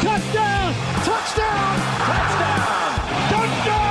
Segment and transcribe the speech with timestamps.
[0.00, 0.72] Touchdown.
[1.04, 1.76] Touchdown.
[2.08, 2.92] Touchdown.
[3.28, 3.90] Touchdown.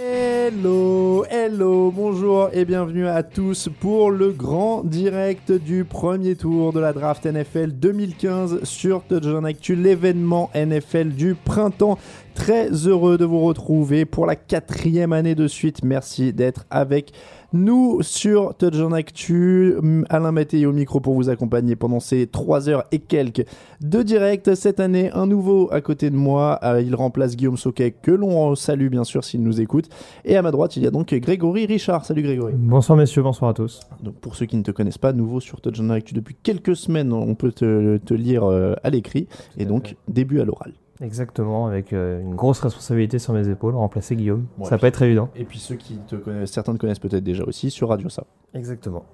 [0.00, 6.80] Hello, hello, bonjour et bienvenue à tous pour le grand direct du premier tour de
[6.80, 11.98] la draft NFL 2015 sur Touchdown Actu, l'événement NFL du printemps.
[12.34, 15.84] Très heureux de vous retrouver pour la quatrième année de suite.
[15.84, 17.12] Merci d'être avec
[17.56, 19.74] nous sur Touchdown Actu.
[20.08, 23.44] Alain Mattei au micro pour vous accompagner pendant ces trois heures et quelques
[23.80, 24.54] de direct.
[24.54, 26.58] Cette année, un nouveau à côté de moi.
[26.62, 29.88] Euh, il remplace Guillaume Soquet, que l'on salue bien sûr s'il nous écoute.
[30.24, 32.04] Et à ma droite, il y a donc Grégory Richard.
[32.04, 32.54] Salut Grégory.
[32.56, 33.80] Bonsoir messieurs, bonsoir à tous.
[34.02, 37.12] Donc pour ceux qui ne te connaissent pas, nouveau sur Touchdown Actu depuis quelques semaines,
[37.12, 39.26] on peut te, te lire euh, à l'écrit.
[39.58, 40.72] Et donc, début à l'oral.
[41.00, 44.46] Exactement, avec euh, une grosse responsabilité sur mes épaules, remplacer Guillaume.
[44.58, 45.28] Ouais, ça va pas être évident.
[45.36, 48.24] Et puis ceux qui te connaissent, certains te connaissent peut-être déjà aussi sur Radio Ça.
[48.54, 49.04] Exactement.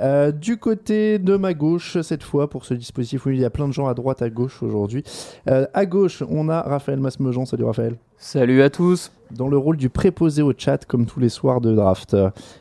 [0.00, 3.50] Euh, du côté de ma gauche, cette fois, pour ce dispositif où il y a
[3.50, 5.04] plein de gens à droite, à gauche aujourd'hui.
[5.48, 7.46] Euh, à gauche, on a Raphaël Masmejean.
[7.46, 7.96] Salut Raphaël.
[8.16, 9.12] Salut à tous.
[9.30, 12.16] Dans le rôle du préposé au chat, comme tous les soirs de draft.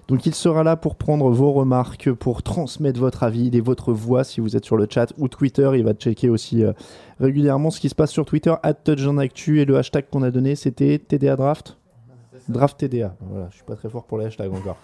[0.07, 4.23] Donc il sera là pour prendre vos remarques, pour transmettre votre avis et votre voix
[4.23, 5.71] si vous êtes sur le chat ou Twitter.
[5.75, 6.73] Il va checker aussi euh,
[7.19, 11.00] régulièrement ce qui se passe sur Twitter, at et le hashtag qu'on a donné, c'était
[11.00, 11.77] TDA Draft.
[12.49, 13.15] Draft TDA.
[13.21, 14.77] Voilà, je suis pas très fort pour les hashtags encore.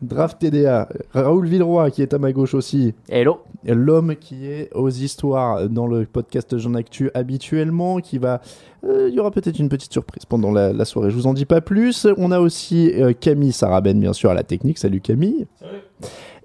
[0.00, 0.88] Draft TDA.
[1.12, 2.94] Raoul Villeroy qui est à ma gauche aussi.
[3.08, 3.38] Hello.
[3.64, 8.40] L'homme qui est aux histoires dans le podcast Jean Actu habituellement, qui va.
[8.84, 11.10] euh, Il y aura peut-être une petite surprise pendant la, la soirée.
[11.10, 12.06] Je vous en dis pas plus.
[12.16, 14.78] On a aussi euh, Camille Sarabène bien sûr à la technique.
[14.78, 15.46] Salut Camille.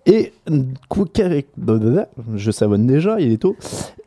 [0.07, 0.31] Et
[2.35, 3.57] je savonne déjà, il est tôt.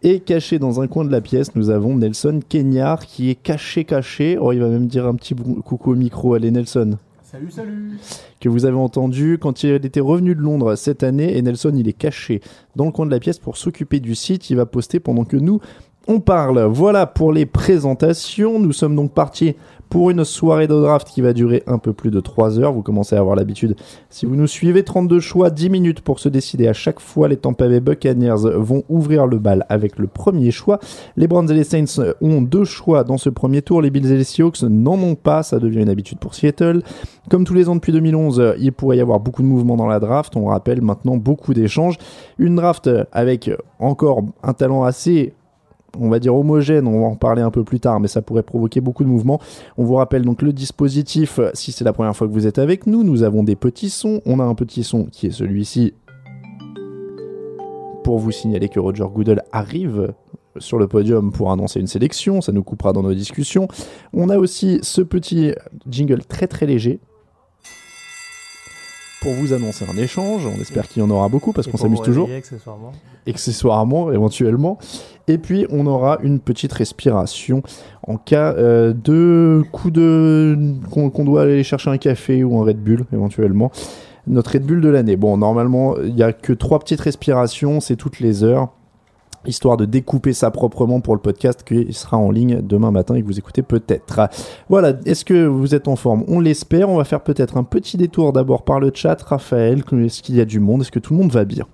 [0.02, 3.84] Et caché dans un coin de la pièce, nous avons Nelson Kenyard qui est caché,
[3.84, 4.38] caché.
[4.40, 6.32] Oh, il va même dire un petit coucou au micro.
[6.32, 6.96] Allez, Nelson.
[7.22, 7.98] Salut, salut.
[8.40, 11.36] Que vous avez entendu quand il était revenu de Londres cette année.
[11.36, 12.40] Et Nelson, il est caché
[12.76, 14.48] dans le coin de la pièce pour s'occuper du site.
[14.48, 15.60] Il va poster pendant que nous,
[16.06, 16.62] on parle.
[16.64, 18.58] Voilà pour les présentations.
[18.58, 19.54] Nous sommes donc partis
[19.88, 22.72] pour une soirée de draft qui va durer un peu plus de 3 heures.
[22.72, 23.74] Vous commencez à avoir l'habitude.
[24.08, 26.68] Si vous nous suivez, 32 choix, 10 minutes pour se décider.
[26.68, 30.78] À chaque fois, les Tampa Bay Buccaneers vont ouvrir le bal avec le premier choix.
[31.16, 33.82] Les Browns et les Saints ont deux choix dans ce premier tour.
[33.82, 35.42] Les Bills et les Seahawks n'en ont pas.
[35.42, 36.82] Ça devient une habitude pour Seattle.
[37.28, 39.98] Comme tous les ans depuis 2011, il pourrait y avoir beaucoup de mouvements dans la
[39.98, 40.36] draft.
[40.36, 41.98] On rappelle maintenant beaucoup d'échanges.
[42.38, 45.34] Une draft avec encore un talent assez
[45.98, 48.42] on va dire homogène, on va en parler un peu plus tard, mais ça pourrait
[48.42, 49.40] provoquer beaucoup de mouvements.
[49.76, 52.86] On vous rappelle donc le dispositif, si c'est la première fois que vous êtes avec
[52.86, 54.20] nous, nous avons des petits sons.
[54.26, 55.94] On a un petit son qui est celui-ci
[58.04, 60.12] pour vous signaler que Roger Goodell arrive
[60.58, 63.68] sur le podium pour annoncer une sélection, ça nous coupera dans nos discussions.
[64.12, 65.54] On a aussi ce petit
[65.88, 67.00] jingle très très léger
[69.20, 70.46] pour vous annoncer un échange.
[70.46, 72.28] On espère qu'il y en aura beaucoup parce qu'on s'amuse toujours.
[72.30, 72.92] accessoirement.
[73.26, 74.78] accessoirement éventuellement.
[75.28, 77.62] Et puis on aura une petite respiration
[78.06, 80.58] en cas euh, de coup de
[80.90, 83.70] qu'on qu'on doit aller chercher un café ou un Red Bull éventuellement.
[84.26, 85.16] Notre Red Bull de l'année.
[85.16, 88.68] Bon, normalement, il n'y a que trois petites respirations, c'est toutes les heures,
[89.46, 93.22] histoire de découper ça proprement pour le podcast qui sera en ligne demain matin et
[93.22, 94.28] que vous écoutez peut-être.
[94.68, 96.24] Voilà, est-ce que vous êtes en forme?
[96.28, 96.88] On l'espère.
[96.88, 99.20] On va faire peut-être un petit détour d'abord par le chat.
[99.22, 100.82] Raphaël, est-ce qu'il y a du monde?
[100.82, 101.66] Est-ce que tout le monde va bien?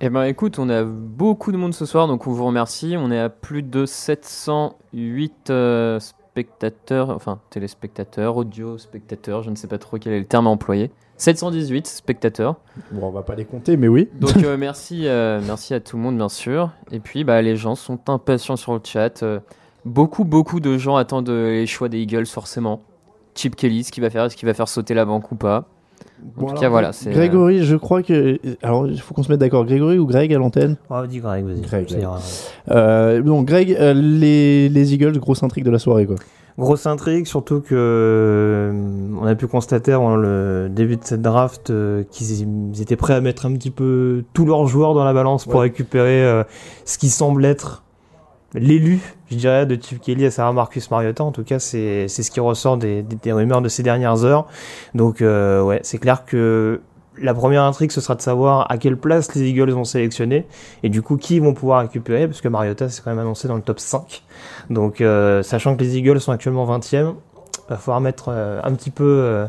[0.00, 2.94] Eh ben écoute, on a beaucoup de monde ce soir, donc on vous remercie.
[2.98, 5.98] On est à plus de 708 euh,
[6.30, 10.50] spectateurs, enfin téléspectateurs, audio spectateurs, je ne sais pas trop quel est le terme à
[10.50, 10.92] employer.
[11.16, 12.54] 718 spectateurs.
[12.92, 14.08] Bon, on va pas les compter, mais oui.
[14.20, 16.70] Donc euh, merci, euh, merci à tout le monde bien sûr.
[16.92, 19.24] Et puis bah, les gens sont impatients sur le chat.
[19.24, 19.40] Euh,
[19.84, 22.80] beaucoup, beaucoup de gens attendent les choix des Eagles forcément.
[23.34, 25.66] Chip Kelly, ce qu'il va faire, est-ce qu'il va faire sauter la banque ou pas?
[26.36, 26.92] En Bon, tout alors, cas voilà.
[26.92, 28.38] c'est, euh, Grégory, je crois que.
[28.62, 29.64] Alors, il faut qu'on se mette d'accord.
[29.64, 30.76] Grégory ou Greg à l'antenne?
[30.90, 31.60] Oh, dis Greg, vas-y.
[31.62, 32.06] Greg, Greg.
[32.70, 36.16] euh, Donc, Greg, euh, les, les Eagles, grosse intrigue de la soirée, quoi.
[36.58, 38.72] Grosse intrigue, surtout que euh,
[39.20, 42.40] on a pu constater avant le début de cette draft euh, qu'ils
[42.74, 45.62] ils étaient prêts à mettre un petit peu tous leurs joueurs dans la balance pour
[45.62, 46.42] récupérer euh,
[46.84, 47.82] ce qui semble être
[48.54, 49.00] l'élu,
[49.30, 51.24] je dirais, de Chip Kelly à savoir Marcus Mariota.
[51.24, 54.46] En tout cas, c'est ce qui ressort des, des, rumeurs de ces dernières heures.
[54.94, 56.80] Donc, euh, ouais, c'est clair que
[57.18, 60.46] la première intrigue, ce sera de savoir à quelle place les Eagles vont sélectionner
[60.82, 63.56] et du coup qui vont pouvoir récupérer, parce que Mariota c'est quand même annoncé dans
[63.56, 64.22] le top 5.
[64.70, 67.14] Donc, euh, sachant que les Eagles sont actuellement 20e,
[67.68, 69.46] va falloir mettre euh, un petit peu euh,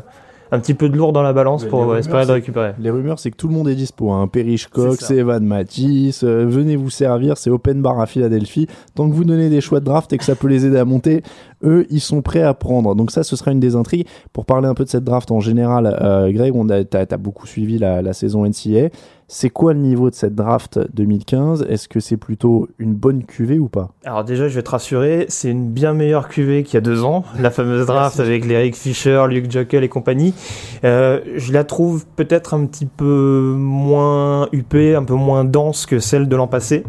[0.52, 2.74] un petit peu de lourd dans la balance Mais pour rumeurs, espérer de récupérer.
[2.78, 4.12] Les rumeurs, c'est que tout le monde est dispo.
[4.12, 4.28] Hein.
[4.28, 5.10] Perry Cox.
[5.10, 7.38] Evan Matisse, euh, venez vous servir.
[7.38, 8.66] C'est open bar à Philadelphie.
[8.94, 10.84] Tant que vous donnez des choix de draft et que ça peut les aider à
[10.84, 11.22] monter,
[11.64, 12.94] eux, ils sont prêts à prendre.
[12.94, 14.06] Donc, ça, ce sera une des intrigues.
[14.32, 17.16] Pour parler un peu de cette draft en général, euh, Greg, on a, t'as, t'as
[17.16, 18.88] beaucoup suivi la, la saison NCA.
[19.34, 23.58] C'est quoi le niveau de cette draft 2015 Est-ce que c'est plutôt une bonne cuvée
[23.58, 23.88] ou pas?
[24.04, 27.02] Alors déjà, je vais te rassurer, c'est une bien meilleure cuvée qu'il y a deux
[27.02, 30.34] ans, la fameuse draft avec les Eric Fisher, Luke Jokel et compagnie.
[30.84, 35.98] Euh, je la trouve peut-être un petit peu moins huppée, un peu moins dense que
[35.98, 36.84] celle de l'an passé.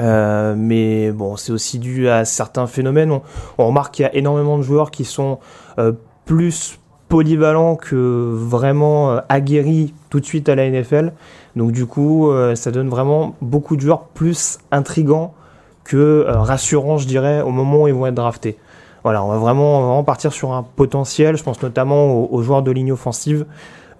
[0.00, 3.12] Euh, mais bon, c'est aussi dû à certains phénomènes.
[3.58, 5.38] On, remarque qu'il y a énormément de joueurs qui sont
[5.78, 5.92] euh,
[6.24, 11.12] plus polyvalents que vraiment euh, aguerris tout de suite à la NFL.
[11.56, 15.34] Donc du coup, ça donne vraiment beaucoup de joueurs plus intrigants
[15.82, 18.56] que rassurants, je dirais, au moment où ils vont être draftés.
[19.02, 21.36] Voilà, on va vraiment, partir sur un potentiel.
[21.36, 23.46] Je pense notamment aux, joueurs de ligne offensive,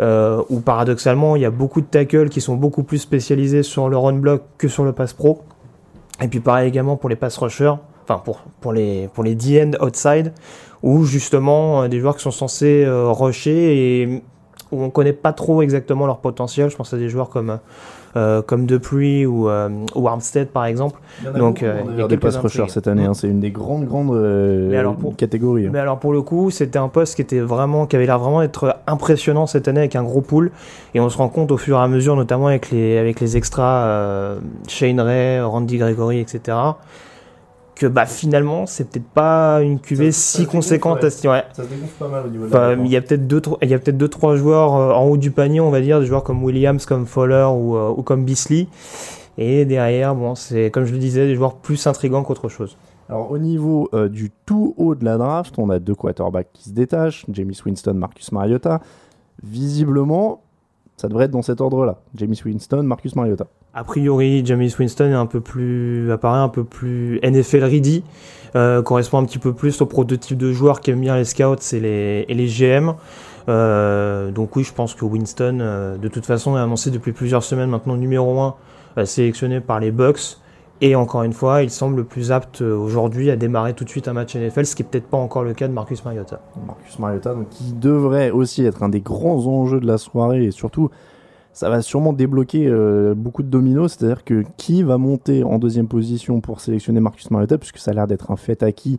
[0.00, 3.98] où paradoxalement, il y a beaucoup de tackles qui sont beaucoup plus spécialisés sur le
[3.98, 5.42] run block que sur le pass pro.
[6.22, 9.72] Et puis pareil également pour les pass rushers, enfin pour, pour les, pour les D-end
[9.84, 10.32] outside,
[10.82, 14.22] où justement euh, des joueurs qui sont censés euh, rusher et
[14.70, 16.70] où on connaît pas trop exactement leur potentiel.
[16.70, 17.58] Je pense à des joueurs comme,
[18.16, 20.98] euh, comme Dupree ou, euh, ou Armstead par exemple.
[21.36, 23.04] Donc, euh, il y a des quelques pass rushers cette année.
[23.04, 23.14] hein.
[23.14, 25.66] C'est une des grandes, grandes euh, Mais alors, pour- catégories.
[25.66, 25.70] hein.
[25.72, 28.40] Mais alors pour le coup, c'était un poste qui était vraiment, qui avait l'air vraiment
[28.40, 30.50] d'être impressionnant cette année avec un gros pool.
[30.94, 33.36] Et on se rend compte au fur et à mesure, notamment avec les avec les
[33.36, 36.56] extras, euh, Shane Ray, Randy Gregory, etc.
[37.80, 40.98] Que bah finalement, c'est peut-être pas une cuvée si conséquente.
[41.00, 41.06] ouais.
[41.06, 41.44] à ce- ouais.
[41.54, 43.70] Ça se dégonfle pas mal au niveau de il y a peut-être deux, trois- il
[43.70, 46.04] y a peut-être deux trois joueurs euh, en haut du panier, on va dire, des
[46.04, 48.66] joueurs comme Williams, comme Fowler ou, euh, ou comme Beasley.
[49.38, 52.76] Et derrière, bon, c'est comme je le disais, des joueurs plus intrigants qu'autre chose.
[53.08, 56.64] Alors au niveau euh, du tout haut de la draft, on a deux quarterbacks qui
[56.68, 58.80] se détachent, James Winston, Marcus Mariota.
[59.42, 60.42] Visiblement,
[60.98, 61.98] ça devrait être dans cet ordre-là.
[62.14, 63.46] James Winston, Marcus Mariota.
[63.72, 68.02] A priori, James Winston est un peu plus, apparaît un peu plus NFL ready,
[68.56, 71.80] euh, correspond un petit peu plus au prototype de joueur qu'aiment bien les scouts et
[71.80, 72.94] les, et les GM.
[73.48, 77.44] Euh, donc oui, je pense que Winston, euh, de toute façon, est annoncé depuis plusieurs
[77.44, 78.40] semaines maintenant numéro
[78.96, 80.38] 1, sélectionné par les Bucks.
[80.82, 83.90] Et encore une fois, il semble le plus apte euh, aujourd'hui à démarrer tout de
[83.90, 86.40] suite un match NFL, ce qui est peut-être pas encore le cas de Marcus Mariota.
[86.66, 90.50] Marcus Mariota, donc qui devrait aussi être un des grands enjeux de la soirée et
[90.50, 90.90] surtout,
[91.52, 93.96] ça va sûrement débloquer euh, beaucoup de dominos.
[93.96, 97.94] C'est-à-dire que qui va monter en deuxième position pour sélectionner Marcus Mariota, puisque ça a
[97.94, 98.98] l'air d'être un fait acquis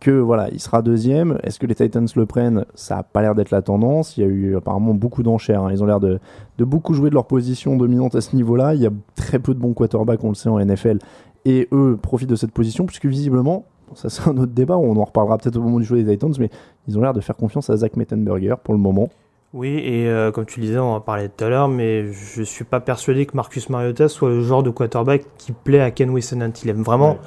[0.00, 1.38] que voilà, il sera deuxième.
[1.44, 2.64] Est-ce que les Titans le prennent?
[2.74, 4.16] Ça a pas l'air d'être la tendance.
[4.16, 5.62] Il y a eu apparemment beaucoup d'enchères.
[5.62, 5.70] hein.
[5.70, 6.18] Ils ont l'air de,
[6.58, 8.74] de beaucoup jouer de leur position dominante à ce niveau-là.
[8.74, 10.98] Il y a très peu de bons quarterbacks, on le sait en NFL,
[11.44, 14.76] et eux profitent de cette position, puisque visiblement, ça c'est un autre débat.
[14.76, 16.50] On en reparlera peut-être au moment du choix des Titans, mais
[16.88, 19.08] ils ont l'air de faire confiance à Zach Mettenberger pour le moment.
[19.54, 22.42] Oui, et euh, comme tu le disais, on en parlait tout à l'heure, mais je
[22.42, 26.08] suis pas persuadé que Marcus Mariota soit le genre de quarterback qui plaît à Ken
[26.08, 26.52] Whisenant.
[26.64, 27.18] Il aime vraiment Ouais.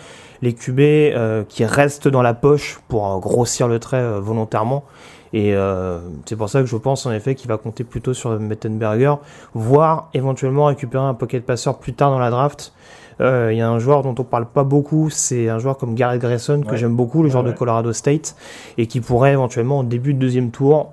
[0.41, 4.83] les QB euh, qui restent dans la poche pour euh, grossir le trait euh, volontairement
[5.33, 8.39] Et euh, c'est pour ça que je pense en effet qu'il va compter plutôt sur
[8.39, 9.13] Mettenberger,
[9.53, 12.73] voire éventuellement récupérer un pocket passeur plus tard dans la draft.
[13.21, 15.93] Euh, Il y a un joueur dont on parle pas beaucoup, c'est un joueur comme
[15.93, 16.77] Garrett Grayson que Ouais.
[16.77, 17.51] j'aime beaucoup, le joueur de.
[17.51, 18.35] Colorado State,
[18.79, 20.91] et qui pourrait éventuellement en début de deuxième tour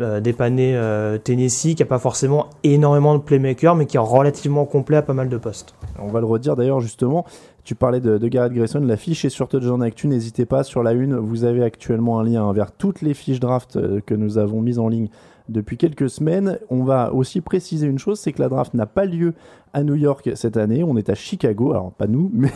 [0.00, 4.64] euh, dépanner euh, Tennessee, qui a pas forcément énormément de playmakers, mais qui est relativement
[4.64, 5.74] complet à pas mal de postes.
[6.00, 7.24] On va le redire d'ailleurs justement.
[7.62, 10.08] Tu parlais de, de Garrett Grayson, la fiche est sur Touchdown Actu.
[10.08, 11.16] N'hésitez pas sur la une.
[11.16, 14.78] Vous avez actuellement un lien vers toutes les fiches draft euh, que nous avons mises
[14.78, 15.08] en ligne
[15.48, 16.58] depuis quelques semaines.
[16.70, 19.34] On va aussi préciser une chose, c'est que la draft n'a pas lieu
[19.72, 20.84] à New York cette année.
[20.84, 21.72] On est à Chicago.
[21.72, 22.50] Alors pas nous, mais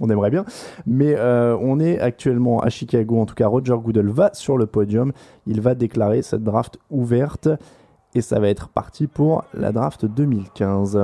[0.00, 0.44] on aimerait bien.
[0.86, 3.20] Mais euh, on est actuellement à Chicago.
[3.20, 5.12] En tout cas, Roger Goodell va sur le podium.
[5.46, 7.48] Il va déclarer cette draft ouverte
[8.14, 10.98] et ça va être parti pour la draft 2015.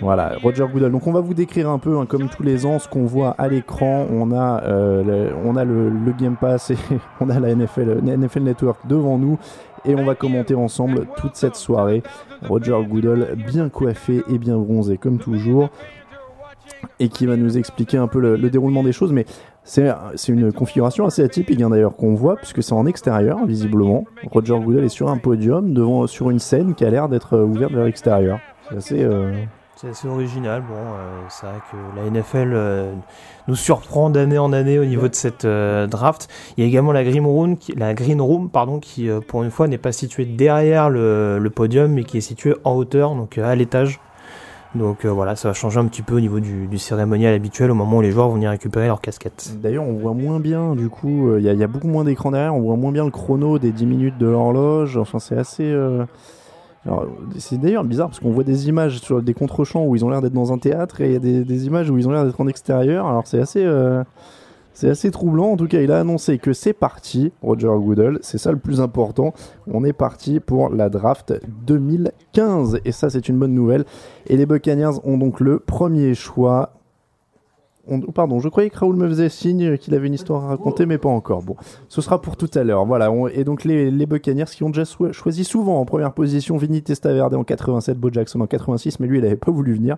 [0.00, 0.90] Voilà, Roger Goodell.
[0.90, 3.34] Donc on va vous décrire un peu, hein, comme tous les ans, ce qu'on voit
[3.38, 4.06] à l'écran.
[4.10, 5.52] On a, euh, le, on
[6.18, 6.76] Game Pass et
[7.20, 8.00] on a la NFL,
[8.40, 9.38] Network devant nous.
[9.84, 12.02] Et on va commenter ensemble toute cette soirée.
[12.48, 15.70] Roger Goodell, bien coiffé et bien bronzé, comme toujours.
[16.98, 19.12] Et qui va nous expliquer un peu le, le déroulement des choses.
[19.12, 19.26] Mais
[19.64, 24.04] c'est c'est une configuration assez atypique hein, d'ailleurs qu'on voit, puisque c'est en extérieur, visiblement.
[24.30, 27.44] Roger Goodell est sur un podium, devant, sur une scène qui a l'air d'être euh,
[27.44, 28.40] ouverte vers l'extérieur.
[28.68, 29.02] C'est assez.
[29.02, 29.32] euh,
[29.76, 30.62] C'est assez original.
[30.62, 32.92] Bon, euh, c'est vrai que la NFL euh,
[33.48, 36.28] nous surprend d'année en année au niveau de cette euh, draft.
[36.56, 39.42] Il y a également la Green Room, qui, la Green Room pardon, qui euh, pour
[39.42, 43.14] une fois n'est pas située derrière le, le podium, mais qui est située en hauteur,
[43.14, 43.98] donc euh, à l'étage.
[44.74, 47.70] Donc euh, voilà, ça va changer un petit peu au niveau du, du cérémonial habituel
[47.70, 49.54] au moment où les joueurs vont venir récupérer leurs casquettes.
[49.60, 52.30] D'ailleurs, on voit moins bien, du coup, euh, il y, y a beaucoup moins d'écran
[52.30, 54.96] derrière, on voit moins bien le chrono des 10 minutes de l'horloge.
[54.96, 55.74] Enfin, c'est assez.
[57.38, 60.20] C'est d'ailleurs bizarre parce qu'on voit des images sur des contre-champs où ils ont l'air
[60.20, 63.06] d'être dans un théâtre et des, images où ils ont l'air d'être en extérieur.
[63.06, 63.64] Alors, c'est assez.
[63.64, 64.02] euh,
[64.82, 65.52] assez troublant.
[65.52, 68.18] En tout cas, il a annoncé que c'est parti, Roger Goodell.
[68.22, 69.32] C'est ça le plus important.
[69.70, 71.34] On est parti pour la draft
[71.66, 72.80] 2015.
[72.84, 73.84] Et ça, c'est une bonne nouvelle.
[74.26, 76.72] Et les Buccaneers ont donc le premier choix.
[77.88, 80.86] On- pardon, je croyais que Raoul me faisait signe qu'il avait une histoire à raconter,
[80.86, 81.42] mais pas encore.
[81.42, 81.56] Bon,
[81.88, 82.84] ce sera pour tout à l'heure.
[82.86, 83.10] Voilà.
[83.34, 87.44] et donc les, Buccaneers qui ont déjà choisi souvent en première position Vinny Testaverde en
[87.44, 89.96] 87, Bo Jackson en 86, mais lui il avait pas voulu venir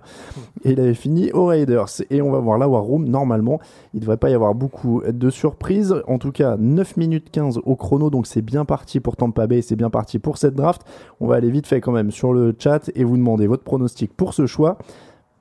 [0.64, 1.88] et il avait fini aux Raiders.
[2.10, 3.06] Et on va voir la War Room.
[3.06, 3.60] Normalement,
[3.92, 5.94] il devrait pas y avoir beaucoup de surprises.
[6.06, 9.60] En tout cas, 9 minutes 15 au chrono, donc c'est bien parti pour Tampa Bay,
[9.62, 10.82] c'est bien parti pour cette draft.
[11.20, 14.12] On va aller vite fait quand même sur le chat et vous demander votre pronostic
[14.14, 14.78] pour ce choix.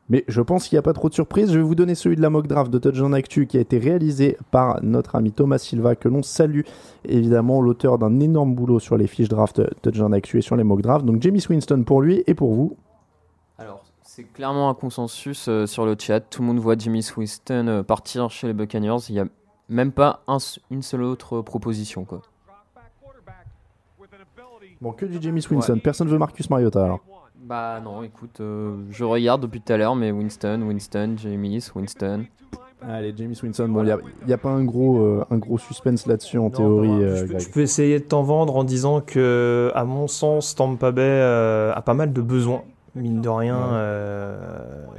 [0.10, 1.52] Mais je pense qu'il n'y a pas trop de surprises.
[1.52, 3.78] Je vais vous donner celui de la mock draft de Touchdown Actu qui a été
[3.78, 6.62] réalisé par notre ami Thomas Silva, que l'on salue
[7.06, 10.82] évidemment, l'auteur d'un énorme boulot sur les fiches draft Touchdown Actu et sur les mock
[10.82, 11.06] drafts.
[11.06, 12.76] Donc Jamie Winston pour lui et pour vous.
[13.58, 16.20] Alors, c'est clairement un consensus euh, sur le chat.
[16.20, 18.98] Tout le monde voit Jimmy Winston euh, partir chez les Buccaneers.
[19.10, 19.26] Il n'y a
[19.70, 20.38] même pas un
[20.70, 22.04] une seule autre proposition.
[22.04, 22.22] Quoi.
[24.82, 25.80] Bon, que du Jamie Winston?
[25.82, 27.00] Personne veut Marcus Mariota alors.
[27.44, 32.26] Bah non, écoute, euh, je regarde depuis tout à l'heure, mais Winston, Winston, James, Winston.
[32.88, 33.70] Allez, Jamie Winston.
[33.70, 33.98] Bon, il
[34.28, 36.88] n'y a, pas un gros, euh, un gros suspense là-dessus en Non, théorie.
[36.90, 37.40] bah, euh, je, peux, Greg.
[37.42, 41.74] je peux essayer de t'en vendre en disant que, à mon sens, Tampa Bay euh,
[41.74, 42.64] a pas mal de besoins,
[42.96, 44.38] mine de rien, euh,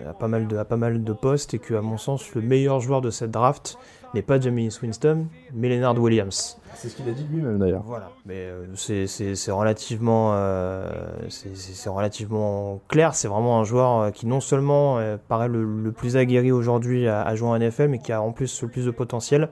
[0.08, 2.40] a, pas mal de, a pas mal de postes, et que, à mon sens, le
[2.40, 3.76] meilleur joueur de cette draft
[4.14, 6.58] n'est pas Jamie Winston, mais Leonard Williams.
[6.74, 7.82] C'est ce qu'il a dit lui-même d'ailleurs.
[7.86, 10.90] Voilà, mais euh, c'est- relativement, euh,
[11.28, 13.14] c'est- relativement clair.
[13.14, 17.06] C'est vraiment un joueur euh, qui non seulement euh, paraît le, le plus aguerri aujourd'hui
[17.08, 19.48] à, à jouer en NFL, mais qui a en plus le plus de potentiel.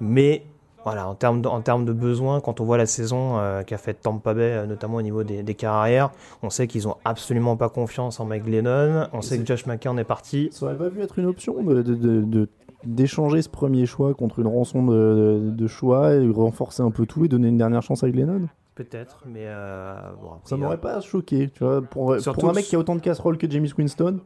[0.00, 0.42] Mais
[0.84, 3.76] voilà, en termes de, en termes de besoins, quand on voit la saison euh, qu'a
[3.78, 6.10] fait Tampa Bay, notamment au niveau des, des carrières,
[6.42, 9.08] on sait qu'ils ont absolument pas confiance en Mike Glennon.
[9.12, 10.48] On sait que Josh McCown est parti.
[10.52, 12.48] Ça aurait pas pu être une option de- de-
[12.84, 17.28] d'échanger ce premier choix contre une rançon de, choix et renforcer un peu tout et
[17.28, 21.00] donner une dernière chance à Glennon Peut-être, mais euh, bon, après, Ça euh, m'aurait pas
[21.00, 21.82] choqué, tu vois.
[21.82, 24.20] Pour, pour un mec qui a autant de casseroles que James Winston,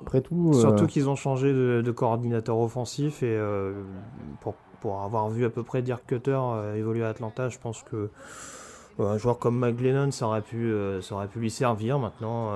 [0.00, 0.52] après tout.
[0.54, 3.72] euh, Surtout qu'ils ont changé de, de coordinateur offensif et euh,
[4.40, 7.82] pour, pour avoir vu à peu près Dirk Cutter euh, évoluer à Atlanta, je pense
[7.82, 8.10] que
[8.98, 10.72] un joueur comme McGlennon, ça aurait pu,
[11.02, 11.98] ça aurait pu lui servir.
[11.98, 12.50] Maintenant,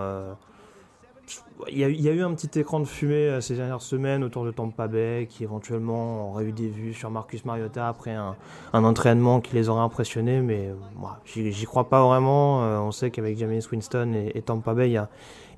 [1.70, 3.54] il y, a, eu- il y a eu un petit écran de fumée euh, ces
[3.54, 7.88] dernières semaines autour de Tampa Bay qui éventuellement aurait eu des vues sur Marcus Mariota
[7.88, 8.37] après un,
[8.72, 12.64] un entraînement qui les aurait impressionnés, mais euh, moi, j'y crois pas vraiment.
[12.64, 15.08] Euh, on sait qu'avec James Winston et, et Tampa Bay, il y a,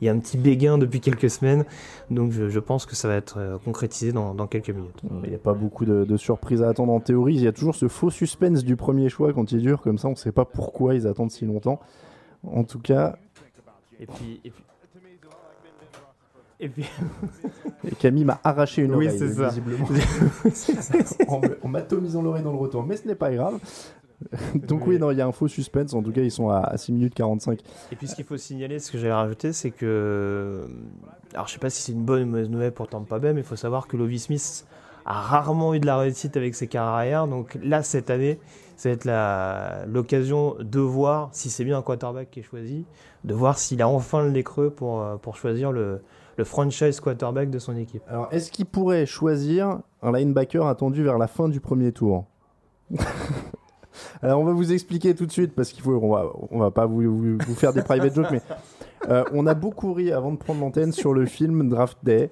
[0.01, 1.65] il y a un petit béguin depuis quelques semaines.
[2.11, 5.01] Donc je, je pense que ça va être concrétisé dans, dans quelques minutes.
[5.23, 7.35] Il n'y a pas beaucoup de, de surprises à attendre en théorie.
[7.35, 10.09] Il y a toujours ce faux suspense du premier choix quand il dure comme ça.
[10.09, 11.79] On ne sait pas pourquoi ils attendent si longtemps.
[12.45, 13.15] En tout cas,
[14.01, 14.65] Et puis, et puis,
[16.63, 16.89] Et puis,
[17.87, 19.49] Et Camille m'a arraché une Oui, oreille, c'est ça.
[19.49, 19.87] visiblement.
[21.29, 23.59] en, en m'atomisant l'oreille dans le retour, mais ce n'est pas grave.
[24.55, 25.93] Donc oui, non, il y a un faux suspense.
[25.95, 27.59] En tout cas, ils sont à, à 6 minutes 45.
[27.91, 30.69] Et puis ce qu'il faut signaler, ce que j'allais rajouter, c'est que.
[31.35, 33.33] Alors je sais pas si c'est une bonne ou une mauvaise nouvelle pour Tampa Bay,
[33.33, 34.65] mais il faut savoir que Lovie Smith
[35.05, 37.27] a rarement eu de la réussite avec ses carrières arrière.
[37.27, 38.39] Donc là, cette année,
[38.77, 42.85] ça va être la- l'occasion de voir si c'est bien un quarterback qui est choisi,
[43.25, 46.01] de voir s'il a enfin le creux pour, euh, pour choisir le,
[46.37, 48.03] le franchise quarterback de son équipe.
[48.09, 52.25] Alors, est-ce qu'il pourrait choisir un linebacker attendu vers la fin du premier tour
[54.23, 56.71] Alors, on va vous expliquer tout de suite parce qu'il faut, on va, on va
[56.71, 58.43] pas vous, faire des private jokes, mais
[59.09, 62.31] euh, on a beaucoup ri avant de prendre l'antenne sur le film Draft Day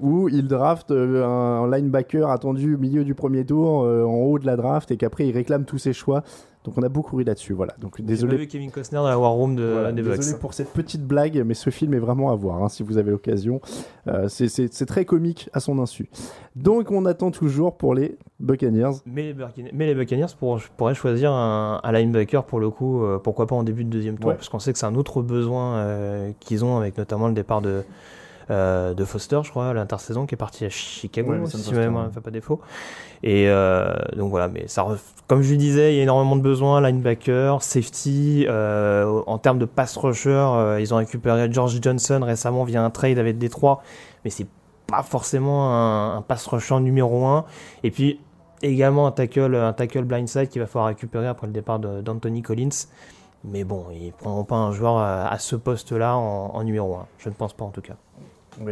[0.00, 4.38] où il draft euh, un linebacker attendu au milieu du premier tour, euh, en haut
[4.38, 6.22] de la draft, et qu'après il réclame tous ses choix.
[6.68, 7.54] Donc on a beaucoup ri là-dessus.
[7.54, 7.74] Voilà.
[7.80, 10.16] Donc désolé pas vu Kevin Costner dans la War Room de, voilà, des Bucks.
[10.18, 12.98] désolé pour cette petite blague, mais ce film est vraiment à voir hein, si vous
[12.98, 13.60] avez l'occasion.
[14.06, 16.08] Euh, c'est- très comique à son insu.
[16.56, 18.90] Donc on attend toujours pour les Buccaneers.
[19.06, 23.02] Mais les, Buccaneers, mais les Buccaneers pour- pourraient choisir un, un linebacker pour le coup,
[23.02, 24.34] euh, pourquoi pas en début de deuxième tour, Ouais.
[24.34, 27.60] parce qu'on sait que c'est un autre besoin euh, qu'ils ont avec notamment le départ
[27.62, 27.82] de,
[28.50, 32.04] euh, de Foster, je crois, l'intersaison qui est parti à Chicago, Ouais, si ma mémoire
[32.04, 32.60] ne me fait pas défaut.
[33.22, 34.86] Et euh, donc voilà, mais ça,
[35.26, 39.58] comme je lui disais, il y a énormément de besoins, linebacker, safety, euh, en termes
[39.58, 43.82] de pass rusher, ils ont récupéré George Johnson récemment via un trade avec Détroit,
[44.24, 44.46] mais c'est
[44.86, 47.44] pas forcément un, un pass rusher numéro 1.
[47.84, 48.20] Et puis
[48.62, 52.86] également un tackle, un tackle blindside qu'il va falloir récupérer après le départ d'Anthony Collins.
[53.44, 57.06] Mais bon, ils prendront pas un joueur à, à ce poste-là en, en numéro 1.
[57.18, 57.94] Je ne pense pas en tout cas.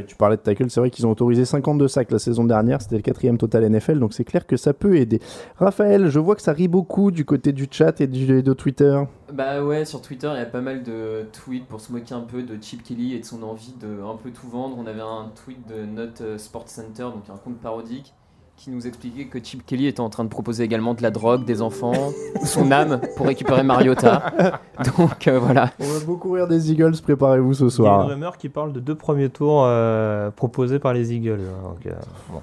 [0.07, 2.97] Tu parlais de tackle, c'est vrai qu'ils ont autorisé 52 sacs la saison dernière, c'était
[2.97, 5.21] le quatrième total NFL, donc c'est clair que ça peut aider.
[5.57, 9.01] Raphaël, je vois que ça rit beaucoup du côté du chat et du, de Twitter.
[9.33, 12.21] Bah ouais, sur Twitter, il y a pas mal de tweets pour se moquer un
[12.21, 14.77] peu de Chip Kelly et de son envie de un peu tout vendre.
[14.79, 18.15] On avait un tweet de Not Sports Center, donc un compte parodique,
[18.57, 21.45] qui nous expliquait que Chip Kelly était en train de proposer également de la drogue,
[21.45, 21.93] des enfants,
[22.45, 24.33] son âme pour récupérer Mariota.
[24.99, 25.71] Donc euh, voilà.
[25.79, 28.07] On va beaucoup rire des Eagles, préparez-vous ce Il y a une soir.
[28.09, 31.41] rumeur qui parle de deux premiers tours euh, proposés par les Eagles.
[31.43, 31.93] hein, donc, euh,
[32.33, 32.41] bon.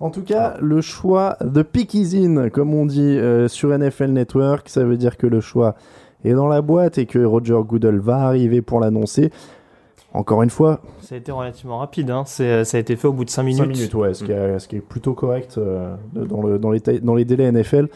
[0.00, 4.10] En tout cas, le choix de pick is in, comme on dit euh, sur NFL
[4.10, 5.76] Network, ça veut dire que le choix
[6.24, 9.30] est dans la boîte et que Roger Goodell va arriver pour l'annoncer.
[10.14, 12.10] Encore une fois, Ça a été relativement rapide.
[12.10, 12.24] Hein.
[12.26, 13.58] C'est- Ça a été fait au bout de 5 minutes.
[13.62, 16.70] 5 minutes, ouais, ce, qui est, ce qui est plutôt correct euh, dans, le, dans,
[16.70, 17.88] les ta- dans les délais NFL.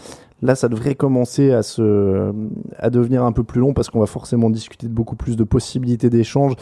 [0.42, 2.30] Là, ça devrait commencer à, se,
[2.78, 5.44] à devenir un peu plus long parce qu'on va forcément discuter de beaucoup plus de
[5.44, 6.54] possibilités d'échange.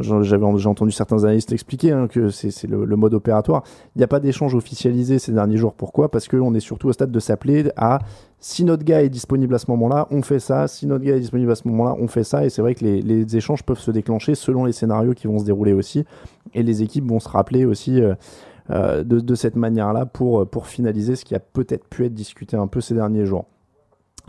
[0.00, 3.62] J'avais j'ai entendu certains analystes expliquer hein, que c'est le, mode opératoire.
[3.94, 5.74] Il n'y a pas d'échange officialisé ces derniers jours.
[5.74, 6.10] Pourquoi?
[6.10, 8.00] Parce qu'on est surtout au stade de s'appeler à
[8.40, 10.66] si notre gars est disponible à ce moment-là, on fait ça.
[10.66, 12.44] Si notre gars est disponible à ce moment-là, on fait ça.
[12.44, 15.44] Et c'est vrai que les, échanges peuvent se déclencher selon les scénarios qui vont se
[15.44, 16.04] dérouler aussi.
[16.54, 18.02] Et les équipes vont se rappeler aussi.
[18.02, 18.14] euh,
[18.70, 22.68] de, de cette manière-là pour, pour finaliser ce qui a peut-être pu être discuté un
[22.68, 23.46] peu ces derniers jours.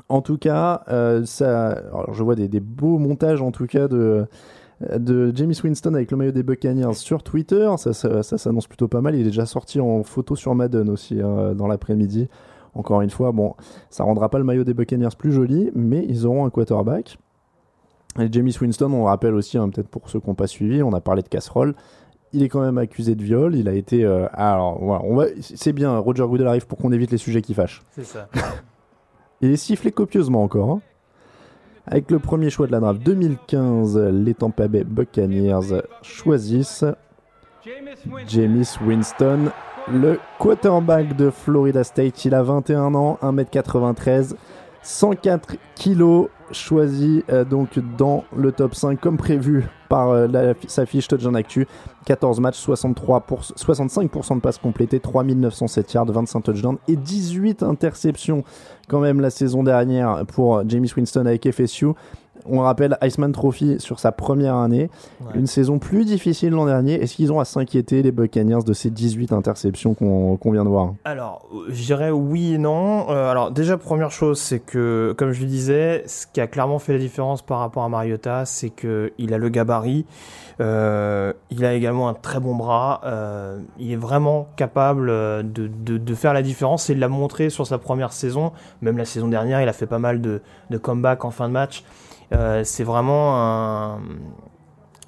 [0.10, 4.26] En tout cas, euh, ça, je vois des, beaux montages en tout cas de,
[4.98, 7.70] de James Winston avec le maillot des Buccaneers sur Twitter.
[7.78, 9.16] Ça, ça, s'annonce plutôt pas mal.
[9.16, 12.30] Il est déjà sorti en photo sur Madden aussi hein, dans l'après-midi.
[12.74, 13.56] Encore une fois, bon,
[13.90, 17.18] ça rendra pas le maillot des Buccaneers plus joli, mais ils auront un quarterback.
[18.20, 20.84] Et James Winston, on le rappelle aussi, hein, peut-être pour ceux qui n'ont pas suivi,
[20.84, 21.76] on a parlé de casserole
[22.34, 23.56] il est quand même accusé de viol.
[23.56, 24.04] Il a été.
[24.06, 25.98] euh, alors, voilà, on va, c'est bien.
[25.98, 27.82] Roger Goodell arrive pour qu'on évite les sujets qui fâchent.
[27.91, 28.28] C'est ça.
[29.41, 30.70] Il est sifflé copieusement encore.
[30.70, 30.82] hein.
[31.88, 36.86] Avec le premier choix de la draft 2015, les Tampa Bay Buccaneers choisissent
[38.28, 39.52] James Winston,
[39.91, 42.24] le quarterback de Florida State.
[42.26, 44.36] Il a 21 ans, 1m93,
[44.84, 50.86] 104 kilos, choisi euh, donc dans le top 5 comme prévu par euh, la- sa
[50.86, 51.68] fiche Touchdown Actu.
[52.06, 58.44] 14 matchs, 63 pour- 65% de passes complétées, 3907 yards, 25 touchdowns et 18 interceptions
[58.88, 61.88] quand même la saison dernière pour James Winston avec FSU.
[62.46, 64.90] On rappelle Iceman Trophy sur sa première année.
[65.22, 65.32] Ouais.
[65.36, 66.94] Une saison plus difficile l'an dernier.
[66.96, 70.94] Est-ce qu'ils ont à s'inquiéter, les Buccaneers, de ces 18 interceptions qu'on vient de voir?
[71.06, 73.10] Alors, euh, je dirais oui et non.
[73.10, 76.80] Euh, alors, déjà, première chose, c'est que, comme je le disais, ce qui a clairement
[76.80, 80.06] fait la différence par rapport à Mariota, c'est que il a le gabarit,
[80.60, 85.98] euh, il a également un très bon bras, euh, il est vraiment capable de, de,
[85.98, 88.52] de faire la différence et il l'a montré sur sa première saison.
[88.82, 91.54] Même la saison dernière, il a fait pas mal de, de comebacks en fin de
[91.54, 91.84] match.
[92.34, 94.00] Euh, c'est vraiment un,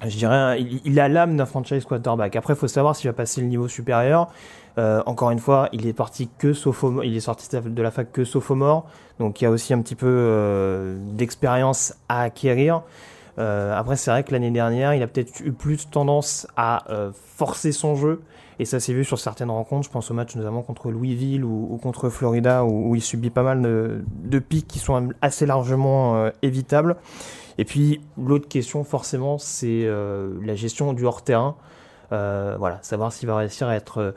[0.06, 2.36] je dirais, il, a l'âme d'un franchise quarterback.
[2.36, 4.28] Après, il faut savoir s'il va passer le niveau supérieur.
[4.76, 6.52] Euh, encore une fois, il est parti que
[7.04, 8.86] il est sorti de la fac que sophomore,
[9.20, 12.82] donc il y a aussi un petit peu euh, d'expérience à acquérir.
[13.36, 17.96] Après, c'est vrai que l'année dernière, il a peut-être eu plus tendance à forcer son
[17.96, 18.22] jeu.
[18.58, 19.86] Et ça s'est vu sur certaines rencontres.
[19.86, 23.30] Je pense au match notamment contre Louisville ou, ou contre Florida, où, où, il subit
[23.30, 26.96] pas mal de, de pics qui sont assez largement euh, évitables.
[27.58, 31.56] Et puis, l'autre question, forcément, c'est euh, la gestion du hors-terrain.
[32.12, 34.14] Euh, voilà, savoir s'il va réussir à être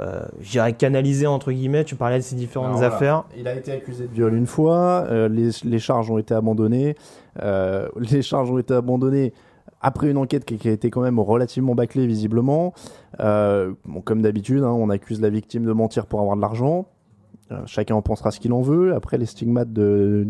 [0.00, 1.84] euh, j'irais canaliser entre guillemets.
[1.84, 3.24] Tu parlais de ces différentes Alors, affaires.
[3.36, 6.96] Il a été accusé de viol une fois, euh, les, les charges ont été abandonnées.
[7.42, 9.32] Euh, les charges ont été abandonnées
[9.84, 12.72] après une enquête qui, a été quand même relativement bâclée visiblement.
[13.20, 16.86] Euh, comme d'habitude, hein, on accuse la victime de mentir pour avoir de l'argent.
[17.52, 18.94] Euh, chacun en pensera ce qu'il en veut.
[18.94, 20.26] Après, les stigmates de...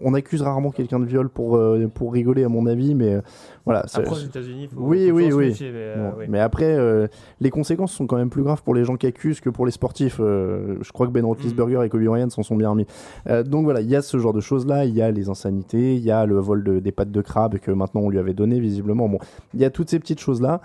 [0.00, 3.20] On accuse rarement quelqu'un de viol pour, euh, pour rigoler, à mon avis, mais euh,
[3.64, 3.84] voilà.
[3.94, 5.46] Après, aux États-Unis, faut, Oui, faut oui, se oui.
[5.46, 6.24] méfier, mais, euh, oui.
[6.28, 7.06] Mais après, euh,
[7.40, 9.72] les conséquences sont quand même plus graves pour les gens qui accusent que pour les
[9.72, 10.18] sportifs.
[10.20, 12.86] Euh, je crois que Ben Roethlisberger et Kobe Bryant s'en sont bien remis.
[13.28, 14.84] Euh, donc voilà, il y a ce genre de choses-là.
[14.84, 17.58] Il y a les insanités, il y a le vol de- des pattes de crabe
[17.58, 19.08] que maintenant on lui avait donné visiblement.
[19.08, 19.18] Bon,
[19.54, 20.60] il y a toutes ces petites choses-là.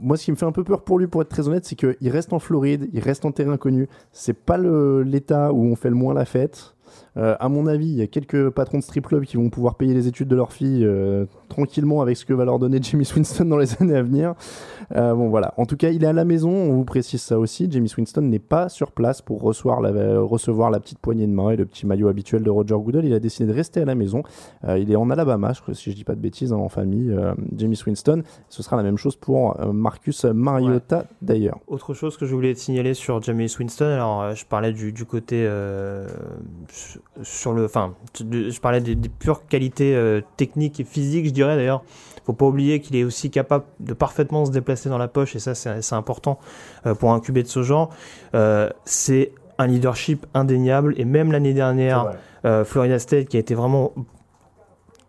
[0.00, 1.76] Moi, ce qui me fait un peu peur pour lui, pour être très honnête, c'est
[1.76, 3.88] qu'il reste en Floride, il reste en terrain connu.
[4.12, 6.74] C'est pas le- l'État où on fait le moins la fête.
[7.16, 9.74] Euh, à mon avis, il y a quelques patrons de strip club qui vont pouvoir
[9.74, 13.06] payer les études de leur fille euh, tranquillement avec ce que va leur donner Jimmy
[13.14, 14.34] Winston dans les années à venir.
[14.96, 15.54] Euh, bon voilà.
[15.56, 16.50] En tout cas, il est à la maison.
[16.50, 17.68] On vous précise ça aussi.
[17.70, 21.50] James Winston n'est pas sur place pour recevoir la, recevoir la petite poignée de main
[21.50, 23.04] et le petit maillot habituel de Roger Goodell.
[23.04, 24.22] Il a décidé de rester à la maison.
[24.64, 26.68] Euh, il est en Alabama, je crois, si je dis pas de bêtises, hein, en
[26.68, 27.10] famille.
[27.10, 28.22] euh, James Winston.
[28.48, 31.58] Ce sera la même chose pour Marcus Mariota d'ailleurs.
[31.66, 35.04] Autre chose que je voulais te signaler sur James Winston, alors je parlais du, du
[35.04, 35.46] côté
[37.22, 41.56] sur- le, enfin, je parlais des, des pures qualités euh, techniques et physiques, je dirais
[41.56, 41.82] d'ailleurs.
[42.24, 45.40] Faut pas oublier qu'il est aussi capable de parfaitement se déplacer dans la poche et
[45.40, 46.38] ça c'est c'est important
[46.86, 47.90] euh, pour un QB de ce genre.
[48.34, 52.12] Euh, c'est un leadership indéniable et même l'année dernière,
[52.64, 53.92] Florida State qui a été vraiment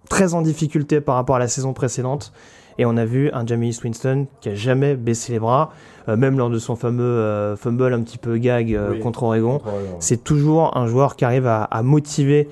[0.09, 2.33] très en difficulté par rapport à la saison précédente.
[2.77, 5.71] Et on a vu un Jameis Winston qui a jamais baissé les bras,
[6.09, 8.99] euh, même lors de son fameux euh, fumble un petit peu gag euh, Oui.
[8.99, 9.61] contre Oregon.
[9.99, 12.47] C'est toujours un joueur qui arrive à, à motiver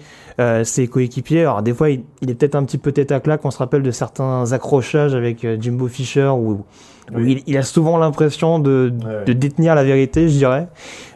[0.64, 1.42] ses coéquipiers.
[1.42, 3.46] Alors des fois, il, il est peut-être un petit peu tête à claque.
[3.46, 6.64] On se rappelle de certains accrochages avec Jimbo Fisher où
[7.14, 7.44] Oui.
[7.46, 9.26] il, il a souvent l'impression de, Ouais, ouais.
[9.26, 10.68] de détenir la vérité, je dirais.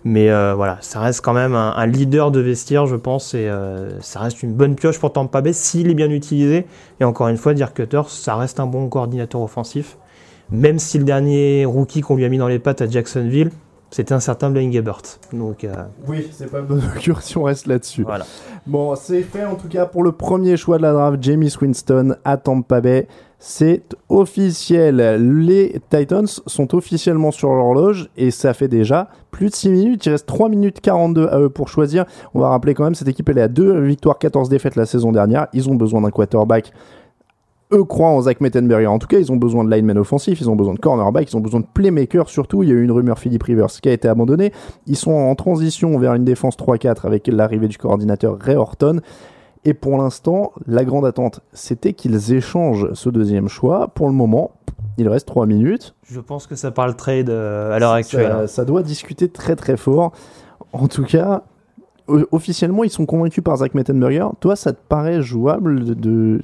[0.04, 3.48] Mais euh, voilà, ça reste quand même un, un leader de vestiaire, je pense, et
[3.48, 6.66] euh, ça reste une bonne pioche pour Tampa Bay s'il est bien utilisé.
[7.00, 9.98] Et encore une fois, Dirk Cutter, ça reste un bon coordinateur offensif.
[10.52, 13.50] Même si le dernier rookie qu'on lui a mis dans les pattes à Jacksonville,
[13.96, 15.02] c'était un certain Blaine Gabbert.
[15.32, 15.74] Donc euh,
[16.06, 18.04] Oui, c'est pas bonne augure si on reste là-dessus.
[18.04, 18.26] voilà.
[18.68, 22.18] Bon, c'est fait en tout cas pour le premier choix de la draft, James Winston
[22.26, 23.08] à Tampa Bay.
[23.40, 24.98] C'est officiel.
[25.46, 30.06] Les Titans sont officiellement sur l'horloge et ça fait déjà plus de 6 minutes.
[30.08, 32.04] Il reste 3 minutes 42 à eux pour choisir.
[32.34, 34.86] On va rappeler quand même, cette équipe elle est à 2 victoires, 14 défaites la
[34.86, 35.48] saison dernière.
[35.54, 36.74] Ils ont besoin d'un quarterback.
[37.72, 38.88] Eux croient en Zach Mettenberger.
[38.88, 41.38] En tout cas, ils ont besoin de linemen offensifs, ils ont besoin de cornerback, ils
[41.38, 42.62] ont besoin de playmakers surtout.
[42.64, 44.52] Il y a eu une rumeur Philip Rivers qui a été abandonnée.
[44.86, 49.02] Ils sont en transition vers une défense 3-4 avec l'arrivée du coordinateur Ray Horton.
[49.64, 53.88] Et pour l'instant, la grande attente, c'était qu'ils échangent ce deuxième choix.
[53.88, 54.52] Pour le moment,
[55.00, 55.96] il reste 3 minutes.
[56.04, 58.32] Je pense que ça parle trade euh, à l'heure actuelle.
[58.32, 60.12] Ça, ça doit discuter très très fort.
[60.72, 61.42] En tout cas,
[62.08, 64.28] officiellement, ils sont convaincus par Zach Mettenberger.
[64.40, 66.42] Toi, ça te paraît jouable de...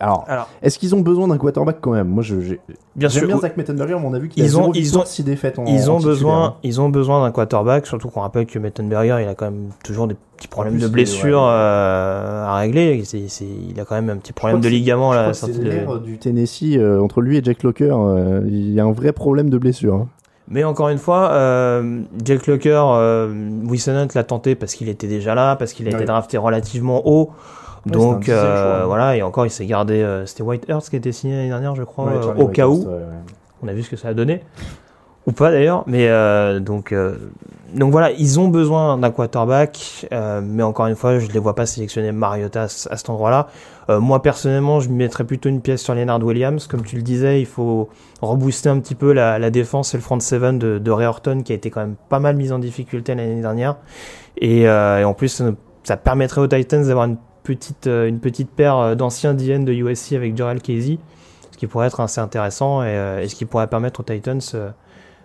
[0.00, 2.08] Alors, Alors, est-ce qu'ils ont besoin d'un quarterback quand même?
[2.08, 2.60] Moi, je, j'ai-
[2.96, 4.72] bien j'aime sûr, bien Zach Mettenberger, mais on a vu qu'il Ils a ont- zéro
[4.74, 6.54] ils ont- six défaites en ils ont besoin, hein.
[6.62, 10.06] ils ont besoin d'un quarterback, surtout qu'on rappelle que Mettenberger, il a quand même toujours
[10.06, 11.48] des petits problèmes plus, de blessures ouais.
[11.50, 13.02] euh, à régler.
[13.42, 15.34] Il a quand même un petit problème de ligament là.
[15.34, 17.92] c'est de- l'ère du Tennessee euh, entre lui et Jack Locker.
[17.94, 19.94] euh, il y a un vrai problème de blessure.
[19.96, 20.08] hein.
[20.48, 23.32] Mais encore une fois, euh, Jack Locker, euh,
[23.68, 27.02] Wilson Hunt l'a tenté parce qu'il était déjà là, parce qu'il a été drafté relativement
[27.06, 27.30] haut.
[27.86, 28.86] Ouais, Donc un euh, choix.
[28.86, 29.94] voilà, et encore il s'est gardé.
[30.02, 32.66] euh, C'était White Earth qui était signé l'année dernière, je crois, Ouais, euh, au cas
[32.68, 32.86] où.
[33.62, 34.42] On a vu ce que ça a donné.
[35.26, 37.14] Ou pas d'ailleurs, mais euh, donc euh,
[37.74, 41.54] donc voilà, ils ont besoin d'un quarterback, euh, mais encore une fois, je les vois
[41.54, 43.48] pas sélectionner Mariota à, ce- à cet endroit-là.
[43.90, 47.38] Euh, moi personnellement, je mettrais plutôt une pièce sur Leonard Williams, comme tu le disais,
[47.40, 47.90] il faut
[48.22, 51.42] rebooster un petit peu la, la défense et le front seven de, de Ray Horton,
[51.44, 53.76] qui a été quand même pas mal mis en difficulté l'année dernière,
[54.38, 55.42] et, euh, et en plus
[55.84, 57.18] ça permettrait aux Titans d'avoir une
[57.86, 60.98] euh, une petite paire euh, d'anciens DN de USC avec Jorel Casey,
[61.50, 64.40] ce qui pourrait être assez intéressant et, euh, ce qui pourrait permettre aux Titans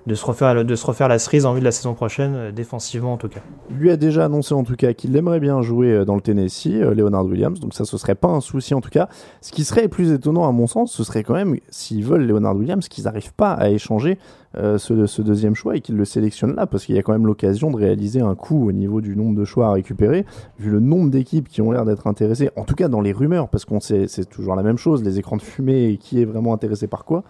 [0.07, 2.51] de se refaire, de se refaire la cerise en vue de la saison prochaine, euh,
[2.51, 3.41] défensivement en tout cas.
[3.71, 6.67] Lui a déjà annoncé en tout cas qu'il aimerait bien jouer euh, dans le Tennessee,
[6.75, 9.09] euh, Leonard Williams, donc ça ce serait pas un souci en tout cas.
[9.41, 12.55] Ce qui serait plus étonnant à mon sens, ce serait quand même, s'ils veulent Leonard
[12.55, 14.17] Williams, qu'ils n'arrivent pas à échanger
[14.57, 17.25] ce, ce deuxième choix et qu'ils le sélectionnent là, parce qu'il y a quand même
[17.25, 20.25] l'occasion de réaliser un coup au niveau du nombre de choix à récupérer,
[20.59, 23.49] vu le nombre d'équipes qui ont l'air d'être intéressées, en tout cas dans les rumeurs,
[23.49, 26.53] parce qu'on sait c'est toujours la même chose, les écrans de fumée qui est vraiment
[26.53, 27.23] intéressé par quoi.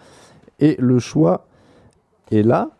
[0.60, 1.46] Et le choix
[2.32, 2.70] est là,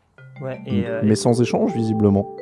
[0.43, 2.35] Ouais, et, euh, mais et- sans échange visiblement.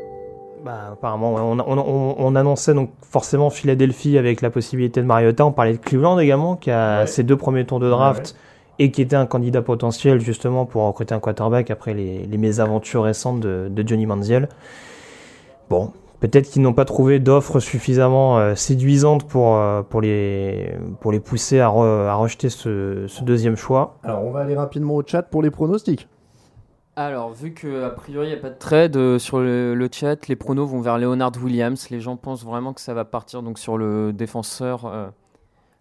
[0.64, 1.40] Bah, apparemment, ouais.
[1.42, 5.44] on, on- on- on annonçait donc forcément Philadelphie avec la possibilité de Mariota.
[5.44, 7.06] On parlait de Cleveland également, qui a Ouais.
[7.06, 8.34] ses deux premiers tours de draft
[8.78, 13.04] et qui était un candidat potentiel justement pour recruter un quarterback après les, les mésaventures
[13.04, 14.48] récentes de, de Johnny Manziel.
[15.68, 21.12] Bon, peut-être qu'ils n'ont pas trouvé d'offres suffisamment euh, séduisantes pour, euh, pour, les, pour
[21.12, 23.98] les pousser à, re- à rejeter ce, ce deuxième choix.
[24.02, 26.08] Alors on va aller rapidement au chat pour les pronostics.
[26.96, 30.28] Alors, vu que a priori il n'y a pas de trade euh, sur le, chat,
[30.28, 31.90] les pronos vont vers Leonard Williams.
[31.90, 34.86] Les gens pensent vraiment que ça va partir donc sur le défenseur.
[34.86, 35.08] euh,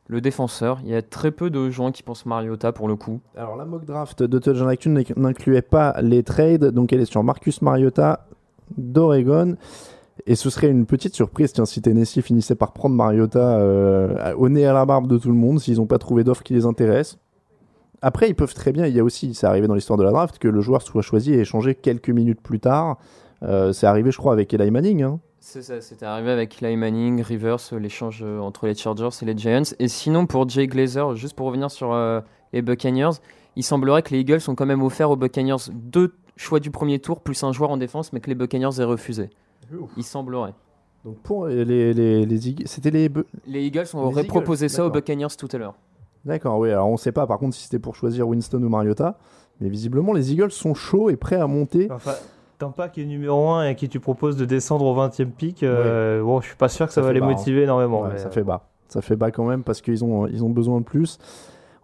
[0.08, 0.80] le défenseur.
[0.84, 3.22] Il y a très peu de gens qui pensent Mariota pour le coup.
[3.38, 7.24] Alors la mock draft de Touchdown n'inc- n'incluait pas les trades, donc elle est sur
[7.24, 8.26] Marcus Mariota
[8.78, 9.56] d'Oregon.
[10.26, 14.50] Et ce serait une petite surprise tiens, si Tennessee finissait par prendre Mariota euh, au
[14.50, 16.66] nez à la barbe de tout le monde, s'ils n'ont pas trouvé d'offre qui les
[16.66, 17.18] intéresse.
[18.06, 20.12] Après, ils peuvent très bien, il y a aussi, c'est arrivé dans l'histoire de la
[20.12, 22.98] draft, que le joueur soit choisi et échangé quelques minutes plus tard.
[23.44, 25.04] Euh, c'est arrivé, je crois, avec Eli Manning.
[25.04, 25.20] hein.
[25.40, 29.26] C'est ça, c'était arrivé avec Eli Manning, Rivers, euh, l'échange euh, entre les Chargers et
[29.26, 29.74] les Giants.
[29.80, 32.22] Et sinon, pour Jay Glazer, juste pour revenir sur euh,
[32.54, 33.20] les Buccaneers,
[33.56, 37.00] il semblerait que les Eagles ont quand même offert aux Buccaneers deux choix du premier
[37.00, 39.30] tour plus un joueur en défense, mais que les Buccaneers aient refusé.
[39.98, 40.54] Il semblerait.
[41.06, 43.10] Donc pour les, les, les, les Eag- c'était les...
[43.46, 44.90] Les Eagles Eagles, proposé ça aux.
[44.90, 45.76] Buccaneers tout à l'heure.
[46.26, 49.18] D'accord, oui, alors on sait pas par contre si c'était pour choisir Winston ou Mariota,
[49.60, 51.90] mais visiblement les Eagles sont chauds et prêts à monter.
[51.92, 52.14] Enfin,
[52.60, 55.26] Tampa qui est numéro 1 et à qui tu proposes de descendre au 20 e
[55.26, 57.32] pic, euh, bon, je suis pas sûr que ça, Ça va les bas, hein.
[57.32, 58.04] motiver énormément.
[58.04, 58.70] Ouais, mais, ça euh, fait bas.
[58.88, 61.20] Ça fait bas quand même parce qu'ils ont, ils ont besoin de plus.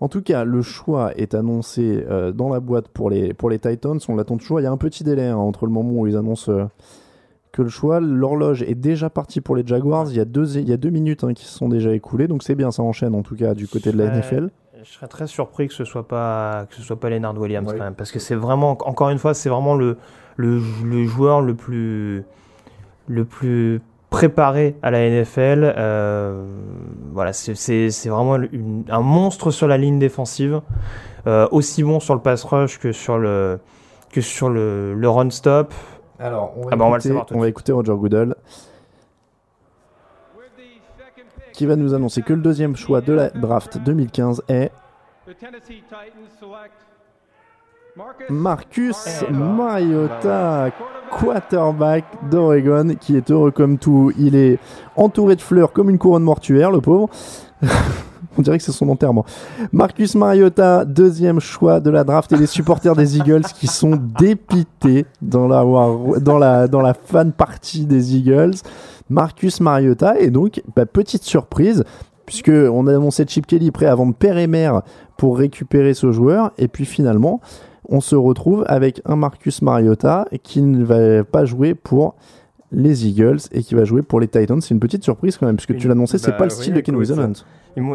[0.01, 3.59] En tout cas, le choix est annoncé euh, dans la boîte pour les, pour les
[3.59, 3.99] Titans.
[4.07, 4.59] On l'attend toujours.
[4.61, 6.65] Il y a un petit délai hein, entre le moment où ils annoncent euh,
[7.51, 7.99] que le choix.
[7.99, 10.07] L'horloge est déjà partie pour les Jaguars.
[10.09, 12.27] Il y a deux, il y a deux minutes hein, qui se sont déjà écoulées.
[12.27, 14.05] Donc c'est bien, ça enchaîne en tout cas du côté de la.
[14.09, 14.49] NFL.
[14.83, 17.77] Je serais très surpris que ce soit pas que ce soit pas Leonard Williams Ouais.
[17.77, 19.97] quand même, parce que c'est vraiment encore une fois c'est vraiment le,
[20.37, 22.23] le le joueur le plus
[23.07, 25.73] le plus préparé à la NFL.
[25.77, 26.45] Euh,
[27.11, 30.61] voilà, c'est vraiment une- un monstre sur la ligne défensive,
[31.27, 33.59] euh, aussi bon sur le pass rush que sur le
[34.13, 35.73] que sur le, le run stop.
[36.19, 37.71] Alors, on va, Ah bah, on va le écouter, savoir tout de on va écouter
[37.71, 38.35] Roger Goodell
[41.59, 44.71] qui va nous annoncer que le deuxième choix de la draft 2015 est
[48.29, 48.95] Marcus
[49.27, 50.71] Eh ben, Mariota,
[51.11, 54.13] quarterback d'Oregon, qui est heureux comme tout.
[54.17, 54.57] Il est
[54.95, 57.09] entouré de fleurs comme une couronne mortuaire, le pauvre.
[58.37, 59.25] On dirait que c'est son enterrement.
[59.71, 65.05] Marcus Mariota, deuxième choix de la draft, et les supporters des Eagles qui sont dépités
[65.21, 68.53] dans la, war- dans la, dans la fan party des Eagles.
[69.09, 71.83] Marcus Mariota, et donc, bah, petite surprise,
[72.25, 74.83] puisque on a annoncé Chip Kelly prêt à vendre père et mère
[75.17, 77.41] pour récupérer ce joueur, et puis finalement,
[77.89, 82.13] on se retrouve avec un Marcus Mariota qui ne va pas jouer pour
[82.71, 84.61] les Eagles et qui va jouer pour les Titans.
[84.61, 86.81] C'est une petite surprise quand même, puisque tu l'annonçais, c'est bah pas le style de
[86.81, 87.33] Ken Wisenhunt.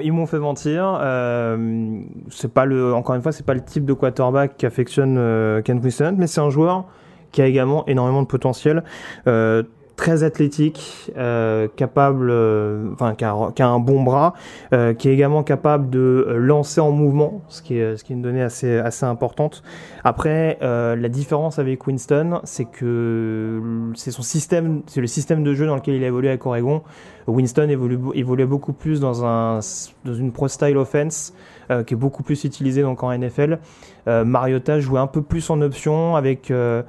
[0.03, 0.99] Ils m'ont, fait mentir.
[1.01, 5.61] Euh, c'est pas le, encore une fois, c'est pas le type de quarterback qu'affectionne euh,
[5.63, 6.87] Ken Winston, mais c'est un joueur
[7.33, 8.83] qui a également énormément de potentiel.
[9.27, 9.63] Euh,
[9.97, 14.35] très athlétique, euh, capable, euh, enfin, qui a, un bon bras,
[14.73, 18.13] euh, qui est également capable de euh, lancer en mouvement, ce qui est, ce qui
[18.13, 19.63] est une donnée assez, assez importante.
[20.03, 23.63] Après, euh, la différence avec Winston, c'est que
[23.95, 26.83] c'est son système, c'est le système de jeu dans lequel il a évolué avec Oregon.
[27.27, 29.61] Winston évolue, évoluait beaucoup plus dans, un,
[30.05, 31.33] dans une pro-style offense
[31.71, 33.59] euh, qui est beaucoup plus utilisée donc en NFL.
[34.07, 36.83] Euh, Mariota jouait un peu plus en option avec euh,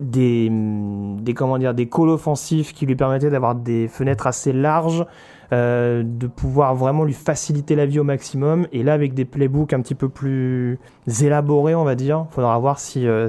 [0.00, 5.04] des, des, calls offensifs qui lui permettaient d'avoir des fenêtres assez larges,
[5.52, 8.66] euh, de pouvoir vraiment lui faciliter la vie au maximum.
[8.72, 10.78] Et là, avec des playbooks un petit peu plus
[11.22, 13.28] élaborés, on va dire, il faudra voir si, euh,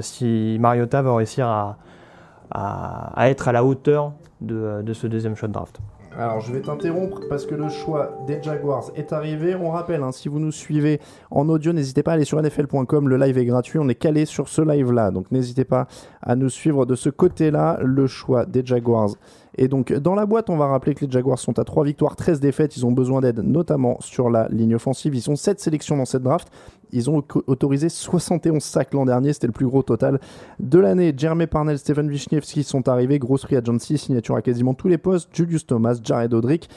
[0.58, 5.80] Mariota va réussir à être à la hauteur de, de ce deuxième shot draft.
[6.18, 9.54] Alors je vais t'interrompre parce que le choix des Jaguars est arrivé.
[9.54, 11.00] On rappelle, hein, si vous nous suivez
[11.30, 13.08] en audio, n'hésitez pas à aller sur nfl.com.
[13.08, 13.78] Le live est gratuit.
[13.78, 15.12] On est calé sur ce live-là.
[15.12, 15.86] Donc n'hésitez pas
[16.20, 17.78] à nous suivre de ce côté-là.
[17.84, 19.10] Le choix des Jaguars
[19.58, 22.14] Et donc, dans la boîte, on va rappeler que les Jaguars sont à 3 victoires,
[22.14, 22.76] 13 défaites.
[22.76, 25.16] Ils ont besoin d'aide, notamment sur la ligne offensive.
[25.16, 26.48] Ils ont 7 sélections dans cette draft.
[26.92, 29.32] Ils ont autorisé 71 sacs l'an dernier.
[29.32, 30.20] C'était le plus gros total
[30.60, 31.12] de l'année.
[31.16, 33.18] Jeremy Parnell, Stephen Wisniewski sont arrivés.
[33.18, 35.28] Grosse free agency, signature à quasiment tous les postes.
[35.32, 36.68] Julius Thomas, Jared Odrick.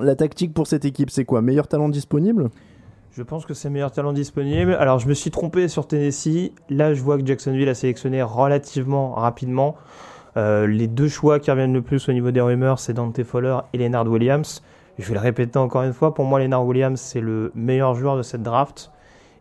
[0.00, 1.42] La tactique pour cette équipe, c'est quoi?
[1.42, 2.50] Meilleur talent disponible?
[3.10, 4.74] Je pense que c'est le meilleur talent disponible.
[4.74, 6.52] Alors, je me suis trompé sur Tennessee.
[6.68, 9.74] Là, je vois que Jacksonville a sélectionné relativement rapidement.
[10.36, 13.56] Euh, les deux choix qui reviennent le plus au niveau des rumeurs, c'est Dante Fowler
[13.72, 14.62] et Leonard Williams.
[14.98, 16.14] Je vais le répéter encore une fois.
[16.14, 18.90] Pour moi, Leonard Williams, c'est le meilleur joueur de cette draft.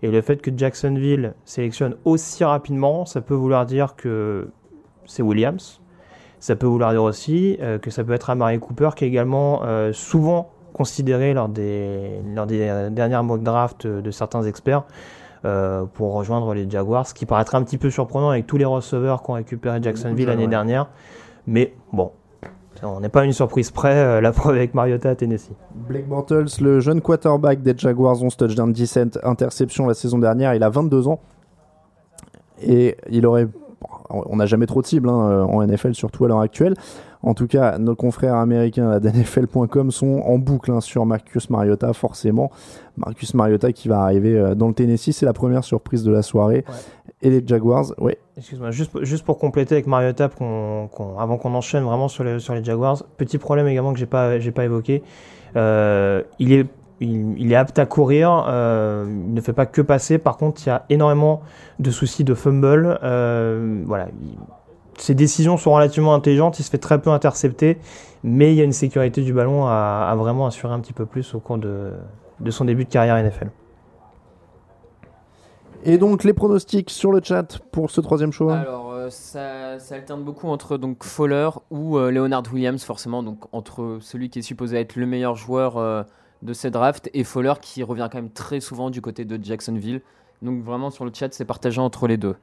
[0.01, 4.49] Et le fait que Jacksonville sélectionne aussi rapidement, ça peut vouloir dire que
[5.05, 5.81] c'est Williams.
[6.39, 9.61] Ça peut vouloir dire aussi euh, que ça peut être Amari Cooper, qui est également
[9.63, 14.83] euh, souvent considéré lors des, lors des dernières mock drafts de certains experts
[15.45, 18.65] euh, pour rejoindre les Jaguars, ce qui paraîtrait un petit peu surprenant avec tous les
[18.65, 20.49] receveurs qu'ont récupéré Jacksonville l'année ouais.
[20.49, 20.87] dernière.
[21.45, 22.11] Mais bon,
[22.81, 25.53] on n'est pas à une surprise près, euh, la preuve avec Mariota à Tennessee.
[25.73, 30.55] Blake Bortles, le jeune quarterback des Jaguars, 11 touchdowns, 17 interceptions la saison dernière.
[30.55, 31.19] Il a 22 ans.
[32.61, 33.47] Et il aurait.
[34.09, 36.75] On n'a jamais trop de cibles hein, en NFL, surtout à l'heure actuelle.
[37.23, 41.91] En tout cas, nos confrères américains à NFL.com sont en boucle hein, sur Marcus Mariota,
[41.93, 42.51] forcément.
[42.97, 46.21] Marcus Mariota qui va arriver euh, dans le Tennessee, c'est la première surprise de la
[46.21, 46.63] soirée.
[47.23, 50.29] Et les Jaguars, ouais, Excuse-moi, juste, pour- juste pour compléter avec Mariota,
[51.17, 54.31] avant qu'on enchaîne vraiment sur les, sur les Jaguars, petit problème également que j'ai pas,
[54.53, 55.01] pas évoqué.
[55.55, 56.67] Euh, il, est,
[57.01, 60.17] il, il est apte à courir, euh, il ne fait pas que passer.
[60.17, 61.41] Par contre, il y a énormément
[61.79, 62.99] de soucis de fumble.
[63.03, 64.37] Euh, voilà, il-
[64.97, 67.77] ses décisions sont relativement intelligentes, il se fait très peu intercepter,
[68.23, 71.05] mais il y a une sécurité du ballon à, à vraiment assurer un petit peu
[71.05, 71.91] plus au cours de,
[72.39, 73.49] de son début de carrière NFL.
[75.83, 78.55] Et donc les pronostics sur le chat pour ce troisième choix.
[78.57, 83.39] Alors, euh, ça, ça alterne beaucoup entre donc Fowler ou euh, Leonard Williams, forcément, donc
[83.51, 86.01] entre celui qui est supposé être le meilleur joueur euh,
[86.45, 90.01] de cette draft et Fowler qui revient quand même très souvent du côté de Jacksonville.
[90.41, 92.35] Donc vraiment sur le chat, c'est partagé entre les deux.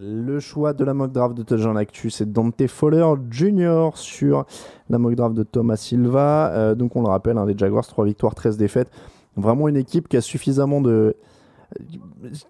[0.00, 3.90] Le choix de la mock draft de Touchdown Actu, c'est Dante Fowler Jr.
[3.94, 4.46] sur
[4.88, 6.50] la mock draft de Thomas Silva.
[6.52, 8.90] Euh, donc on le rappelle, hein, les Jaguars, 3 victoires, 13 défaites.
[9.36, 11.14] Vraiment une équipe qui a suffisamment de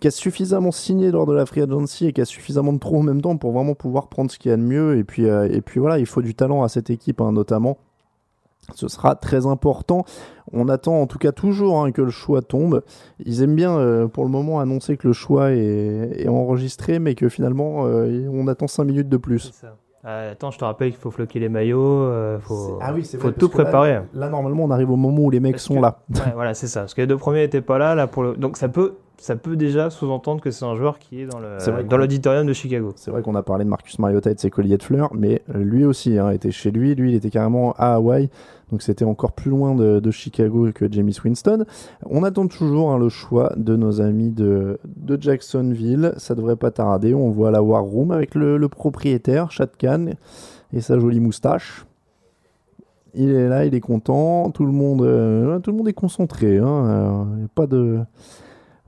[0.01, 2.99] qui a suffisamment signé lors de la free agency et qui a suffisamment de trop
[2.99, 4.97] en même temps pour vraiment pouvoir prendre ce qu'il y a de mieux.
[4.97, 7.79] Et puis, euh, et puis voilà, il faut du talent à cette équipe, hein, notamment.
[8.75, 10.05] Ce sera très important.
[10.53, 12.83] On attend en tout cas toujours hein, que le choix tombe.
[13.25, 17.15] Ils aiment bien euh, pour le moment annoncer que le choix est, est enregistré, mais
[17.15, 19.53] que finalement euh, on attend 5 minutes de plus.
[20.05, 23.31] Euh, attends, je te rappelle qu'il faut floquer les maillots, euh, faut, Ah oui, faut
[23.31, 24.01] tout préparer.
[24.15, 25.99] Là, normalement, on arrive au moment où les mecs Parce sont que- là.
[26.11, 26.81] Ouais, voilà, c'est ça.
[26.81, 28.35] Parce que les deux premiers n'étaient pas là, là pour le...
[28.37, 31.97] donc ça peut, ça peut déjà sous-entendre que c'est un joueur qui est dans le,
[31.97, 32.93] l'auditorium de Chicago.
[32.97, 35.43] C'est vrai qu'on a parlé de Marcus Mariota et de ses colliers de fleurs, mais
[35.55, 36.97] lui aussi hein, était chez lui.
[36.97, 38.31] Lui, il était carrément à Hawaï,
[38.73, 41.67] donc c'était encore plus loin de, de Chicago que James Winston.
[42.05, 46.15] On attend toujours hein, le choix de nos amis de, de Jacksonville.
[46.17, 47.15] Ça devrait pas tarder.
[47.15, 50.07] On voit la War Room avec le, le propriétaire, Chad Khan,
[50.73, 51.87] et sa jolie moustache.
[53.15, 54.51] Il est là, il est content.
[54.51, 56.59] Tout le monde, euh, tout le monde est concentré.
[56.59, 56.65] Hein.
[56.67, 58.01] Euh, y a pas de.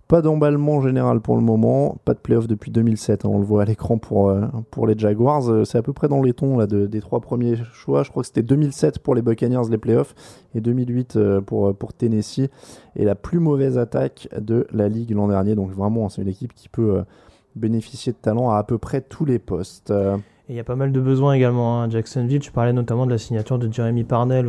[0.06, 3.62] Pas d'emballement général pour le moment, pas de playoff depuis 2007, hein, on le voit
[3.62, 5.48] à l'écran pour, euh, pour les Jaguars.
[5.50, 8.02] Euh, C'est à peu près dans les tons là, de- des trois premiers choix.
[8.02, 10.14] Je crois que c'était 2007 pour les Buccaneers les playoffs
[10.54, 12.48] et 2008 euh, pour, pour Tennessee.
[12.96, 15.54] Et la plus mauvaise attaque de la ligue l'an dernier.
[15.54, 17.02] Donc vraiment, c'est une équipe qui peut
[17.56, 19.90] bénéficier de talent à à peu près tous les postes.
[19.90, 21.84] Et il y a pas mal de besoins également hein.
[21.86, 22.40] à Jacksonville.
[22.40, 24.46] Tu parlais notamment de la signature de Jeremy Parnell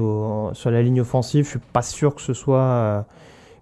[0.52, 1.46] sur la ligne offensive.
[1.46, 3.06] Je suis pas sûr que ce soit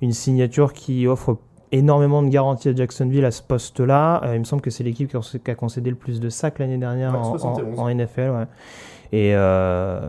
[0.02, 1.38] une signature qui offre
[1.74, 4.22] énormément de garanties à Jacksonville à ce poste-là.
[4.24, 6.78] Euh, il me semble que c'est l'équipe qui a- concédé le plus de sacs l'année
[6.78, 7.80] dernière Ouais, en, en- 71.
[7.80, 8.30] en NFL.
[8.30, 8.46] ouais.
[9.12, 10.00] Et euh,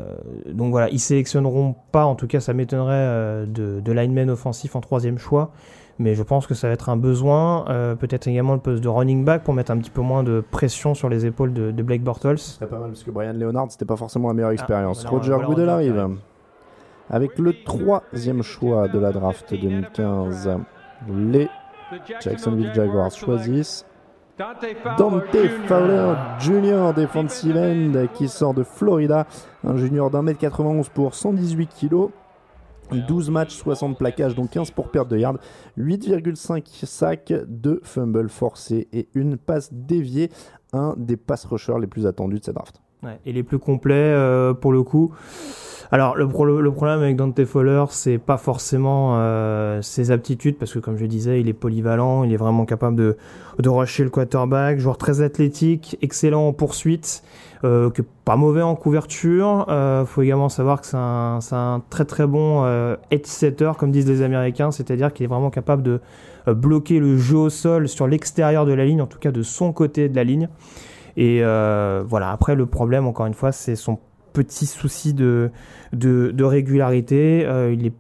[0.51, 4.77] donc voilà, ils sélectionneront pas, en tout cas ça m'étonnerait, euh, de, de lineman offensif
[4.77, 5.51] en troisième choix.
[5.99, 7.67] Mais je pense que ça va être un besoin.
[7.69, 10.43] Euh, Peut-être également le poste de running back pour mettre un petit peu moins de
[10.51, 12.39] pression sur les épaules de, de Blake Bortles.
[12.39, 15.03] Ce serait pas mal parce que Brian Leonard, c'était pas forcément la meilleure expérience.
[15.07, 16.09] voilà, Roger Goodell arrive
[17.11, 20.51] avec le troisième choix de la draft 2015.
[21.09, 21.49] Les
[22.21, 23.85] Jacksonville Jaguars choisissent
[24.37, 25.37] Dante
[25.69, 26.93] Fowler Jr.
[26.97, 29.27] defensive end qui sort de Florida,
[29.63, 32.11] un junior d'un mètre 91 pour 118 kilos.
[32.93, 35.39] 12 matchs, 60 plaquages, donc 15 pour perte de yards,
[35.79, 40.31] 8,5 sacs, 2 fumbles forcés et une passe déviée.
[40.73, 42.84] Un des pass rushers les plus attendus de cette draft.
[43.05, 45.13] Ouais, et les plus complets euh, pour le coup.
[45.93, 50.73] Alors le, pro- le problème avec Dante Fowler, c'est pas forcément euh, ses aptitudes, parce
[50.73, 53.17] que comme je disais, il est polyvalent, il est vraiment capable de,
[53.69, 57.23] rusher le quarterback, joueur très athlétique, excellent en poursuite,
[57.63, 57.91] euh,
[58.25, 59.67] pas mauvais en couverture.
[59.69, 62.65] Euh, faut également savoir que c'est un, un très très bon
[63.11, 66.01] edge setter, comme disent les Américains, c'est-à-dire qu'il est vraiment capable de
[66.47, 69.73] bloquer le jeu au sol sur l'extérieur de la ligne, en tout cas de son
[69.73, 70.49] côté de la ligne.
[71.17, 73.99] Et euh, voilà, après le problème, encore une fois, c'est son
[74.33, 75.51] petit souci de,
[75.93, 77.45] de, régularité.
[77.47, 77.93] Euh, il n'est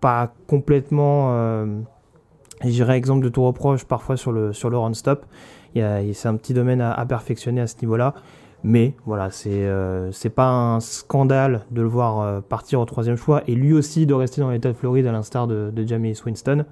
[0.00, 1.80] pas complètement, euh,
[2.62, 5.24] je dirais, exemple de tout reproche parfois sur le, sur le run-stop.
[5.74, 8.14] C'est un petit domaine à, à perfectionner à ce niveau-là.
[8.64, 13.42] Mais voilà, c'est euh, pas un scandale de le voir euh, partir au troisième choix
[13.46, 16.64] et lui aussi de rester dans l'État de Floride à l'instar de, de Jameis Winston.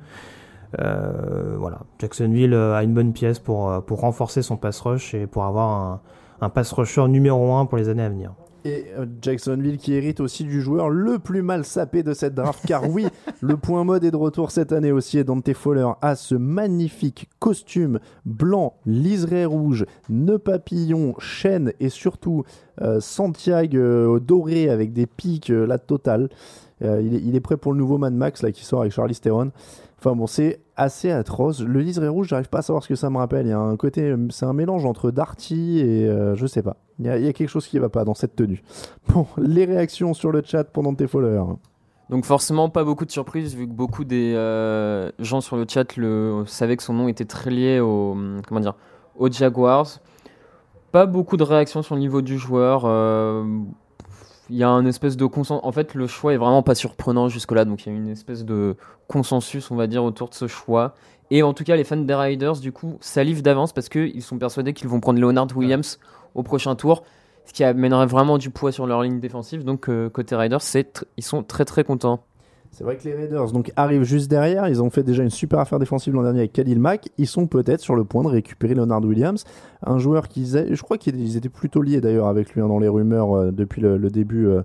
[0.80, 5.14] Euh, voilà, Jacksonville euh, a une bonne pièce pour, euh, pour renforcer son pass rush
[5.14, 6.00] et pour avoir un,
[6.40, 8.34] un pass rusher numéro 1 pour les années à venir.
[8.64, 8.86] Et
[9.22, 13.06] Jacksonville qui hérite aussi du joueur le plus mal sapé de cette draft, car oui,
[13.40, 17.30] le point mode est de retour cette année aussi, et Dante Fowler a ce magnifique
[17.38, 22.42] costume blanc, liseré rouge, nœud papillon, chaîne et surtout
[22.82, 26.28] euh, Santiago euh, doré avec des pics, euh, la totale.
[26.82, 29.14] Il, est, il est prêt pour le nouveau Mad Max là, qui sort avec Charlie
[29.14, 29.50] Theron.
[29.98, 31.60] Enfin bon, c'est assez atroce.
[31.60, 33.46] Le liseré rouge, j'arrive pas à savoir ce que ça me rappelle.
[33.46, 36.76] Il y a un côté, c'est un mélange entre Darty et euh, je sais pas.
[36.98, 38.62] Il y, a, quelque chose qui va pas dans cette tenue.
[39.08, 41.56] Bon, les réactions sur le chat pendant tes followers.
[42.08, 45.96] Donc forcément pas beaucoup de surprises vu que beaucoup des euh, gens sur le chat
[45.96, 48.16] le savaient que son nom était très lié au
[48.46, 48.74] comment dire
[49.16, 49.88] aux Jaguars.
[50.92, 52.84] Pas beaucoup de réactions sur le niveau du joueur.
[52.84, 53.44] euh,
[54.50, 55.64] Il y a un espèce de consensus.
[55.64, 58.44] En fait, le choix est vraiment pas surprenant jusque-là, donc il y a une espèce
[58.44, 58.76] de
[59.08, 60.94] consensus, on va dire, autour de ce choix.
[61.30, 64.38] Et en tout cas, les fans des Riders, du coup, salivent d'avance parce qu'ils sont
[64.38, 65.98] persuadés qu'ils vont prendre Leonard Williams
[66.34, 67.02] au prochain tour,
[67.44, 69.64] ce qui amènerait vraiment du poids sur leur ligne défensive.
[69.64, 70.60] Donc, euh, côté Riders,
[71.16, 72.22] ils sont très très contents.
[72.76, 74.68] C'est vrai que les Raiders donc, arrivent juste derrière.
[74.68, 77.08] Ils ont fait déjà une super affaire défensive l'an dernier avec Khalil Mack.
[77.16, 79.44] Ils sont peut-être sur le point de récupérer Leonard Williams,
[79.82, 82.78] un joueur qu'ils a- je crois qu'ils étaient plutôt liés d'ailleurs avec lui hein, dans
[82.78, 84.60] les rumeurs euh, depuis le, début euh,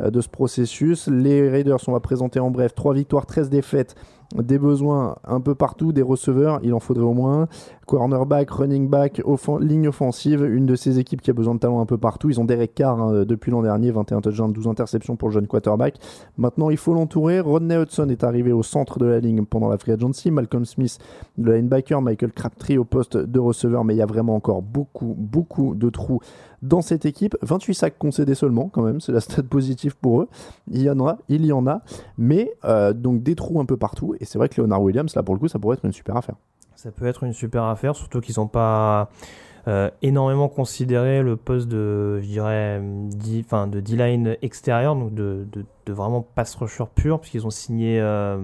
[0.00, 1.06] euh, de ce processus.
[1.06, 3.94] Les Raiders, on va présenter en bref 3 victoires, 13 défaites,
[4.34, 7.46] des besoins un peu partout, des receveurs, il en faudrait au moins.
[7.86, 9.22] Cornerback, running back,
[9.60, 12.30] ligne offensive, une de ces équipes qui a besoin de talent un peu partout.
[12.30, 15.46] Ils ont Derek Carr hein, depuis l'an dernier, 21 touchdowns, 12 interceptions pour le jeune
[15.46, 15.96] quarterback.
[16.36, 17.40] Maintenant, il faut l'entourer.
[17.40, 20.30] Rodney Hudson est arrivé au centre de la ligne pendant la free agency.
[20.30, 20.98] Malcolm Smith,
[21.38, 22.00] le linebacker.
[22.00, 23.84] Michael Crabtree au poste de receveur.
[23.84, 26.20] Mais il y a vraiment encore beaucoup, beaucoup de trous
[26.62, 27.36] dans cette équipe.
[27.42, 29.00] 28 sacs concédés seulement, quand même.
[29.00, 30.28] C'est la stat positive pour eux.
[30.70, 31.82] Il y en a, il y en a.
[32.18, 34.14] Mais euh, donc des trous un peu partout.
[34.20, 36.16] Et c'est vrai que Leonard Williams, là, pour le coup, ça pourrait être une super
[36.16, 36.36] affaire.
[36.82, 39.08] Ça peut être une super affaire, surtout qu'ils n'ont pas
[39.68, 45.46] euh, énormément considéré le poste de, je dirais, D- enfin, de D-line extérieur, donc de,
[45.52, 48.36] de, de vraiment pass rusher pur, puisqu'ils ont signé, euh,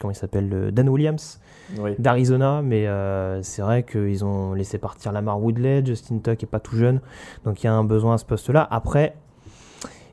[0.00, 1.40] comment il s'appelle, le Dan Williams
[1.78, 1.94] Oui.
[2.00, 6.58] d'Arizona, mais euh, c'est vrai qu'ils ont laissé partir Lamar Woodley, Justin Tuck est pas
[6.58, 7.00] tout jeune,
[7.44, 8.66] donc il y a un besoin à ce poste-là.
[8.68, 9.14] Après,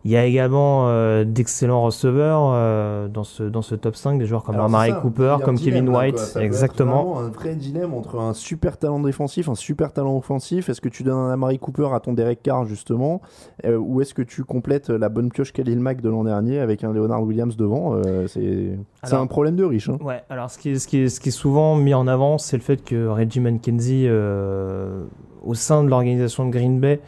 [0.06, 4.26] il y a également euh, d'excellents receveurs euh, dans, ce, dans ce top 5, des
[4.26, 7.20] joueurs comme Amari Cooper, comme Kevin White, exactement.
[7.20, 10.68] un vrai dilemme entre un super talent défensif, un super talent offensif.
[10.68, 13.22] Est-ce que tu donnes un Amari Cooper à ton Derek Carr justement,
[13.66, 16.84] euh, ou est-ce que tu complètes la bonne pioche Khalil Mack de l'an dernier avec
[16.84, 17.96] un Leonard Williams devant
[18.28, 18.76] C'est
[19.14, 19.88] un problème de riche.
[19.88, 19.98] hein.
[20.02, 22.38] Ouais, alors ce qui est, ce qui est, ce qui est souvent mis en avant,
[22.38, 27.00] c'est le fait que Reggie McKenzie, au sein de l'organisation de Green Bay,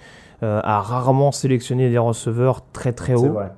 [0.41, 3.33] a rarement sélectionné des receveurs très très hauts.
[3.33, 3.51] vrai.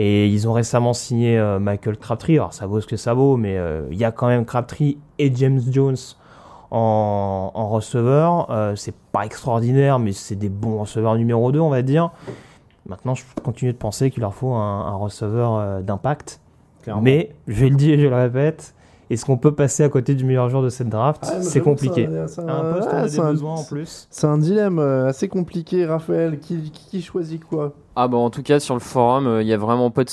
[0.00, 2.34] Et ils ont récemment signé euh, Michael Crabtree.
[2.36, 4.96] Alors ça vaut ce que ça vaut, mais euh, il y a quand même Crabtree
[5.18, 5.96] et James Jones
[6.70, 8.48] en, en receveur.
[8.50, 12.10] Euh, c'est pas extraordinaire, mais c'est des bons receveurs numéro 2, on va dire.
[12.86, 16.40] Maintenant, je continue de penser qu'il leur faut un, un receveur euh, d'impact.
[17.02, 18.74] Mais je vais le dire et je le répète,
[19.10, 22.08] est-ce qu'on peut passer à côté du meilleur joueur de cette draft Ah, C'est compliqué.
[22.26, 24.06] ça- ça- un poste, on a c'est des un- besoins en plus.
[24.10, 26.38] C'est un dilemme euh, assez compliqué, Raphaël.
[26.40, 29.48] Qui, qui- qui choisit quoi Ah bah en tout cas sur le forum, euh, il
[29.48, 30.10] y a vraiment pas de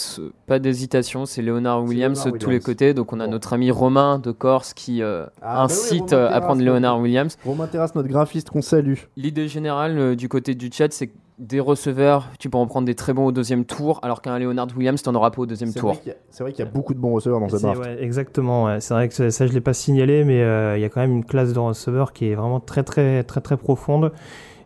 [0.48, 2.94] pas d'hésitation, c'est Leonard Williams Leonard de tous les côtés.
[2.94, 3.32] Donc on a Bon.
[3.32, 7.00] notre ami Romain de Corse qui euh, Ah, bah oui, incite euh, à prendre Leonard
[7.00, 7.38] Williams.
[7.46, 8.96] Romain Terrasse, notre graphiste qu'on salue.
[9.18, 12.86] L'idée générale euh, du côté du chat, c'est que des receveurs, tu peux en prendre
[12.86, 15.46] des très bons au deuxième tour, alors qu'un Leonard Williams, tu n'en auras pas au
[15.46, 15.96] deuxième tour.
[16.30, 17.82] c'est vrai qu'il y a beaucoup de bons receveurs dans cette draft.
[17.82, 18.66] ouais, exactement.
[18.66, 18.80] ouais.
[18.80, 21.02] C'est vrai que ça, ça, je l'ai pas signalé, mais euh, il y a quand
[21.02, 24.12] même une classe de receveurs qui est vraiment très très très très profonde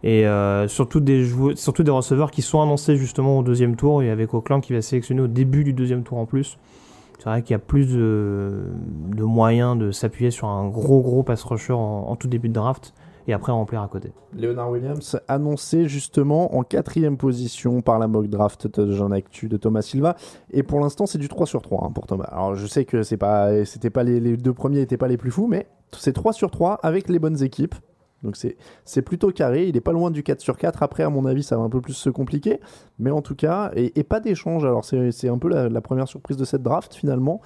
[0.04, 4.02] et euh, surtout des joueurs, surtout des receveurs qui sont annoncés justement au deuxième tour
[4.02, 6.58] et avec Auckland qui va sélectionner au début du deuxième tour en plus.
[7.18, 8.64] C'est vrai qu'il y a plus de,
[9.14, 12.54] de moyens de s'appuyer sur un gros gros pass rusher en, en tout début de
[12.54, 12.94] draft
[13.30, 14.12] et après remplir à côté.
[14.34, 19.58] Leonard Williams annoncé justement en quatrième position par la mock draft de Jean Actu de
[19.58, 20.16] Thomas Silva.
[20.52, 22.30] Et pour l'instant, c'est du 3 sur 3 hein, pour Thomas.
[22.32, 25.18] Alors je sais que c'est pas, c'était pas les, les deux premiers n'étaient pas les
[25.18, 27.76] plus fous, mais c'est 3 sur 3 avec les bonnes équipes.
[28.24, 30.82] Donc c'est, c'est plutôt carré, il est pas loin du 4 sur 4.
[30.84, 32.60] Après, à mon avis, ça va un peu plus se compliquer.
[32.98, 34.66] Mais en tout cas, et, et pas d'échange.
[34.66, 37.42] Alors c'est, c'est un peu la, la première surprise de cette draft finalement.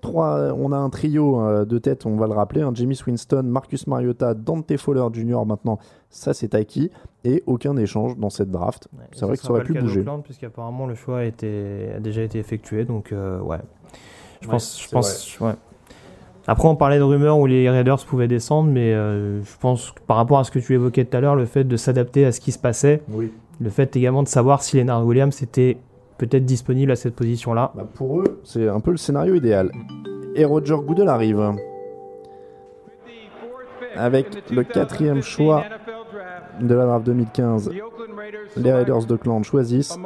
[0.00, 3.42] Trois, on a un trio euh, de tête, on va le rappeler, un Jamie Winston,
[3.44, 5.46] Marcus Mariota, Dante Fowler Jr.
[5.46, 5.78] maintenant,
[6.10, 6.90] ça c'est acquis,
[7.24, 8.88] et aucun échange dans cette draft.
[8.92, 10.04] Ouais, C'est vrai que ça aurait pu bouger.
[10.24, 13.58] Puisqu'apparemment le choix a, été, a déjà été effectué, donc euh, ouais.
[14.42, 15.54] Je Ouais, pense, je c'est pense, ouais.
[16.46, 20.00] Après, on parlait de rumeurs où les Raiders pouvaient descendre, mais euh, je pense que
[20.06, 22.32] par rapport à ce que tu évoquais tout à l'heure, le fait de s'adapter à
[22.32, 23.32] ce qui se passait, Oui.
[23.60, 25.78] le fait également de savoir si Leonard Williams était
[26.26, 27.72] peut-être disponible à cette position-là.
[27.74, 29.70] Bah, pour eux, c'est un peu le scénario idéal.
[30.34, 31.52] Et Roger Goodell arrive.
[33.96, 35.64] Avec le quatrième choix
[36.60, 37.70] de la draft 2015,
[38.56, 39.96] les Raiders d'Oakland choisissent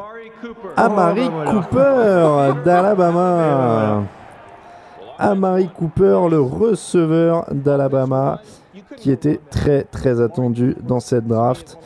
[0.76, 1.50] Amari Oh, bah.
[1.52, 4.02] Cooper d'Alabama.
[5.18, 8.40] Amari Cooper, le receveur d'Alabama,
[8.96, 11.78] qui était très très attendu dans cette draft.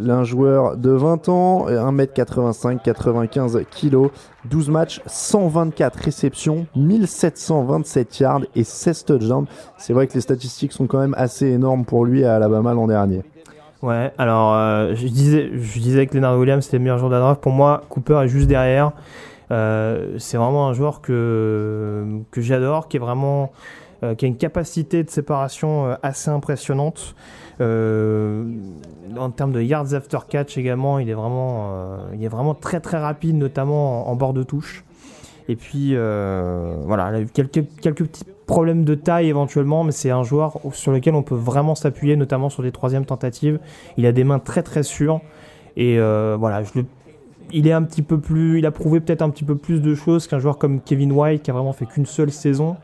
[0.00, 4.08] Un joueur de 20 ans, 1m85, 95 kg,
[4.46, 9.46] 12 matchs, 124 réceptions, 1727 yards et 16 touchdowns.
[9.78, 12.86] C'est vrai que les statistiques sont quand même assez énormes pour lui à Alabama l'an
[12.86, 13.22] dernier.
[13.84, 17.16] Ouais, alors euh, je, disais, je disais que Leonard Williams c'était le meilleur joueur de
[17.16, 17.42] la draft.
[17.42, 18.92] Pour moi, Cooper est juste derrière.
[19.50, 23.52] Euh, c'est vraiment un joueur que, que j'adore, qui est vraiment
[24.02, 27.14] euh, qui a une capacité de séparation assez impressionnante.
[27.60, 28.44] Euh,
[29.16, 32.80] en termes de yards after catch également, il est vraiment, euh, il est vraiment très
[32.80, 34.84] très rapide, notamment en, bord de touche.
[35.48, 39.92] Et puis euh, voilà, il a eu quelques, quelques petits problèmes de taille éventuellement, mais
[39.92, 43.60] c'est un joueur sur lequel on peut vraiment s'appuyer, notamment sur des troisièmes tentatives.
[43.96, 45.20] Il a des mains très très sûres.
[45.76, 46.62] Et voilà,
[47.52, 49.94] il est un petit peu plus, il a prouvé peut-être un petit peu plus de
[49.94, 52.76] choses qu'un joueur comme Kevin White qui a vraiment fait qu'une seule saison.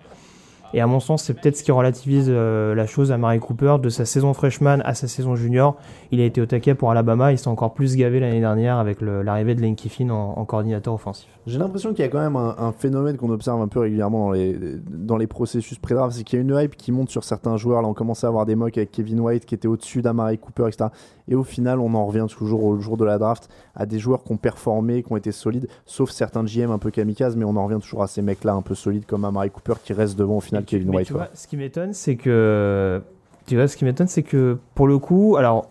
[0.72, 3.76] Et à mon sens, c'est peut-être ce qui relativise euh, la chose à Mary Cooper
[3.82, 5.76] de sa saison freshman à sa saison junior.
[6.12, 9.00] Il a été au taquet pour Alabama, il s'est encore plus gavé l'année dernière avec
[9.00, 11.28] l'arrivée de Lane Kiffin en, coordinateur offensif.
[11.46, 14.26] J'ai l'impression qu'il y a quand même un, un phénomène qu'on observe un peu régulièrement
[14.26, 14.56] dans les,
[14.88, 17.82] dans les processus pré-draft, c'est qu'il y a une hype qui monte sur certains joueurs.
[17.82, 20.68] Là, on commençait à avoir des mocks avec Kevin White qui était au-dessus d'Amari Cooper,
[20.68, 20.90] etc.
[21.28, 24.24] Et au final, on en revient toujours au jour de la draft à des joueurs
[24.24, 27.56] qui ont performé, qui ont été solides, sauf certains GM un peu kamikazes, mais on
[27.56, 30.38] en revient toujours à ces mecs-là un peu solides comme Amari Cooper qui reste devant
[30.38, 31.06] au final Mais tu- Kevin mais White.
[31.08, 31.22] tu quoi.
[31.24, 33.02] vois, ce qui m'étonne, c'est que
[33.46, 35.66] tu vois, ce qui m'étonne, c'est que pour le coup, alors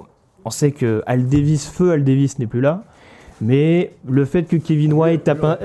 [0.45, 2.83] on sait que Al Davis, feu Al Davis n'est plus là,
[3.41, 5.57] mais le fait que Kevin White tape un,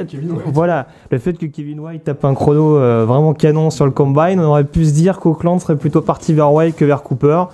[0.47, 4.39] voilà, le fait que Kevin White tape un chrono euh, vraiment canon sur le combine,
[4.39, 7.45] on aurait pu se dire qu'Oakland serait plutôt parti vers White que vers Cooper.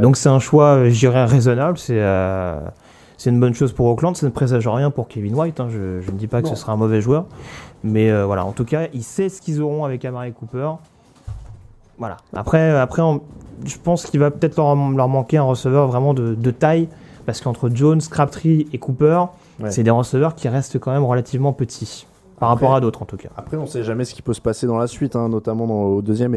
[0.00, 1.76] Donc c'est un choix, euh, je dirais, raisonnable.
[1.76, 2.58] C'est euh,
[3.18, 4.16] c'est une bonne chose pour Auckland.
[4.16, 5.60] Ça ne présage rien pour Kevin White.
[5.60, 5.68] hein.
[5.70, 6.54] Je, je ne dis pas que Non.
[6.54, 7.26] ce sera un mauvais joueur.
[7.84, 10.70] Mais euh, voilà, en tout cas, il sait ce qu'ils auront avec Amari Cooper.
[11.98, 12.16] Voilà.
[12.34, 13.20] Après, après on-
[13.64, 16.88] je pense qu'il va peut-être leur, leur manquer un receveur vraiment de, de taille.
[17.26, 19.24] Parce qu'entre Jones, Crabtree et Cooper,
[19.60, 19.70] Ouais.
[19.70, 22.06] c'est des receveurs qui restent quand même relativement petits.
[22.38, 23.28] Par Après- rapport à d'autres, en tout cas.
[23.36, 25.74] Après, on sait jamais ce qui peut se passer dans la suite, hein, notamment dans,
[25.82, 26.36] au deuxième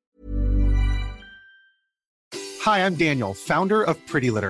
[2.66, 4.50] Hi, I'm Daniel, founder of Pretty Litter.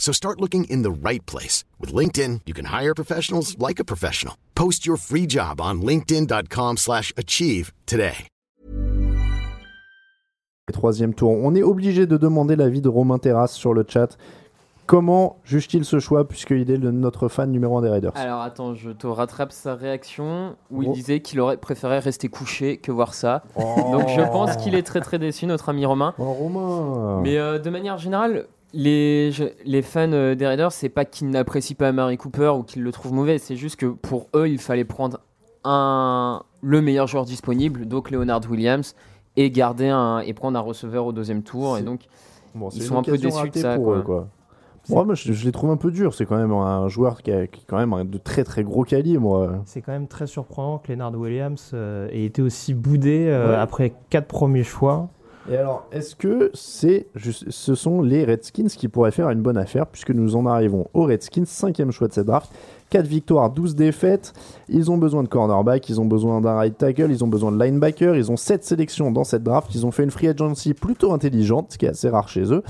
[0.00, 1.62] So start looking in the right place.
[1.78, 4.34] With LinkedIn, you can hire professionals like a professional.
[4.56, 8.26] Post your free job on linkedin.com slash achieve today.
[10.72, 11.30] troisième tour.
[11.32, 14.16] On est obligé de demander l'avis de Romain Terrasse sur le chat.
[14.86, 18.12] Comment juge-t-il ce choix puisqu'il est le- notre fan numéro un des Raiders?
[18.16, 20.82] Alors attends, je te rattrape sa réaction où Oh.
[20.84, 23.42] il disait qu'il aurait préféré rester couché que voir ça.
[23.56, 26.14] Donc je pense qu'il est très très déçu, notre ami Romain.
[26.18, 30.88] Oh, Romain Mais euh, de manière générale, les, je- les fans euh, des Raiders, c'est
[30.88, 34.28] pas qu'ils n'apprécient pas Mary Cooper ou qu'ils le trouvent mauvais, c'est juste que pour
[34.34, 35.20] eux, il fallait prendre
[35.64, 38.94] un, le meilleur joueur disponible, donc Leonard Williams.
[39.36, 41.78] et garder un et prendre un receveur au deuxième tour.
[41.78, 42.00] Et donc,
[42.54, 43.76] Bon, ils sont un peu déçus de ça.
[43.76, 43.96] pour quoi.
[43.98, 44.28] eux, quoi.
[44.88, 46.14] Ouais, moi, je, je les trouve un peu durs.
[46.14, 48.64] C'est quand même un joueur qui, a, qui est quand même un de très très
[48.64, 49.20] gros calibre.
[49.20, 49.62] moi.
[49.66, 53.54] C'est quand même très surprenant que Leonard Williams euh, ait été aussi boudé euh, Ouais.
[53.56, 55.08] après quatre premiers choix.
[55.48, 59.86] Et alors, est-ce que c'est ce sont les Redskins qui pourraient faire une bonne affaire
[59.86, 62.50] puisque nous en arrivons aux Redskins, cinquième choix de cette draft.
[62.90, 64.32] 4 victoires, 12 défaites.
[64.68, 67.62] Ils ont besoin de cornerback, ils ont besoin d'un right tackle, ils ont besoin de
[67.62, 68.16] linebacker.
[68.16, 69.74] Ils ont 7 sélections dans cette draft.
[69.74, 72.62] Ils ont fait une free agency plutôt intelligente, ce qui est assez rare chez eux.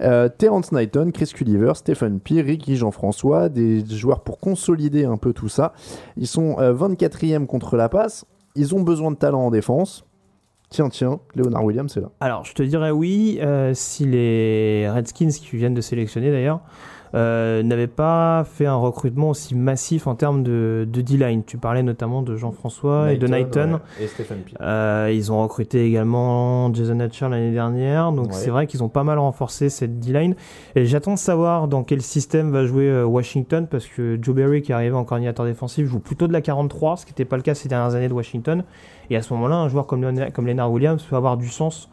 [0.00, 5.32] Euh, Terrence Knighton, Chris Culliver, Stephen P, Ricky Jean-François, des joueurs pour consolider un peu
[5.32, 5.72] tout ça.
[6.16, 8.24] Ils sont euh, 24e contre la passe.
[8.56, 10.04] Ils ont besoin de talent en défense.
[10.70, 12.10] Tiens, tiens, Leonard Williams est là.
[12.20, 16.60] Alors, je te dirais oui euh, si les Redskins, qui viennent de sélectionner d'ailleurs,
[17.14, 21.42] euh, n'avaient pas fait un recrutement aussi massif en termes de, de D-line.
[21.44, 23.74] Tu parlais notamment de Jean-François et de Knighton.
[23.98, 24.52] ouais, et Stephen P.
[24.60, 28.32] Euh, ils ont recruté également Jason Hatcher l'année dernière, donc Ouais.
[28.34, 30.34] c'est vrai qu'ils ont pas mal renforcé cette D-line.
[30.74, 34.62] Et j'attends de savoir dans quel système va jouer euh, Washington, parce que Joe Berry,
[34.62, 37.36] qui est arrivé en coordinateur défensif, joue plutôt de la 43, ce qui n'était pas
[37.36, 38.64] le cas ces dernières années de Washington.
[39.10, 41.88] Et à ce moment-là, un joueur comme, Leonard, comme Leonard Williams peut avoir du sens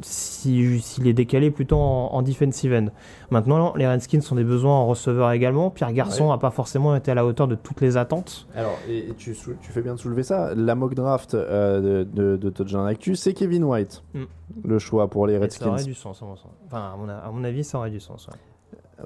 [0.00, 2.86] si- s'il est décalé plutôt en, en defensive end.
[3.30, 5.70] Maintenant, les Redskins ont des besoins en receveur également.
[5.70, 8.46] Pierre Garçon n'a pas forcément été à la hauteur de toutes les attentes.
[8.54, 10.54] Alors, et, et tu, fais bien de soulever ça.
[10.54, 14.24] La mock draft euh, de, de, de Touchdown Actu, c'est Kevin White, Mm.
[14.64, 15.68] le choix pour les Et ça Redskins.
[15.68, 16.50] aurait du sens, à mon sens.
[16.66, 18.28] Enfin, à mon, à mon avis, ça aurait du sens.
[18.28, 18.34] ouais.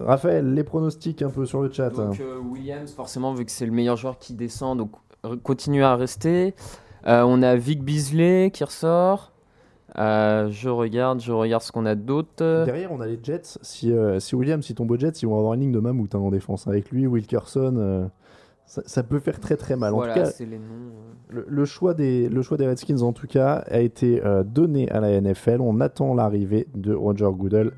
[0.04, 1.90] Raphaël, les pronostics un peu sur le chat.
[1.90, 4.90] Donc euh, Williams, forcément, vu que c'est le meilleur joueur qui descend, donc
[5.42, 6.54] continue à rester.
[7.06, 9.32] Euh, on a Vic Beasley qui ressort.
[9.96, 12.64] Euh, je regarde, je regarde ce qu'on a d'autre.
[12.64, 13.58] Derrière, on a les Jets.
[13.62, 16.14] Si, euh, si Williams, si tombe aux Jets, ils vont avoir une ligne de mammouth
[16.14, 16.66] hein, en défense.
[16.68, 18.06] Avec lui, Wilkerson, euh,
[18.66, 19.94] ça, ça peut faire très très mal.
[19.94, 20.92] En Voilà, tout cas, les noms.
[21.30, 21.34] euh.
[21.36, 25.00] le, le choix des, le choix des Redskins, en tout cas, a été donné à
[25.00, 25.60] la NFL.
[25.60, 27.72] On attend l'arrivée de Roger Goodell.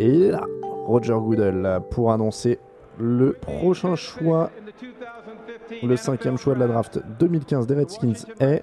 [0.00, 0.44] Et là,
[0.86, 2.58] Roger Goodell, pour annoncer
[2.98, 4.50] le prochain choix,
[5.82, 8.62] le cinquième choix de la draft 2015 des Redskins est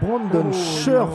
[0.00, 1.10] Brandon Scherf,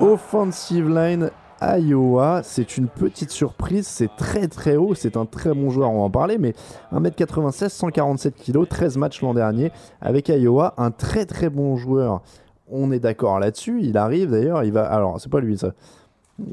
[0.00, 1.30] offensive line
[1.62, 2.42] Iowa.
[2.42, 6.02] C'est une petite surprise, c'est très très haut, c'est un très bon joueur, on va
[6.02, 6.52] en parler, mais
[6.92, 9.72] 1m96, 147 kg, 13 matchs l'an dernier.
[10.02, 12.20] Avec Iowa, un très très bon joueur.
[12.68, 14.84] On est d'accord là-dessus, il arrive d'ailleurs, il va...
[14.84, 15.72] Alors, c'est pas lui ça.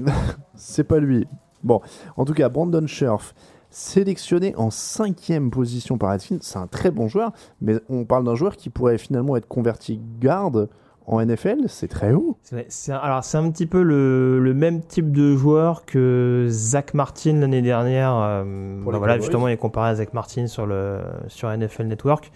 [0.56, 1.28] c'est pas lui.
[1.64, 1.82] Bon,
[2.16, 3.34] en tout cas, Brandon Scherf,
[3.70, 8.36] sélectionné en cinquième position par Redskins, c'est un très bon joueur, mais on parle d'un
[8.36, 10.70] joueur qui pourrait finalement être converti garde
[11.08, 12.38] en NFL, c'est très haut.
[12.68, 17.40] C'est alors c'est un petit peu le, le même type de joueur que Zach Martin
[17.40, 18.14] l'année dernière.
[18.14, 21.00] euh, bah voilà, justement, il est comparé à Zach Martin sur le
[21.30, 22.30] sur NFL Network.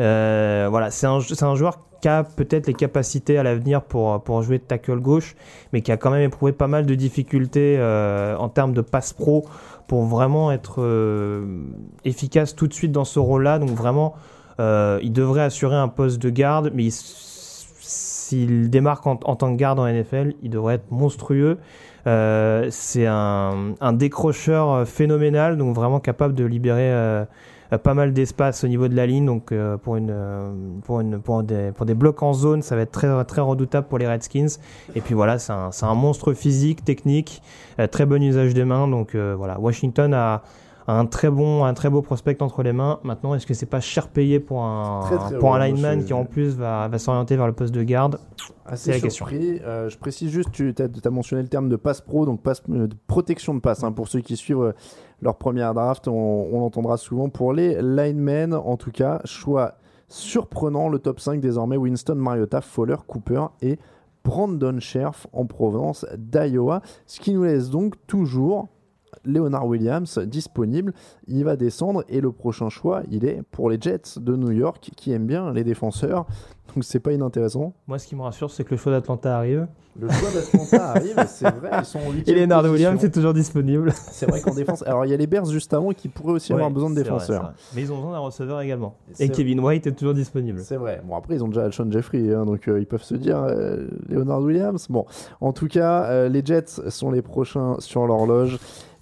[0.00, 4.20] Euh, voilà, c'est un c'est un joueur qui a peut-être les capacités à l'avenir pour
[4.24, 5.36] pour jouer de tackle gauche,
[5.72, 9.12] mais qui a quand même éprouvé pas mal de difficultés euh, en termes de passe
[9.12, 9.44] pro
[9.88, 11.64] pour vraiment être euh,
[12.04, 13.58] efficace tout de suite dans ce rôle-là.
[13.58, 14.14] Donc vraiment,
[14.60, 19.80] euh, il devrait assurer un poste de garde, mais s'il démarque en, tant que garde
[19.80, 21.58] en NFL, il devrait être monstrueux.
[22.06, 27.24] Euh, c'est un, décrocheur phénoménal, donc vraiment capable de libérer
[27.76, 29.26] pas mal d'espace au niveau de la ligne.
[29.26, 30.50] Donc euh, pour, une, euh,
[30.84, 33.86] pour, une, pour, des, pour des blocs en zone, ça va être très, très redoutable
[33.86, 34.46] pour les Redskins.
[34.94, 37.42] Et puis voilà, c'est un, c'est un monstre physique, technique,
[37.78, 38.88] euh, très bon usage des mains.
[38.88, 40.42] Donc euh, voilà, Washington a
[40.90, 42.98] un très bon, un très beau prospect entre les mains.
[43.02, 46.14] Maintenant, est-ce que c'est pas cher payé pour un, Très, très pour un lineman qui
[46.14, 48.18] en plus va, va s'orienter vers le poste de garde?
[48.64, 49.26] Assez C'est la question.
[49.26, 49.60] surpris.
[49.66, 52.86] Euh, je précise juste, tu as, mentionné le terme de passe pro, donc passe, euh,
[52.86, 53.84] de protection de passe.
[53.84, 54.72] hein, pour ceux qui suivent euh,
[55.20, 57.28] leur première draft, on, l'entendra souvent.
[57.28, 59.74] Pour les linemen, en tout cas, choix
[60.08, 63.78] surprenant, le top 5 désormais, Winston Mariota, Fowler, Cooper et
[64.24, 66.82] Brandon Scherf en provenance d'Iowa.
[67.06, 68.68] Ce qui nous laisse donc toujours
[69.24, 70.92] Leonard Williams disponible.
[71.26, 74.90] Il va descendre et le prochain choix, il est pour les Jets de New York
[74.96, 76.26] qui aiment bien les défenseurs.
[76.74, 77.72] Donc c'est pas inintéressant.
[77.86, 79.66] Moi, ce qui me rassure, c'est que le choix d'Atlanta arrive.
[80.00, 82.64] Le choix d'Atlanta arrive, c'est vrai, ils sont en Et Leonard.
[82.66, 83.92] Williams est toujours disponible.
[84.12, 86.52] C'est vrai qu'en défense, alors il y a les Bears juste avant qui pourraient aussi
[86.52, 87.26] avoir besoin de c'est défenseurs.
[87.26, 87.74] c'est vrai.
[87.74, 88.94] Mais ils ont besoin d'un receveur également.
[89.12, 89.28] C'est Et.
[89.28, 90.60] Kevin White est toujours disponible.
[90.62, 91.02] C'est vrai.
[91.04, 93.88] Bon, après, ils ont déjà Alshon Jeffrey, hein, donc euh, ils peuvent se dire euh,
[94.08, 94.86] Leonard Williams.
[94.88, 95.04] Bon,
[95.40, 98.58] en tout cas, euh, les Jets sont les prochains sur l'horloge.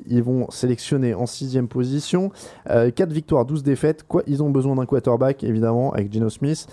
[0.06, 2.30] Ils vont sélectionner en sixième position.
[2.70, 4.04] Euh, 4 victoires, 12 défaites.
[4.06, 6.66] Quoi, ils ont besoin d'un quarterback, évidemment, avec Geno Smith.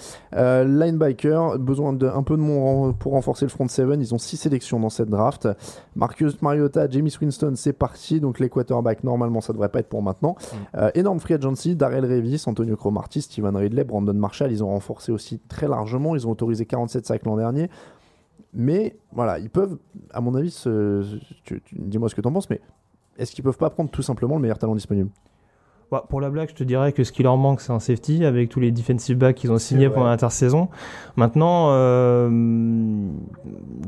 [0.85, 3.87] Linebacker, besoin de un peu de monde pour renforcer le front 7.
[3.99, 5.47] Ils ont six sélections dans cette draft.
[5.95, 8.19] Marcus Mariota, James Winston, c'est parti.
[8.19, 10.35] Donc les quarterbacks, normalement, ça devrait pas être pour maintenant.
[10.75, 14.51] Euh, énorme free agency, Darrell Revis, Antonio Cromartie, Steven Ridley, Brandon Marshall.
[14.51, 16.15] Ils ont renforcé aussi très largement.
[16.15, 17.69] Ils ont autorisé 47 sacs l'an dernier.
[18.53, 19.77] Mais voilà, ils peuvent,
[20.11, 21.03] à mon avis, se-
[21.73, 22.61] dis-moi ce que tu en penses, mais
[23.17, 25.09] est-ce qu'ils peuvent pas prendre tout simplement le meilleur talent disponible?
[25.93, 28.25] Bah, pour la blague, je te dirais que ce qui leur manque, c'est un safety
[28.25, 30.69] avec tous les defensive backs qu'ils ont signés pendant l'intersaison.
[31.17, 33.07] Maintenant, euh,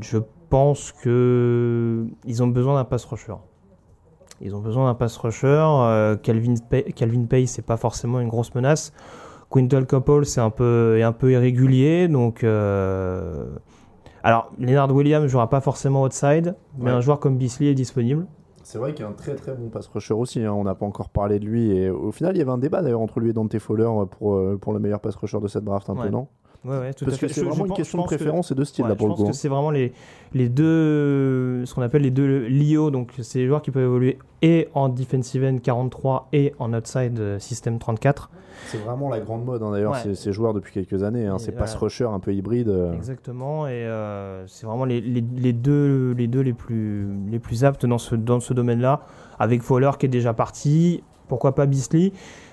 [0.00, 3.34] je pense que ils ont besoin d'un pass rusher.
[4.40, 5.48] Ils ont besoin d'un pass rusher.
[5.48, 8.92] euh, Calvin, Pay, Calvin Pay, c'est pas forcément une grosse menace.
[9.50, 12.06] Quintal Couple, c'est un peu, est un peu irrégulier.
[12.06, 13.46] Donc, euh,
[14.22, 16.96] alors, Leonard Williams jouera pas forcément outside, mais Ouais.
[16.96, 18.26] un joueur comme Beasley est disponible.
[18.66, 20.74] C'est vrai qu'il y a un très très bon pass rusher aussi, hein, on n'a
[20.74, 21.70] pas encore parlé de lui.
[21.70, 24.34] Et au final, il y avait un débat d'ailleurs entre lui et Dante Fowler pour,
[24.34, 26.26] euh, pour le meilleur pass rusher de cette draft, un peu, non?
[26.64, 27.26] Ouais, ouais, tout Parce à fait.
[27.28, 29.06] que c'est vraiment une pense- question de que- préférence et de style Ouais, là pour
[29.06, 29.30] je le pense coup.
[29.30, 29.92] que c'est vraiment les,
[30.34, 34.18] les deux, ce qu'on appelle les deux LIO, donc c'est les joueurs qui peuvent évoluer
[34.42, 38.30] et en defensive end 43 et en outside euh, système 34.
[38.68, 39.98] C'est vraiment la grande mode hein, d'ailleurs, Ouais.
[40.02, 41.26] ces, ces joueurs depuis quelques années.
[41.26, 42.68] hein, ces pass rushers un peu hybrides.
[42.68, 47.38] euh, Exactement, et euh, c'est vraiment les, les, les deux, les deux les plus, les
[47.38, 49.02] plus aptes dans ce, dans ce domaine-là,
[49.38, 52.12] avec Fowler qui est déjà parti, pourquoi pas Beasley.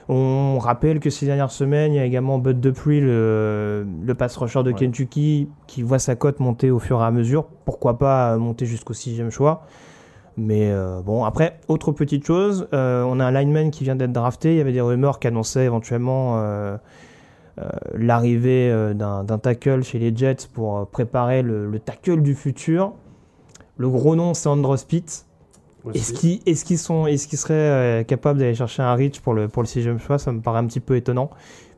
[0.10, 4.36] On rappelle que ces dernières semaines, il y a également Bud Dupree, le, le pass
[4.36, 4.78] rusher de Ouais.
[4.78, 7.46] Kentucky, qui voit sa cote monter au fur et à mesure.
[7.66, 9.66] Pourquoi pas monter jusqu'au sixième choix
[10.36, 14.12] Mais euh, bon, après, autre petite chose, euh, on a un lineman qui vient d'être
[14.12, 14.52] drafté.
[14.52, 16.76] Il y avait des rumeurs qui annonçaient éventuellement euh,
[17.94, 22.94] l'arrivée d'un tackle chez les Jets pour préparer le, le tackle du futur.
[23.78, 25.26] Le gros nom, c'est Andros Pitt.
[25.94, 29.48] Est-ce qu'ils est sont, est qu'ils seraient euh, capables d'aller chercher un reach pour le,
[29.48, 30.18] pour le sixième choix?
[30.18, 31.30] Ça me paraît un petit peu étonnant.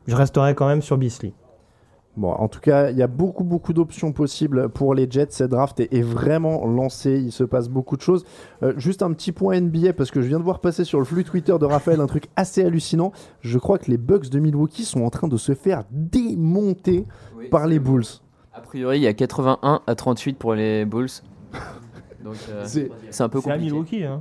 [0.06, 1.32] Je resterai quand même sur Beasley.
[2.16, 5.26] Bon, en tout cas, il y a beaucoup, beaucoup d'options possibles pour les Jets.
[5.30, 7.20] Cette draft est, est vraiment lancée.
[7.22, 8.24] Il se passe beaucoup de choses.
[8.62, 11.04] Euh, juste un petit point NBA, parce que je viens de voir passer sur le
[11.04, 13.12] flux Twitter de Raphaël un truc assez hallucinant.
[13.42, 17.04] Je crois que les Bucks de Milwaukee sont en train de se faire démonter
[17.50, 18.06] par les Bulls.
[18.54, 21.10] A priori, il y a 81 à 38 pour les Bulls.
[22.26, 23.64] Donc euh, C'est- c'est un peu à compliqué.
[23.64, 24.04] Milwaukee.
[24.04, 24.20] Hein.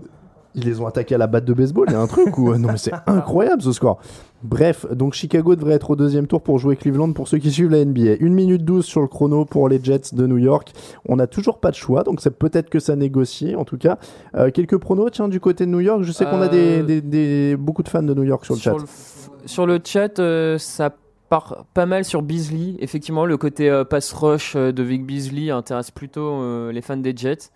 [0.57, 2.55] Ils les ont attaqués à la batte de baseball, il y a un truc ou
[2.55, 3.99] non mais c'est incroyable ce score.
[4.41, 7.71] Bref, donc Chicago devrait être au deuxième tour pour jouer Cleveland pour ceux qui suivent
[7.71, 8.13] la NBA.
[8.21, 10.71] 1 minute 12 sur le chrono pour les Jets de New York.
[11.09, 13.97] On n'a toujours pas de choix, donc c'est peut-être que ça négocie en tout cas.
[14.35, 16.03] Euh, quelques pronos, tiens, du côté de New York.
[16.03, 18.53] Je sais qu'on a des, Euh, des- des- beaucoup de fans de New York sur
[18.53, 18.69] le chat.
[18.71, 20.89] Sur le, f- sur le chat, euh, ça
[21.27, 22.75] part pas mal sur Beasley.
[22.79, 26.95] Effectivement, le côté euh, pass rush euh, de Vic Beasley intéresse plutôt euh, les fans
[26.95, 27.49] des Jets.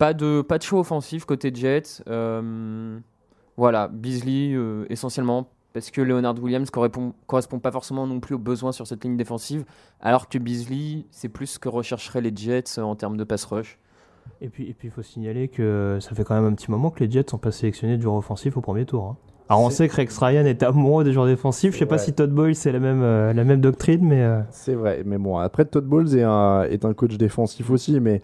[0.00, 2.02] Pas de, pas de choix offensif côté Jets.
[2.08, 2.98] Euh,
[3.58, 8.38] voilà, Beasley euh, essentiellement parce que Leonard Williams correspond, correspond pas forcément non plus aux
[8.38, 9.64] besoins sur cette ligne défensive,
[10.00, 13.78] alors que Beasley, c'est plus ce que rechercheraient les Jets en termes de pass rush.
[14.40, 16.90] Et puis, et puis, il faut signaler que ça fait quand même un petit moment
[16.90, 19.04] que les Jets n'ont pas sélectionné de joueurs offensifs au premier tour.
[19.04, 19.16] hein.
[19.50, 21.74] Alors, on C'est- sait que Rex Ryan est amoureux des joueurs défensifs.
[21.74, 24.40] Je sais pas si Todd Boyle c'est la même, euh, la même doctrine, mais euh,
[24.50, 28.22] C'est vrai, mais bon, après Todd Bowles est un, est un coach défensif aussi, mais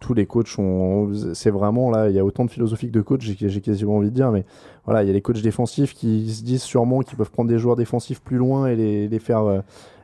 [0.00, 3.00] tous les coachs ont, c'est vraiment là, il y a autant de philosophies que de
[3.00, 4.44] coachs, j'ai quasiment envie de dire, mais
[4.84, 7.58] voilà, il y a les coachs défensifs qui se disent sûrement qu'ils peuvent prendre des
[7.58, 9.60] joueurs défensifs plus loin et les, faire, euh,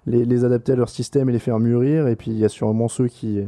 [0.07, 2.89] les, adapter à leur système et les faire mûrir, et puis il y a sûrement
[2.89, 3.43] ceux qui,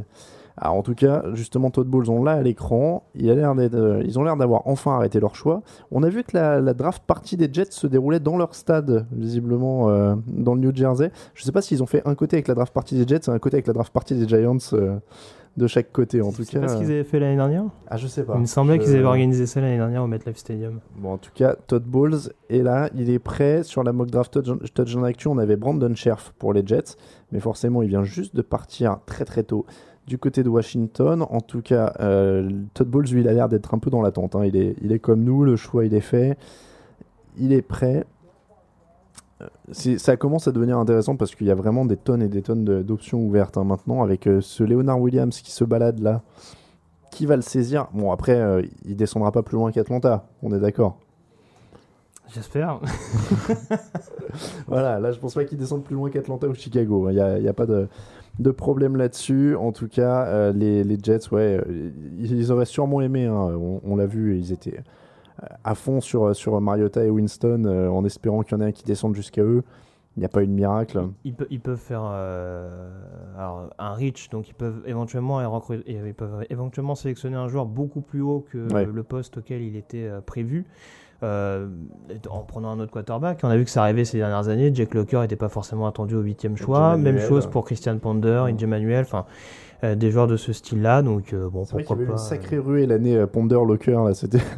[0.57, 4.37] alors en tout cas, justement Todd Bowles, on l'a à l'écran, euh, ils ont l'air
[4.37, 5.63] d'avoir enfin arrêté leur choix.
[5.91, 9.89] On a vu que la, draft partie des Jets se déroulait dans leur stade, visiblement
[9.89, 11.11] euh, dans le New Jersey.
[11.33, 13.31] Je sais pas s'ils ont fait un côté avec la draft partie des Jets et
[13.31, 14.57] un côté avec la draft partie des Giants
[15.57, 16.21] de chaque côté.
[16.21, 17.63] En tout c'est cas, pas ce qu'ils euh, avaient fait l'année dernière.
[17.87, 18.33] ah je sais pas.
[18.35, 20.79] Il me semblait Je- qu'ils avaient organisé ça l'année dernière au MetLife Stadium.
[20.97, 23.63] Bon, en tout cas, Todd Bowles est là, il est prêt.
[23.63, 26.95] Sur la mock draft touch, touchdown actu, on avait Brandon Scherf pour les Jets,
[27.31, 29.65] mais forcément, il vient juste de partir très très tôt
[30.07, 31.23] du côté de Washington.
[31.29, 34.35] En tout cas, euh, Todd Bowles, lui, il a l'air d'être un peu dans l'attente.
[34.35, 34.43] hein.
[34.45, 36.37] Il, est, il est comme nous, le choix, il est fait,
[37.37, 38.05] il est prêt.
[39.71, 42.63] Ça commence à devenir intéressant parce qu'il y a vraiment des tonnes et des tonnes
[42.63, 46.21] de- d'options ouvertes hein, maintenant avec euh, ce Leonard Williams qui se balade là.
[47.11, 47.87] Qui va le saisir?
[47.93, 50.97] Bon, après, euh, il descendra pas plus loin qu'Atlanta, on est d'accord.
[52.33, 52.79] J'espère.
[54.67, 57.09] Voilà, là je pense pas qu'ils descendent plus loin qu'Atlanta ou Chicago.
[57.09, 57.87] Il n'y a, pas de,
[58.39, 59.55] de problème là-dessus.
[59.55, 63.25] En tout cas, euh, les, les Jets, ouais, euh, ils auraient sûrement aimé.
[63.25, 63.33] hein.
[63.57, 64.81] On, on l'a vu, ils étaient
[65.63, 68.71] à fond sur, sur Mariota et Winston euh, en espérant qu'il y en ait un
[68.71, 69.63] qui descende jusqu'à eux.
[70.17, 71.07] Il n'y a pas eu de miracle.
[71.25, 72.89] Ils, pe- ils peuvent faire euh,
[73.37, 75.41] alors, un reach, donc ils peuvent éventuellement
[75.85, 78.85] ils peuvent éventuellement sélectionner un joueur beaucoup plus haut que Ouais.
[78.85, 80.65] le poste auquel il était euh, prévu.
[81.23, 81.67] euh,
[82.29, 83.39] en prenant un autre quarterback.
[83.43, 84.71] On a vu que ça arrivait ces dernières années.
[84.73, 86.95] Jack Locker n'était pas forcément attendu au huitième choix.
[86.97, 89.25] Même chose pour Christian Ponder, Inge Manuel, enfin
[89.83, 91.01] euh, des joueurs de ce style-là.
[91.01, 92.11] Donc euh, bon, vrai y pourquoi avait eu pas.
[92.13, 94.39] une sacrée ruée l'année Ponder Locker là, c'était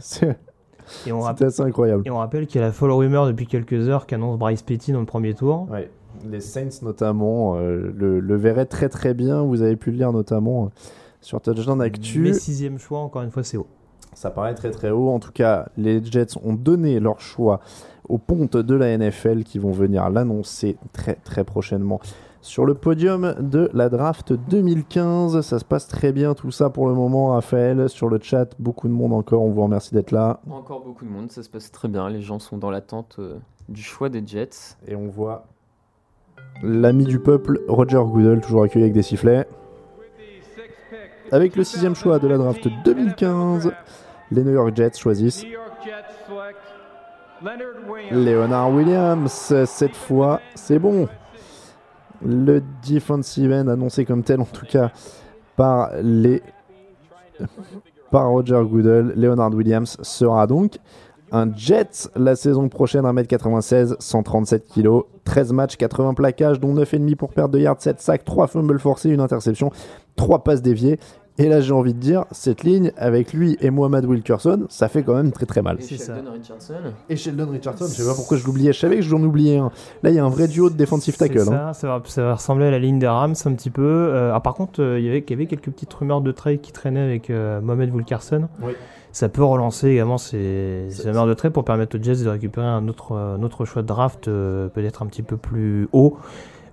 [1.06, 2.04] Et on, c'était assez incroyable.
[2.06, 4.92] et on rappelle qu'il y a la folle rumeur depuis quelques heures qu'annonce Bryce Petty
[4.92, 5.68] dans le premier tour.
[5.70, 5.90] Ouais.
[6.30, 9.44] Les Saints notamment euh, le, le verraient très très bien.
[9.44, 10.70] Vous avez pu le lire notamment euh,
[11.22, 12.20] sur Touchdown Actu.
[12.22, 13.68] Mais sixième choix, encore une fois, c'est haut.
[14.14, 15.10] Ça paraît très très haut.
[15.10, 17.60] En tout cas, les Jets ont donné leur choix
[18.10, 22.00] aux pontes de la NFL qui vont venir l'annoncer très très prochainement
[22.42, 25.42] sur le podium de la draft 2015.
[25.42, 27.90] Ça se passe très bien tout ça pour le moment, Raphaël.
[27.90, 29.44] Sur le chat, beaucoup de monde encore.
[29.44, 30.40] On vous remercie d'être là.
[30.50, 32.10] Encore beaucoup de monde, ça se passe très bien.
[32.10, 33.38] Les gens sont dans l'attente euh,
[33.70, 34.78] du choix des Jets.
[34.88, 35.46] Et on voit
[36.64, 39.48] l'ami du peuple, Roger Goodell, toujours accueilli avec des sifflets.
[41.32, 43.72] Avec le sixième choix de la draft 2015,
[44.32, 45.46] les New York Jets choisissent.
[48.12, 49.32] Leonard Williams.
[49.66, 51.08] Cette fois, c'est bon.
[52.26, 54.92] Le defensive end annoncé comme tel, en tout cas,
[55.56, 56.42] par les
[58.12, 60.78] par Roger Goodell, Leonard Williams sera donc
[61.32, 67.34] un Jet la saison prochaine, 1m96, 137 kg, 13 matchs, 80 plaquages, dont 9,5 pour
[67.34, 69.72] perdre de yards, 7 sacs, 3 fumbles forcés, une interception,
[70.16, 71.00] 3 passes déviées.
[71.40, 75.04] Et là, j'ai envie de dire, cette ligne, avec lui et Mohamed Wilkerson, ça fait
[75.04, 75.78] quand même très très mal.
[75.80, 76.16] Et ça.
[76.16, 76.74] Sheldon Richardson.
[77.10, 79.72] Et Sheldon Richardson, je sais pas pourquoi je l'oubliais, je savais que j'en oubliais un.
[80.02, 81.42] Là, il y a un vrai duo de defensive tackle.
[81.42, 81.74] C'est hein.
[81.74, 83.84] Ça, ça, va, ça va ressembler à la ligne des Rams un petit peu.
[83.84, 86.32] Euh, ah, par contre, euh, il y avait- il y avait quelques petites rumeurs de
[86.32, 88.48] trade qui traînaient avec euh, Mohamed Wilkerson.
[88.64, 88.74] Oui.
[89.12, 92.88] Ça peut relancer également ces, rumeurs de trade pour permettre aux Jets de récupérer un
[92.88, 96.18] autre, euh, un autre choix de draft, euh, peut-être un petit peu plus haut.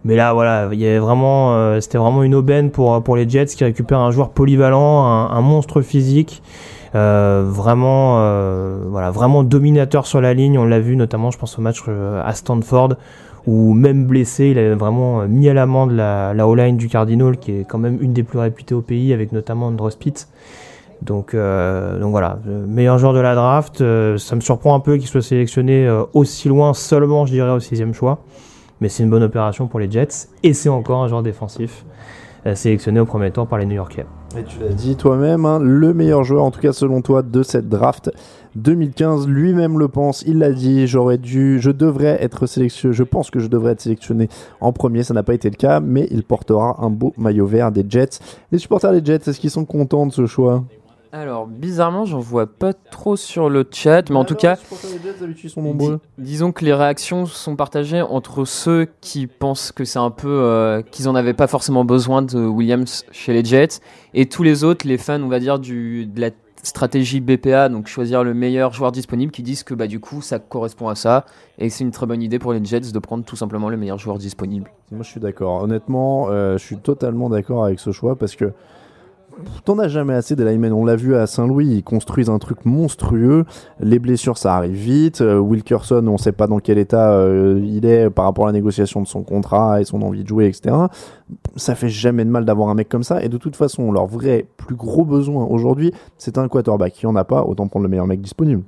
[0.04, 3.26] Mais là, voilà, il y avait vraiment, euh, c'était vraiment une aubaine pour, pour les
[3.28, 6.42] Jets qui récupèrent un joueur polyvalent, un, un monstre physique,
[6.94, 10.58] euh, vraiment, euh, voilà, vraiment dominateur sur la ligne.
[10.58, 12.96] On l'a vu notamment, je pense au match euh, à Stanford,
[13.46, 17.38] où même blessé, il avait vraiment euh, mis à l'amende la, la O-line du Cardinal,
[17.38, 20.28] qui est quand même une des plus réputées au pays, avec notamment Andrew Spitz.
[21.02, 23.80] Donc, euh, donc voilà, le meilleur joueur de la draft.
[23.80, 27.50] euh, ça me surprend un peu qu'il soit sélectionné euh, aussi loin, seulement, je dirais,
[27.50, 28.18] au sixième choix.
[28.84, 30.28] Mais c'est une bonne opération pour les Jets.
[30.42, 31.86] Et c'est encore un joueur défensif
[32.44, 34.04] euh, sélectionné au premier tour par les New Yorkais.
[34.36, 37.42] Et tu l'as dit toi-même, hein, le meilleur joueur, en tout cas selon toi, de
[37.42, 38.10] cette draft
[38.56, 43.30] 2015, lui-même le pense, il l'a dit, j'aurais dû, je devrais être sélectionné, je pense
[43.30, 44.28] que je devrais être sélectionné
[44.60, 47.72] en premier, ça n'a pas été le cas, mais il portera un beau maillot vert
[47.72, 48.18] des Jets.
[48.52, 50.62] Les supporters des Jets, est-ce qu'ils sont contents de ce choix?
[51.16, 54.56] Alors, bizarrement, j'en vois pas trop sur le chat, mais en tout cas.
[54.56, 60.26] Dis- disons que les réactions sont partagées entre ceux qui pensent que c'est un peu
[60.26, 63.78] euh, qu'ils en avaient pas forcément besoin de Williams chez les Jets
[64.12, 66.30] et tous les autres, les fans, on va dire du de la
[66.64, 70.40] stratégie BPA, donc choisir le meilleur joueur disponible, qui disent que bah du coup ça
[70.40, 71.26] correspond à ça
[71.58, 73.76] et que c'est une très bonne idée pour les Jets de prendre tout simplement le
[73.76, 74.68] meilleur joueur disponible.
[74.90, 75.62] Moi, je suis d'accord.
[75.62, 78.52] Honnêtement, euh, je suis totalement d'accord avec ce choix parce que
[79.64, 80.72] t'en as jamais assez des linemen.
[80.72, 83.44] On l'a vu à Saint-Louis, ils construisent un truc monstrueux.
[83.80, 85.20] Les blessures, ça arrive vite.
[85.20, 88.52] Euh, Wilkerson, on sait pas dans quel état euh, il est par rapport à la
[88.52, 90.76] négociation de son contrat et son envie de jouer, etc.
[91.56, 93.22] Ça fait jamais de mal d'avoir un mec comme ça.
[93.22, 97.02] Et de toute façon, leur vrai plus gros besoin aujourd'hui, c'est un quarterback.
[97.02, 98.62] Il y en a pas, autant prendre le meilleur mec disponible.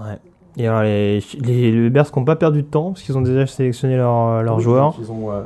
[0.00, 0.18] Ouais.
[0.56, 3.22] Et alors, les, les, les Bears qui n'ont pas perdu de temps, parce qu'ils ont
[3.22, 4.94] déjà sélectionné leurs leurs joueurs.
[4.98, 5.44] Ils ont, euh,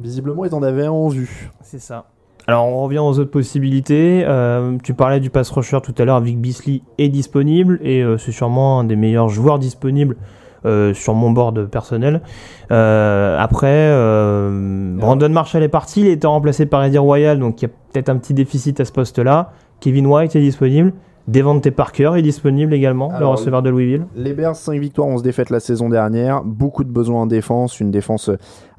[0.00, 1.50] visiblement, ils en avaient un en vue.
[1.62, 2.06] C'est ça.
[2.48, 4.24] Alors on revient aux autres possibilités.
[4.26, 6.18] Euh, tu parlais du pass rusher tout à l'heure.
[6.20, 10.16] Vic Beasley est disponible et euh, c'est sûrement un des meilleurs joueurs disponibles
[10.64, 12.22] euh, sur mon board personnel.
[12.70, 16.00] Euh, après, euh, Brandon Marshall est parti.
[16.00, 18.80] Il a été remplacé par Eddie Royal, donc il y a peut-être un petit déficit
[18.80, 19.52] à ce poste-là.
[19.80, 20.94] Kevin White est disponible.
[21.28, 24.06] Devante Parker est disponible également, le receveur de Louisville.
[24.16, 26.42] Les Bears, 5 victoires, 11 défaites la saison dernière.
[26.42, 27.80] Beaucoup de besoins en défense.
[27.80, 28.30] Une défense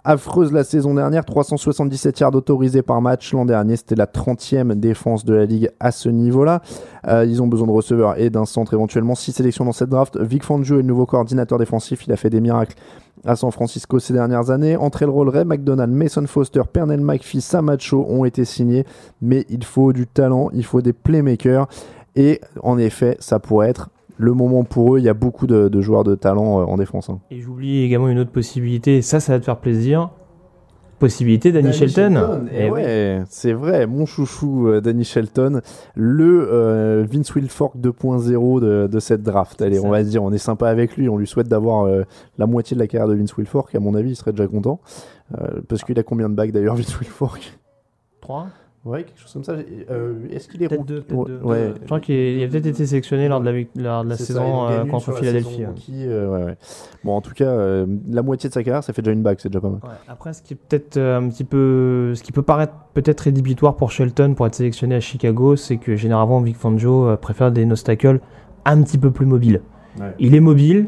[0.03, 1.25] affreuse la saison dernière.
[1.25, 3.33] 377 yards autorisés par match.
[3.33, 6.61] L'an dernier, c'était la 30e défense de la ligue à ce niveau-là.
[7.07, 9.15] Euh, ils ont besoin de receveurs et d'un centre éventuellement.
[9.15, 10.17] 6 sélections dans cette draft.
[10.19, 12.05] Vic Fangio est le nouveau coordinateur défensif.
[12.07, 12.75] Il a fait des miracles
[13.25, 14.77] à San Francisco ces dernières années.
[14.77, 18.85] Entre le rôle, Ray McDonald, Mason Foster, Pernell McPhee, Samacho ont été signés.
[19.21, 21.67] Mais il faut du talent, il faut des playmakers.
[22.15, 23.89] Et en effet, ça pourrait être
[24.21, 24.99] le moment pour eux.
[24.99, 27.09] Il y a beaucoup de, de joueurs de talent euh, en défense.
[27.09, 27.19] hein.
[27.31, 30.09] Et j'oublie également une autre possibilité, ça, ça va te faire plaisir.
[30.99, 32.47] Possibilité Danny Shelton.
[32.51, 32.81] Et Eh oui.
[32.81, 35.61] ouais, c'est vrai, mon chouchou euh, Danny Shelton,
[35.95, 39.61] le euh, Vince Wilfork 2.0 de, de cette draft.
[39.61, 42.03] Allez, on va se dire, on est sympa avec lui, on lui souhaite d'avoir euh,
[42.37, 43.73] la moitié de la carrière de Vince Wilfork.
[43.75, 44.81] À mon avis, il serait déjà content.
[45.39, 47.57] Euh, parce qu'il a combien de bagues d'ailleurs, Vince Wilfork?
[48.19, 48.47] 3
[48.85, 49.55] Ouais, quelque chose comme ça.
[49.91, 51.39] Euh, Est-ce qu'il est Peut-être deux, peut-être deux.
[51.43, 51.73] Ouais.
[51.81, 54.15] Je crois qu'il il a peut-être été sélectionné lors de la, vic- lors de la
[54.15, 55.55] C'est ça, saison euh, contre Philadelphie.
[55.57, 56.07] saison ouais.
[56.07, 56.55] euh.
[57.03, 59.37] Bon, en tout cas, euh, la moitié de sa carrière, ça fait déjà une bague,
[59.41, 59.81] c'est déjà pas mal.
[60.07, 63.91] Après, ce qui est peut-être un petit peu, ce qui peut paraître peut-être rédhibitoire pour
[63.91, 68.21] Shelton pour être sélectionné à Chicago, c'est que généralement Vic Fangio préfère des nostacles
[68.63, 69.61] un petit peu plus mobiles.
[70.19, 70.87] Il est mobile,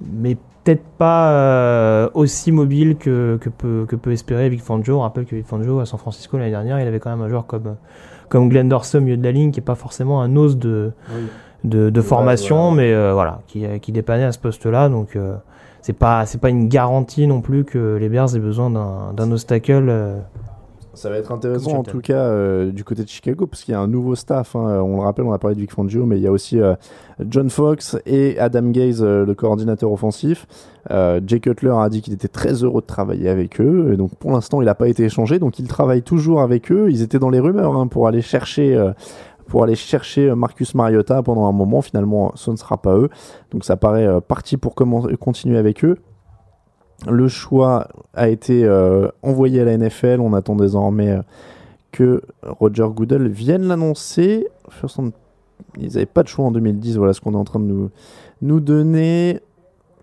[0.00, 0.36] mais
[0.66, 4.98] peut-être pas euh, aussi mobile que, que, peut, que peut espérer Vic Fangio.
[4.98, 7.28] On rappelle que Vic Fangio à San Francisco l'année dernière, il avait quand même un
[7.28, 7.76] joueur comme,
[8.28, 10.90] comme Glenn Dorsey au milieu de la ligne, qui est pas forcément un os de,
[11.62, 12.76] de, de formation, ouais.
[12.76, 14.88] mais euh, voilà, qui, qui dépannait à ce poste-là.
[14.88, 15.36] Donc euh,
[15.82, 19.30] c'est pas c'est pas une garantie non plus que les Bears aient besoin d'un d'un
[19.30, 19.88] obstacle.
[20.96, 23.72] Euh, Ça va être intéressant en tout cas euh, du côté de Chicago parce qu'il
[23.72, 24.56] y a un nouveau staff.
[24.56, 24.80] hein.
[24.82, 26.74] On le rappelle, on a parlé de Vic Fangio, mais il y a aussi euh,
[27.20, 30.46] John Fox et Adam Gaze, euh, le coordinateur offensif.
[30.90, 33.90] Euh, Jay Cutler a dit qu'il était très heureux de travailler avec eux.
[33.92, 36.88] Et donc pour l'instant, il n'a pas été échangé, donc il travaille toujours avec eux.
[36.90, 38.76] Ils étaient dans les rumeurs hein, pour aller chercher.
[38.76, 38.92] euh,
[39.48, 43.08] pour aller chercher euh, Marcus Mariota pendant un moment, finalement ce ne sera pas eux.
[43.52, 45.98] Donc ça paraît euh, parti pour continuer avec eux.
[47.04, 50.20] Le choix a été euh, envoyé à la NFL.
[50.20, 51.22] On attend désormais euh,
[51.92, 54.48] que Roger Goodell vienne l'annoncer.
[55.78, 56.96] Ils n'avaient pas de choix en 2010.
[56.96, 57.90] Voilà ce qu'on est en train de nous,
[58.42, 59.40] nous donner.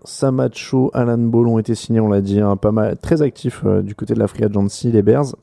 [0.04, 3.80] Samacho, Alan Ball ont été signés, on l'a dit, hein, pas mal, très actifs euh,
[3.80, 5.34] du côté de la Free Agency, les Bears.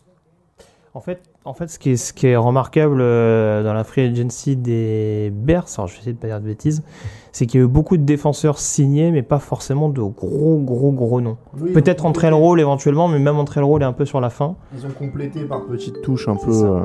[0.94, 4.02] En fait, en fait, ce qui est, ce qui est remarquable euh, dans la free
[4.02, 6.84] agency des Bears, alors je vais essayer de pas dire de bêtises,
[7.32, 10.92] c'est qu'il y a eu beaucoup de défenseurs signés, mais pas forcément de gros, gros,
[10.92, 11.38] gros noms.
[11.74, 14.30] Peut-être entre le rôle éventuellement, mais même entre le rôle est un peu sur la
[14.30, 14.56] fin.
[14.76, 16.52] Ils ont complété par petites touches un peu.
[16.52, 16.82] euh,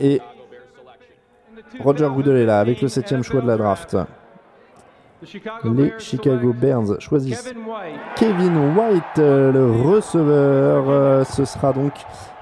[0.00, 0.20] Et
[1.80, 3.96] Roger Goodell est là avec le septième choix de la draft.
[5.64, 7.52] Les Chicago Bears choisissent
[8.16, 11.24] Kevin White, euh, le receveur.
[11.26, 11.92] Ce sera donc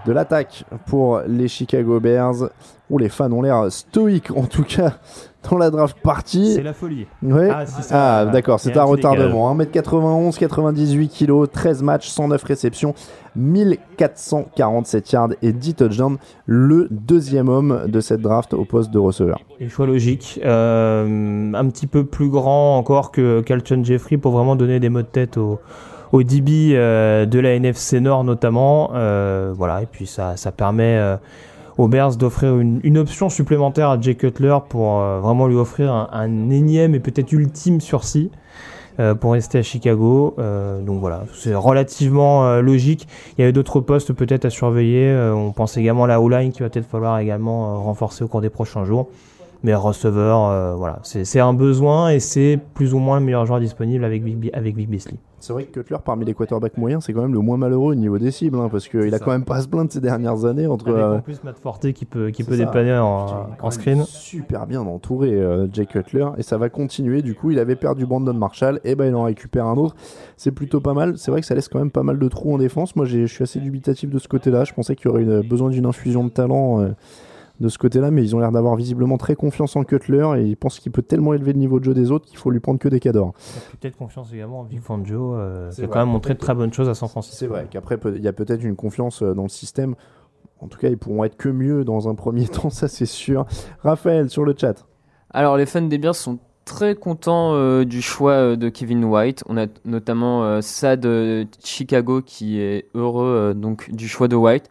[0.06, 2.50] de l'attaque pour les Chicago Bears.
[2.88, 4.92] Où les fans ont l'air stoïques, en tout cas,
[5.50, 6.54] dans la draft partie.
[6.54, 7.08] C'est la folie.
[7.20, 7.50] Ouais.
[7.50, 9.52] Ah, Ah, d'accord, c'est un retardement.
[9.56, 12.94] 1m91, 98 kg, 13 matchs, 109 réceptions,
[13.34, 16.18] 1447 yards et 10 touchdowns.
[16.46, 19.40] Le deuxième homme de cette draft au poste de receveur.
[19.58, 20.40] Et choix logique.
[20.44, 25.02] Euh, un petit peu plus grand encore que Calton Jeffrey pour vraiment donner des mots
[25.02, 25.58] de tête au,
[26.12, 28.90] au DB euh, de la NFC Nord notamment.
[28.94, 31.16] Euh, voilà, et puis ça, ça permet euh,
[31.78, 36.08] aux Bears d'offrir une, une option supplémentaire à Jay Cutler pour vraiment lui offrir un,
[36.12, 38.30] un énième et peut-être ultime sursis.
[38.98, 43.06] euh, pour rester à Chicago, Euh, donc voilà, c'est relativement euh, logique.
[43.36, 45.14] Il y a d'autres postes peut-être à surveiller.
[45.34, 48.48] On pense également à la O-line qui va peut-être falloir également renforcer au cours des
[48.48, 49.08] prochains jours.
[49.62, 54.04] Mais receveur, voilà, c'est un besoin et c'est plus ou moins le meilleur joueur disponible
[54.04, 54.88] avec Big, Bi- avec Big.
[55.38, 57.94] C'est vrai que Cutler, parmi les quarterbacks moyens, c'est quand même le moins malheureux au
[57.94, 60.44] niveau des cibles, hein, parce qu'il a quand même pas à se plaindre ces dernières
[60.46, 60.88] années entre.
[60.88, 62.64] Avec euh, en plus Matt Forte qui peut, qui peut ça.
[62.64, 64.02] dépanner en, screen.
[64.06, 67.20] Super bien entouré, euh, Jay Cutler, et ça va continuer.
[67.22, 69.94] Du coup, il avait perdu Brandon Marshall, et ben il en récupère un autre.
[70.36, 71.18] C'est plutôt pas mal.
[71.18, 72.96] C'est vrai que ça laisse quand même pas mal de trous en défense.
[72.96, 74.64] Moi, je suis assez dubitatif de ce côté-là.
[74.64, 76.80] Je pensais qu'il y aurait une- besoin d'une infusion de talent.
[76.80, 76.88] euh,
[77.60, 80.56] de ce côté-là, mais ils ont l'air d'avoir visiblement très confiance en Cutler et ils
[80.56, 82.78] pensent qu'il peut tellement élever le niveau de jeu des autres qu'il faut lui prendre
[82.78, 83.32] que des cadors.
[83.80, 86.72] Peut-être confiance également en Vic Fangio, euh, qui a quand même montré de très bonnes
[86.72, 87.36] choses à San Francisco.
[87.38, 89.94] C'est vrai qu'après, il y a peut-être une confiance euh, dans le système.
[90.60, 93.46] En tout cas, ils pourront être que mieux dans un premier temps, ça c'est sûr.
[93.82, 94.86] Raphaël, sur le chat.
[95.30, 99.42] Alors les fans des Bears sont très contents euh, du choix euh, de Kevin White.
[99.48, 101.06] On a notamment euh, Sad
[101.64, 104.68] Chicago qui est heureux euh, donc du choix de White.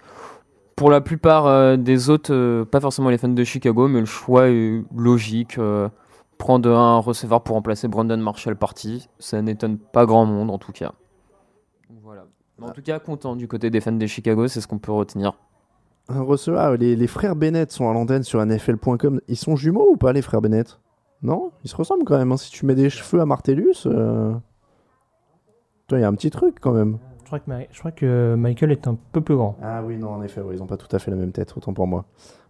[0.75, 4.05] Pour la plupart euh, des autres, euh, pas forcément les fans de Chicago, mais le
[4.05, 5.57] choix est logique.
[5.57, 5.87] euh,
[6.37, 10.73] prendre un receveur pour remplacer Brandon Marshall parti, ça n'étonne pas grand monde en tout
[10.73, 10.91] cas.
[12.03, 12.25] Voilà.
[12.61, 15.39] En tout cas, content du côté des fans de Chicago, c'est ce qu'on peut retenir.
[16.09, 19.21] Un receveur, les, les frères Bennett sont à l'antenne sur NFL.com.
[19.29, 20.77] Ils sont jumeaux ou pas, les frères Bennett?
[21.23, 21.51] Non?
[21.63, 22.31] Ils se ressemblent quand même.
[22.33, 22.37] hein.
[22.37, 24.33] Si tu mets des cheveux à Martellus, euh...
[25.87, 26.97] Toi, il y a un petit truc quand même.
[27.39, 29.57] Que je crois que Michael est un peu plus grand.
[29.61, 31.73] Ah oui, non, en effet, ils n'ont pas tout à fait la même tête, autant
[31.73, 32.05] pour moi.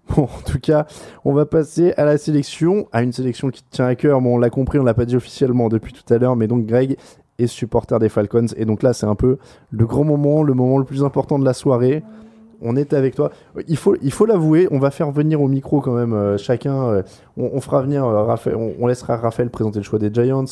[0.15, 0.85] Bon, en tout cas,
[1.23, 4.21] on va passer à la sélection, à une sélection qui tient à cœur.
[4.21, 6.67] Bon, on l'a compris, on l'a pas dit officiellement depuis tout à l'heure, mais donc
[6.67, 6.97] Greg
[7.39, 8.45] est supporter des Falcons.
[8.55, 9.37] Et donc là, c'est un peu
[9.71, 12.03] le grand moment, le moment le plus important de la soirée.
[12.61, 13.31] On est avec toi.
[13.67, 16.83] Il faut, il faut l'avouer, on va faire venir au micro quand même euh, chacun.
[16.89, 17.03] euh,
[17.37, 20.45] on, fera venir euh, Raphaël, on, on laissera Raphaël présenter le choix des Giants.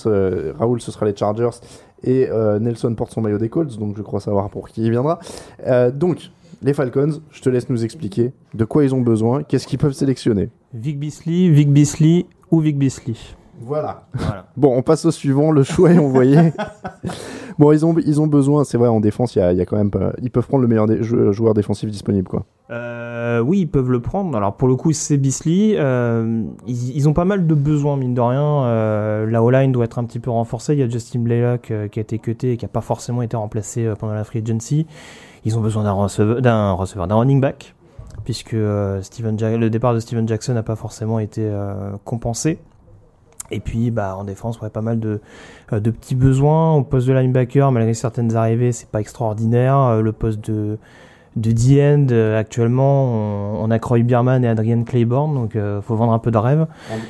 [0.58, 1.60] Raoul, ce sera les Chargers.
[2.06, 2.28] Et
[2.60, 5.20] Nelson porte son maillot des Colts, donc je crois savoir pour qui il viendra.
[5.94, 6.32] Donc,
[6.62, 9.94] les Falcons, je te laisse nous expliquer de quoi ils ont besoin, qu'est-ce qu'ils peuvent
[9.94, 10.50] sélectionner.
[10.74, 13.16] Vic Beasley, Vic Beasley ou Vic Beasley.
[13.66, 14.04] Voilà.
[14.14, 14.46] Voilà.
[14.58, 16.38] Bon, on passe au suivant, le choix est envoyé.
[17.60, 19.62] Bon, ils ont, ils ont besoin, c'est vrai, en défense, il y a, il y
[19.62, 20.88] a quand même pas- Ils peuvent prendre le meilleur
[21.34, 22.46] joueur défensif disponible, quoi.
[22.72, 24.36] Euh, oui, ils peuvent le prendre.
[24.36, 25.76] Alors pour le coup, c'est Beasley.
[25.78, 28.64] Euh, ils, ils ont pas mal de besoins, mine de rien.
[28.66, 30.74] Euh, la O-line doit être un petit peu renforcée.
[30.74, 33.22] Il y a Justin Blaylock euh, qui a été cuté et qui a pas forcément
[33.22, 34.88] été remplacé euh, pendant la free agency.
[35.46, 36.42] Ils ont besoin d'un receveur,
[37.08, 37.76] d'un running back,
[38.26, 42.58] puisque euh, Steven Ja- le départ de Steven Jackson n'a pas forcément été euh, compensé.
[43.52, 45.20] Et puis, bah, en défense, ouais, pas mal de,
[45.74, 46.74] euh, de petits besoins.
[46.76, 49.78] Au poste de linebacker, malgré certaines arrivées, c'est pas extraordinaire.
[49.78, 50.78] Euh, le poste de,
[51.36, 55.96] de D-end, euh, actuellement, on, on a Croy Bierman et Adrian Claiborne, donc euh, faut
[55.96, 56.68] vendre un peu de rêve.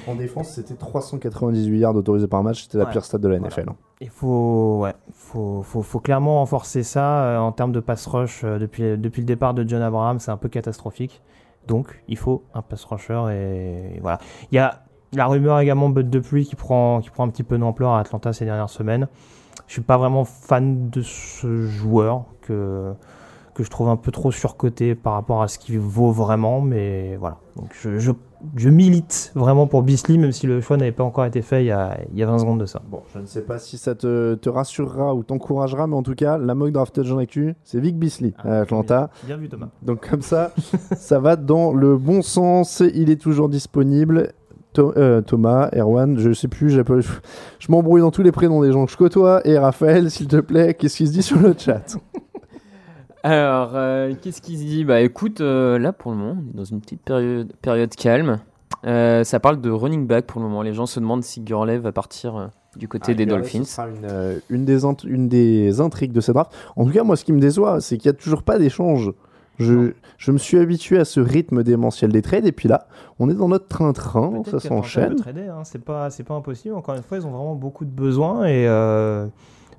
[0.08, 2.92] En, en défense, c'était 398 yards autorisés par match, c'était la Ouais.
[2.92, 3.40] pire stat de la.
[3.40, 3.66] NFL.
[3.70, 3.76] hein.
[4.02, 8.42] Il faut, ouais, faut, faut, faut clairement renforcer ça euh, en termes de pass rush.
[8.44, 11.22] euh, depuis, depuis le départ de John Abraham, c'est un peu catastrophique.
[11.68, 14.20] Donc, il faut un pass rusher et, voilà.
[14.52, 14.83] Il y a
[15.14, 18.34] la rumeur également Bud Dupree qui prend, qui prend un petit peu d'ampleur à Atlanta
[18.34, 19.08] ces dernières semaines.
[19.68, 22.94] Je suis pas vraiment fan de ce joueur que
[23.54, 27.16] que je trouve un peu trop surcoté par rapport à ce qu'il vaut vraiment, mais
[27.18, 27.38] voilà.
[27.56, 28.12] Donc je, je,
[28.56, 31.68] je milite vraiment pour Beasley, même si le choix n'avait pas encore été fait il
[31.68, 32.82] y a, il y a 20 secondes de ça.
[32.90, 36.16] Bon, je ne sais pas si ça te, te rassurera ou t'encouragera, mais en tout
[36.16, 39.12] cas, la mock draft de Jean Actu, c'est Vic Beasley à Atlanta.
[39.24, 39.70] Bien vu Thomas.
[39.84, 40.52] Donc comme ça,
[40.98, 42.82] ça va dans le bon sens.
[42.94, 44.34] Il est toujours disponible.
[44.80, 46.82] Euh, Thomas, Erwan, je sais plus, je
[47.70, 49.42] m'embrouille dans tous les prénoms des gens que je côtoie.
[49.46, 51.98] Et Raphaël, s'il te plaît, qu'est-ce qui se dit sur le chat?
[53.24, 54.84] Alors, euh, qu'est-ce qui se dit?
[54.84, 58.40] Bah écoute, euh, là pour le moment, on est dans une petite période, période calme.
[58.86, 60.62] Euh, ça parle de running back pour le moment.
[60.62, 63.66] Les gens se demandent si Gurley va partir euh, du côté des Gurley, ce Dolphins.
[63.66, 66.52] sera une, euh, des une des intrigues de cette draft.
[66.76, 69.12] En tout cas, moi, ce qui me déçoit, c'est qu'il n'y a toujours pas d'échange.
[69.60, 72.88] Je, je me suis habitué à ce rythme démentiel des trades, et puis là,
[73.20, 75.10] on est dans notre train-train, ça s'enchaîne.
[75.10, 76.74] peut trader, hein, C'est pas, impossible.
[76.76, 79.28] Encore une fois, ils ont vraiment beaucoup de besoins et euh,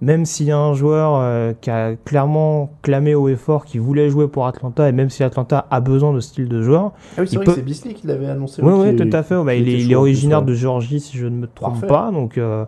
[0.01, 3.81] même s'il y a un joueur euh, qui a clairement clamé haut et fort qu'il
[3.81, 6.93] voulait jouer pour Atlanta et même si Atlanta a besoin de ce style de joueur,
[7.17, 8.63] Ah oui, c'est peut- que c'est Beasley qui l'avait annoncé.
[8.63, 9.43] Oui, oui, tout à fait.
[9.43, 10.45] Bah, il, est, il originaire ouais.
[10.47, 11.87] de Géorgie, si je ne me trompe Parfait.
[11.89, 12.11] pas.
[12.13, 12.65] Donc, euh,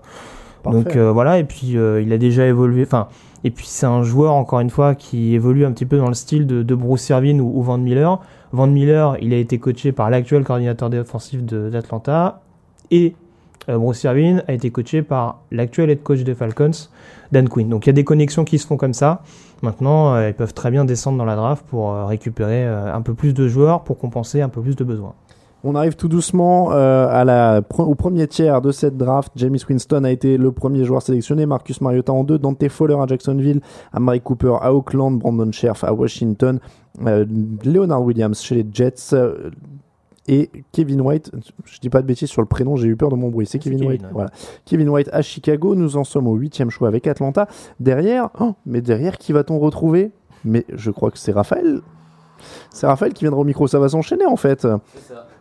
[0.66, 1.38] euh, voilà.
[1.38, 2.82] Et puis, euh, il a déjà évolué.
[2.82, 3.06] Enfin,
[3.44, 6.14] et puis, c'est un joueur, encore une fois, qui évolue un petit peu dans le
[6.14, 8.18] style de, Bruce Irvin ou, Van Miller.
[8.52, 12.40] Van Miller, il a été coaché par l'actuel coordinateur défensif d'Atlanta.
[12.90, 13.14] Et
[13.68, 16.88] euh, Bruce Irvin a été coaché par l'actuel head coach des Falcons,
[17.32, 17.68] Dan Quinn.
[17.68, 19.22] Donc, il y a des connexions qui se font comme ça.
[19.62, 23.14] Maintenant, euh, ils peuvent très bien descendre dans la draft pour euh, récupérer un peu
[23.14, 25.14] plus de joueurs pour compenser un peu plus de besoins.
[25.64, 29.32] On arrive tout doucement euh, à la, pre- au premier tiers de cette draft.
[29.36, 33.06] James Winston a été le premier joueur sélectionné, Marcus Mariota en deux, Dante Fowler à
[33.06, 33.60] Jacksonville,
[33.92, 36.60] Amari Cooper à Oakland, Brandon Scherf à Washington,
[37.06, 37.24] euh,
[37.64, 39.50] Leonard Williams chez les Jets euh,
[40.28, 41.32] et Kevin White.
[41.64, 43.46] Je dis pas de bêtises sur le prénom, j'ai eu peur de mon bruit.
[43.46, 44.02] C'est C'est Kevin, Kevin, White.
[44.02, 44.08] ouais.
[44.12, 44.30] Voilà.
[44.66, 45.74] Kevin White à Chicago.
[45.74, 47.48] Nous en sommes au huitième choix avec Atlanta.
[47.80, 50.12] Derrière, oh, mais derrière, qui va-t-on retrouver?
[50.44, 51.80] Mais je crois que c'est Raphaël.
[52.76, 53.66] C'est Raphaël qui viendra au micro.
[53.66, 54.66] Ça va s'enchaîner en fait.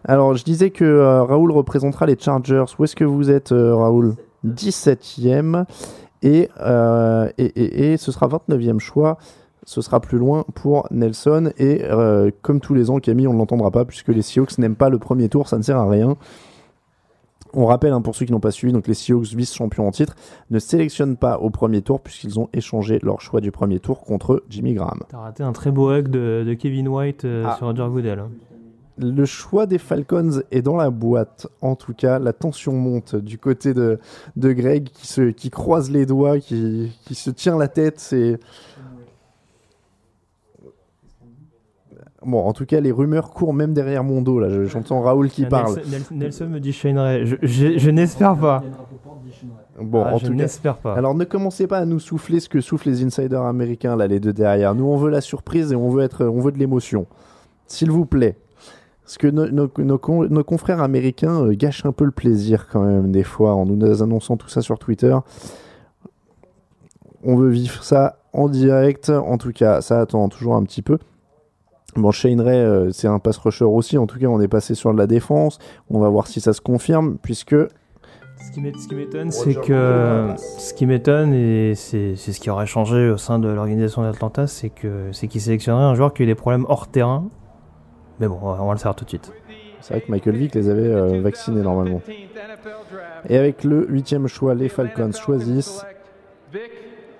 [0.05, 2.63] Alors, je disais que euh, Raoul représentera les Chargers.
[2.79, 4.15] Où est-ce que vous êtes, euh, Raoul?
[4.47, 5.65] 17e.
[6.21, 9.17] Et, euh, et, et, et ce sera 29e choix.
[9.65, 11.51] Ce sera plus loin pour Nelson.
[11.57, 11.81] Et
[12.41, 14.99] comme tous les ans, Camille, on ne l'entendra pas puisque les Seahawks n'aiment pas le
[14.99, 15.49] premier tour.
[15.49, 16.15] Ça ne sert à rien.
[17.55, 20.15] On rappelle, hein, pour ceux qui n'ont pas suivi, donc les Seahawks vice-champions en titre
[20.51, 24.43] ne sélectionnent pas au premier tour puisqu'ils ont échangé leur choix du premier tour contre
[24.49, 24.99] Jimmy Graham.
[25.09, 27.55] T'as raté un très beau hug de, de Kevin White euh, Ah.
[27.57, 28.19] sur Roger Goodell.
[28.19, 28.29] hein.
[28.97, 31.47] Le choix des Falcons est dans la boîte.
[31.61, 33.99] En tout cas, la tension monte du côté de,
[34.37, 37.99] de Greg qui, se, qui croise les doigts, qui, qui se tient la tête.
[37.99, 38.39] C'est.
[42.25, 44.39] Bon, en tout cas, les rumeurs courent même derrière mon dos.
[44.39, 45.75] Là, Je- j'entends Raoul qui parle.
[46.11, 47.25] Nelson, me dit Shane Ray.
[47.25, 48.63] Je, je- je n'espère pas.
[49.79, 50.37] Bon, Ah, en je tout cas.
[50.37, 50.93] n'espère pas.
[50.95, 54.19] Alors, ne commencez pas à nous souffler ce que soufflent les insiders américains là, les
[54.19, 54.73] deux derrière.
[54.73, 57.05] Nous, on veut la surprise et on veut être, on veut de l'émotion.
[57.67, 58.37] S'il vous plaît.
[59.03, 62.67] Parce que nos, nos- nos con- nos confrères américains euh, gâchent un peu le plaisir
[62.71, 65.15] quand même des fois en nous annonçant tout ça sur Twitter.
[67.23, 69.09] On veut vivre ça en direct.
[69.11, 70.97] En tout cas, ça attend toujours un petit peu.
[71.95, 73.97] Bon, Shane Ray, euh, c'est un pass rusher aussi.
[73.97, 75.59] En tout cas, on est passé sur de la défense.
[75.89, 78.61] On va voir si ça se confirme, puisque Ce qui
[78.95, 83.47] m'étonne, c'est que ce qui m'étonne et c'est ce qui aurait changé au sein de
[83.47, 86.87] l'organisation d'Atlanta, c'est que c'est qu'ils sélectionneraient un joueur qui a eu des problèmes hors
[86.87, 87.29] terrain.
[88.19, 89.31] Mais bon, on va on va le savoir tout de suite.
[89.79, 92.01] c'est vrai que Michael Vick les avait euh, vaccinés normalement.
[93.29, 95.85] Et avec le huitième choix, les Falcons choisissent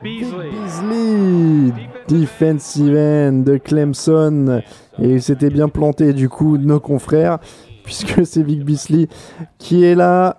[0.06, 1.74] Beasley,
[2.08, 4.62] defensive end de Clemson.
[4.99, 7.39] Et il s'était bien planté du coup de nos confrères,
[7.84, 9.08] puisque c'est Vic Beasley
[9.58, 10.38] qui est là.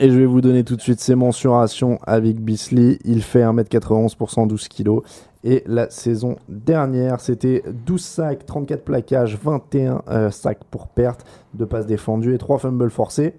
[0.00, 2.98] Et je vais vous donner tout de suite ses mensurations avec Bisley.
[3.04, 4.98] Il fait 1m91 pour 112 kg.
[5.44, 11.66] Et la saison dernière, c'était 12 sacs, 34 plaquages, 21 euh, sacs pour perte, 2
[11.66, 13.34] passes défendues et 3 fumbles forcés.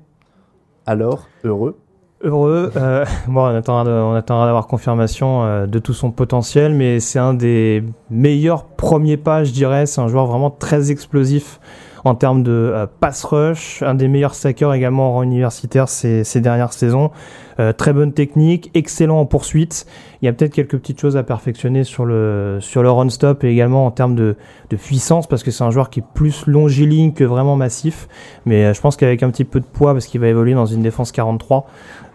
[0.85, 1.77] Alors, heureux
[2.21, 2.71] Heureux.
[2.75, 7.33] Euh, bon, on attendra, attendra d'avoir confirmation euh, de tout son potentiel, mais c'est un
[7.33, 9.85] des meilleurs premiers pas, je dirais.
[9.85, 11.59] C'est un joueur vraiment très explosif
[12.03, 16.23] en termes de euh, pass rush, un des meilleurs stackers également en rang universitaire ces,
[16.23, 17.11] ces dernières saisons.
[17.59, 19.85] Euh, très bonne technique, excellent en poursuite.
[20.21, 23.43] Il y a peut-être quelques petites choses à perfectionner sur le sur le run stop
[23.43, 24.37] et également en termes de,
[24.69, 28.07] de puissance parce que c'est un joueur qui est plus longiligne que vraiment massif.
[28.45, 30.65] Mais euh, je pense qu'avec un petit peu de poids parce qu'il va évoluer dans
[30.65, 31.67] une défense 43,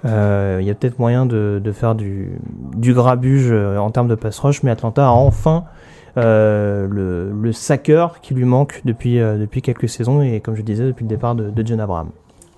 [0.05, 2.39] euh, il y a peut-être moyen de, faire du,
[2.77, 4.63] du grabuge euh, en termes de pass rush.
[4.63, 5.65] Mais Atlanta a enfin
[6.17, 10.87] euh, le, le sacker qui lui manque depuis, depuis quelques saisons et comme je disais
[10.87, 12.11] depuis le départ de, de John Abraham.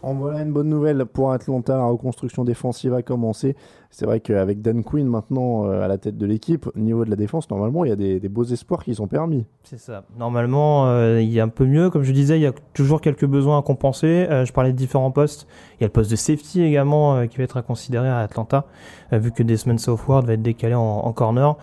[0.03, 1.77] En voilà une bonne nouvelle pour Atlanta.
[1.77, 3.57] La reconstruction défensive a commencé.
[3.91, 7.11] C'est vrai qu'avec Dan Quinn maintenant euh, à la tête de l'équipe, au niveau de
[7.11, 9.47] la défense, normalement, il y a des, beaux espoirs qui sont permis.
[9.63, 10.05] C'est ça.
[10.19, 11.89] Normalement, euh, il y a un peu mieux.
[11.91, 14.27] Comme je disais, il y a toujours quelques besoins à compenser.
[14.31, 15.47] Euh, je parlais de différents postes.
[15.79, 18.67] Il y a le poste de safety également qui va être à considérer à Atlanta,
[19.13, 21.57] vu que Desmond Southward va être décalé en, corner.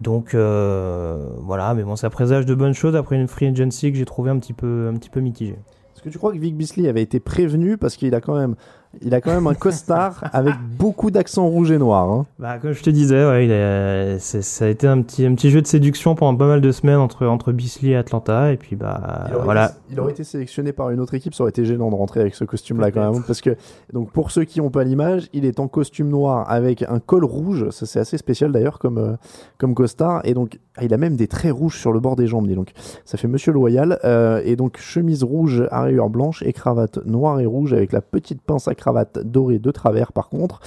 [0.00, 4.04] Donc voilà, mais bon, ça présage de bonnes choses après une free agency que j'ai
[4.04, 5.58] trouvé un petit peu mitigée.
[6.00, 7.76] Est-ce que tu crois que Vic Bisley avait été prévenu?
[7.76, 8.54] Parce qu'il a quand même,
[9.02, 12.10] il a quand même un costard avec beaucoup d'accent rouge et noir.
[12.10, 12.26] hein.
[12.38, 15.34] Bah, comme je te disais, ouais, il a- c'est- ça a été un petit, un
[15.34, 18.52] petit jeu de séduction pendant pas mal de semaines entre, entre Bisley et Atlanta.
[18.52, 19.64] Et puis, bah, Il aurait, voilà.
[19.66, 22.20] été, il aurait été sélectionné par une autre équipe, ça aurait été gênant de rentrer
[22.20, 23.22] avec ce costume-là quand même.
[23.22, 23.56] Parce que,
[23.92, 27.24] donc pour ceux qui n'ont pas l'image, il est en costume noir avec un col
[27.24, 29.12] rouge, ça c'est assez spécial d'ailleurs comme, euh,
[29.58, 32.26] comme costard, et donc ah, il a même des traits rouges sur le bord des
[32.26, 32.72] jambes, dis donc.
[33.04, 37.38] Ça fait Monsieur Loyal, euh, et donc chemise rouge à rayures blanches et cravate noire
[37.40, 40.60] et rouge avec la petite pince à cravate dorée de travers par contre,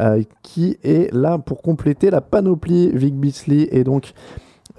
[0.00, 4.12] euh, qui est là pour compléter la panoplie Vic Beasley, et donc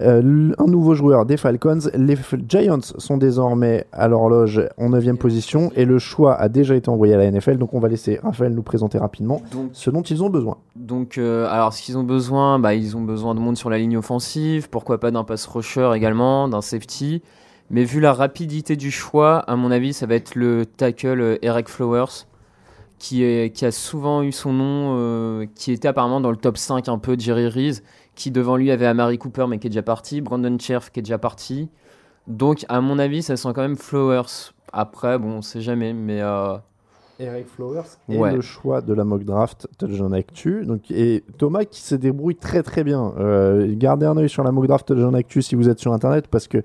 [0.01, 1.79] euh, un nouveau joueur des Falcons.
[1.93, 6.89] Les Giants sont désormais à l'horloge en 9 position et le choix a déjà été
[6.89, 7.57] envoyé à la NFL.
[7.57, 10.57] Donc on va laisser Raphaël nous présenter rapidement Donc, ce dont ils ont besoin.
[10.75, 13.77] donc euh, alors, ce qu'ils ont besoin, bah, ils ont besoin de monde sur la
[13.77, 17.21] ligne offensive, pourquoi pas d'un pass rusher également, d'un safety.
[17.69, 21.69] Mais vu la rapidité du choix, à mon avis, ça va être le tackle Eric
[21.69, 22.25] Flowers,
[23.03, 26.55] qui, est, qui a souvent eu son nom, euh, qui était apparemment dans le top
[26.57, 27.83] 5 un peu de Jerry Reese,
[28.15, 31.03] qui devant lui avait Amari Cooper, mais qui est déjà parti, Brandon Cherf, qui est
[31.03, 31.67] déjà parti.
[32.27, 34.53] Donc, à mon avis, ça sent quand même Flowers.
[34.71, 36.55] Après, bon, on sait jamais, mais euh,
[37.19, 38.33] Eric Flowers Ouais.
[38.33, 40.65] le choix de la mock draft Touchdown Actu.
[40.65, 43.13] Donc, et Thomas qui se débrouille très très bien.
[43.19, 46.27] Euh, gardez un œil sur la mock draft Touchdown Actu si vous êtes sur internet
[46.29, 46.63] parce que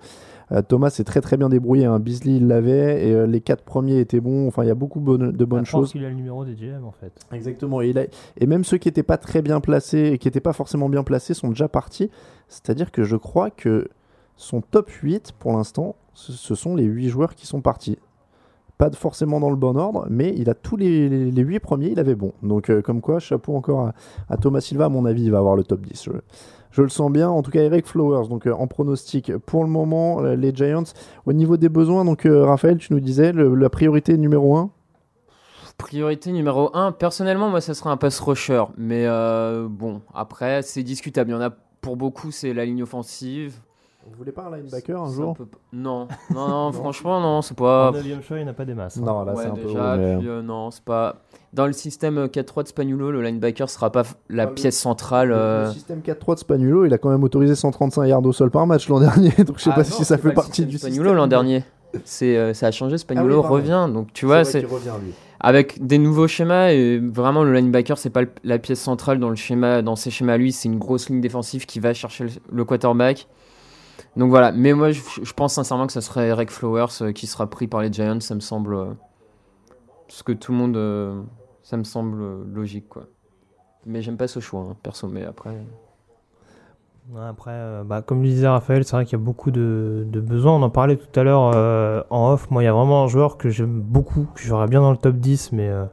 [0.66, 1.84] Thomas s'est très très bien débrouillé.
[1.84, 1.98] Hein.
[1.98, 4.46] Beasley il l'avait et euh, les quatre premiers étaient bons.
[4.48, 5.92] Enfin, il y a beaucoup bonne- de bonnes Je pense choses.
[5.92, 7.12] qu'il a le numéro des GM en fait.
[7.32, 7.82] Exactement.
[7.82, 8.06] Et, il a-
[8.38, 11.02] et même ceux qui n'étaient pas très bien placés et qui n'étaient pas forcément bien
[11.02, 12.10] placés sont déjà partis.
[12.48, 13.88] C'est-à-dire que je crois que
[14.36, 17.98] son top 8 pour l'instant, ce, sont les 8 joueurs qui sont partis.
[18.78, 21.88] Pas forcément dans le bon ordre, mais il a tous les, les, les 8 premiers,
[21.88, 22.32] il avait bon.
[22.44, 23.94] Donc euh, comme quoi, chapeau encore à,
[24.28, 26.04] à Thomas Silva, à mon avis, il va avoir le top 10.
[26.04, 26.10] Je,
[26.70, 27.28] je le sens bien.
[27.28, 30.84] En tout cas, Eric Flowers, donc euh, en pronostic pour le moment, euh, les Giants.
[31.26, 34.70] Au niveau des besoins, donc euh, Raphaël, tu nous disais, la priorité numéro 1
[35.76, 38.64] Priorité numéro 1, personnellement, moi, ça serait un pass rusher.
[38.76, 39.06] Mais
[39.68, 41.30] bon, après, c'est discutable.
[41.30, 43.54] Il y en a pour beaucoup, c'est la ligne offensive.
[44.10, 47.92] Vous voulez pas un linebacker un jour peu- Non, non, non, franchement, non, c'est pas.
[47.92, 48.98] 9 choix, il n'y en a pas des masses.
[48.98, 49.02] hein.
[49.04, 51.16] Non, là Ouais, c'est un peu déjà, puis, euh, non, c'est pas.
[51.52, 55.28] Dans le système 4-3 de Spagnuolo, le linebacker sera pas la Ah, pièce centrale.
[55.28, 58.32] Le- euh, Le système 4-3 de Spagnuolo, il a quand même autorisé 135 yards au
[58.32, 60.50] sol par match l'an dernier, donc je sais Ah pas non, si ça fait partie
[60.50, 61.16] système du Spagnuolo système.
[61.16, 61.64] l'an dernier.
[62.04, 63.54] C'est, euh, ça a changé, Spagnuolo Ah oui, pardon.
[63.86, 63.92] revient.
[63.94, 65.12] Donc tu vois, c'est revient lui.
[65.40, 69.36] avec des nouveaux schémas et vraiment le linebacker c'est pas la pièce centrale dans le
[69.36, 72.64] schéma, dans ces schémas lui, c'est une grosse ligne défensive qui va chercher le, le
[72.66, 73.26] quarterback.
[74.16, 77.48] Donc voilà, mais moi je, pense sincèrement que ça serait Eric Flowers euh, qui sera
[77.48, 78.86] pris par les Giants, ça me semble euh,
[80.08, 81.22] ce que tout le monde, euh,
[81.62, 83.04] ça me semble logique quoi.
[83.86, 85.08] Mais j'aime pas ce choix, hein, perso.
[85.08, 85.56] Mais après,
[87.16, 90.56] Après, bah, comme le disait Raphaël, c'est vrai qu'il y a beaucoup de, besoins.
[90.56, 92.50] On en parlait tout à l'heure en off.
[92.50, 94.98] Moi, il y a vraiment un joueur que j'aime beaucoup, que j'aurais bien dans le
[94.98, 95.86] top 10, mais euh,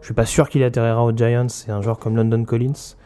[0.00, 1.48] je suis pas sûr qu'il atterrira aux Giants.
[1.48, 2.96] C'est un joueur comme London Collins.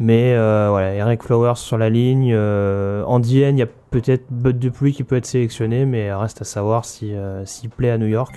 [0.00, 2.32] Mais euh, voilà, Eric Flowers sur la ligne.
[2.34, 6.40] Euh, Andy N, il y a peut-être Bud Dupuis qui peut être sélectionné, mais reste
[6.40, 8.34] à savoir si, euh, s'il plaît à New York.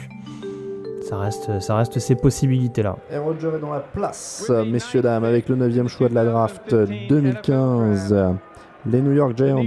[1.07, 2.98] Ça reste, ça reste ces possibilités-là.
[3.10, 6.76] Et Roger est dans la place, messieurs, dames, avec le 9 choix de la draft
[6.76, 8.15] 2015.
[8.85, 9.64] Les New York Giants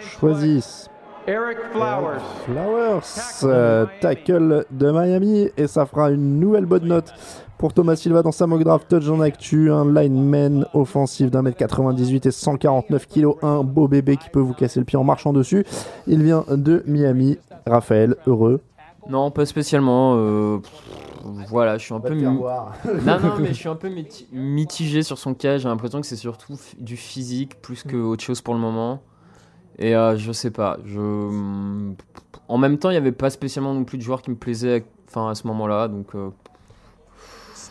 [0.00, 0.90] choisissent
[1.28, 2.22] Eric Flowers.
[2.46, 7.12] Flowers, euh, tackle de Miami, et ça fera une nouvelle bonne note
[7.58, 11.56] pour Thomas Silva dans sa mock draft touch en actu, un lineman offensif d'un mètre
[11.56, 15.32] 98 et 149 kg, un beau bébé qui peut vous casser le pied en marchant
[15.32, 15.64] dessus.
[16.06, 17.38] Il vient de Miami.
[17.66, 18.60] Raphaël, heureux.
[19.08, 20.14] Non, pas spécialement.
[20.16, 22.14] euh, pff, voilà, je suis un peu.
[22.14, 22.40] mi- non,
[23.20, 25.58] non, mais je suis un peu miti- mitigé sur son cas.
[25.58, 29.00] J'ai l'impression que c'est surtout f- du physique plus que autre chose pour le moment.
[29.78, 30.78] Et euh, je sais pas.
[30.84, 31.00] Je...
[32.48, 34.84] En même temps, il n'y avait pas spécialement non plus de joueurs qui me plaisaient
[35.08, 35.88] enfin, à ce moment-là.
[35.88, 36.30] Donc, euh,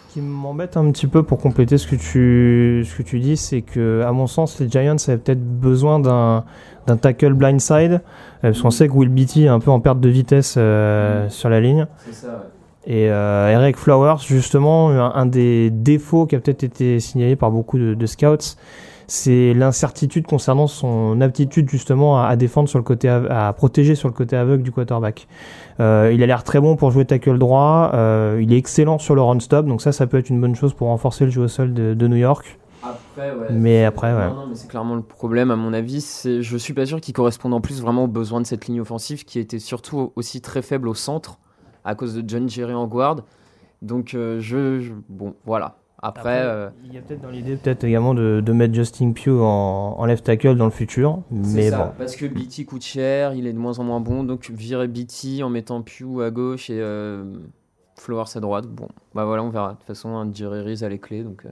[0.10, 3.62] qui m'embête un petit peu pour compléter ce que tu, ce que tu dis, c'est
[3.62, 6.44] que, à mon sens, les Giants avaient peut-être besoin d'un,
[6.86, 8.00] d'un tackle blindside, euh,
[8.42, 11.50] parce qu'on sait que Will Beatty est un peu en perte de vitesse euh, sur
[11.50, 11.88] la ligne.
[12.06, 12.46] c'est ça,
[12.86, 17.52] Et euh, Eric Flowers, justement, un, un des défauts qui a peut-être été signalé par
[17.52, 18.56] beaucoup de, de scouts,
[19.08, 24.08] c'est l'incertitude concernant son aptitude justement à, à défendre sur le côté, à protéger sur
[24.10, 25.28] le côté aveugle du quarterback.
[25.80, 27.92] Euh, il a l'air très bon pour jouer tackle droit.
[27.94, 30.56] euh, il est excellent sur le run stop, donc ça, ça peut être une bonne
[30.56, 32.60] chose pour renforcer le jeu au sol de, de New York.
[32.84, 33.48] Après, ouais.
[33.52, 34.28] Mais après, ouais.
[34.30, 36.00] Non, non, mais c'est clairement le problème, à mon avis.
[36.00, 38.80] C'est, je suis pas sûr qu'il corresponde en plus vraiment aux besoins de cette ligne
[38.82, 41.40] offensive qui était surtout aussi très faible au centre
[41.84, 43.18] à cause de John Jerry en guard.
[43.82, 45.76] Donc, euh, je, je- Bon, voilà.
[46.02, 46.42] Après.
[46.44, 49.96] euh, il y a peut-être dans l'idée peut-être également de, de mettre Justin Pugh en,
[49.98, 51.92] en left tackle dans le futur, c'est mais ça, bon.
[51.98, 54.24] Parce que BT coûte cher, il est de moins en moins bon.
[54.24, 57.24] Donc, virer BT en mettant Pew à gauche et euh,
[58.00, 58.68] Flowers à droite.
[58.68, 59.70] Bon, bah voilà, on verra.
[59.72, 61.24] De toute façon, un Jerry à les clés.
[61.24, 61.50] Donc, euh,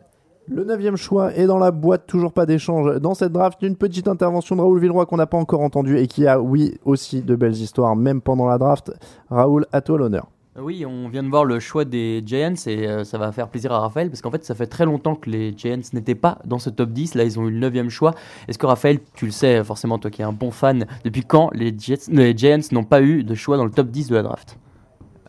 [0.48, 3.00] Le neuvième choix est dans la boîte, toujours pas d'échange.
[3.00, 6.06] Dans cette draft, une petite intervention de Raoul Villeroy qu'on n'a pas encore entendue et
[6.06, 8.94] qui a, oui, aussi de belles histoires, même pendant la draft.
[9.32, 10.28] Raoul, à toi l'honneur.
[10.58, 13.74] Oui, on vient de voir le choix des Giants et euh, ça va faire plaisir
[13.74, 16.60] à Raphaël parce qu'en fait, ça fait très longtemps que les Giants n'étaient pas dans
[16.60, 17.16] ce top 10.
[17.16, 18.16] Là, ils ont eu le 9 choix.
[18.48, 19.62] Est-ce que Raphaël, tu le sais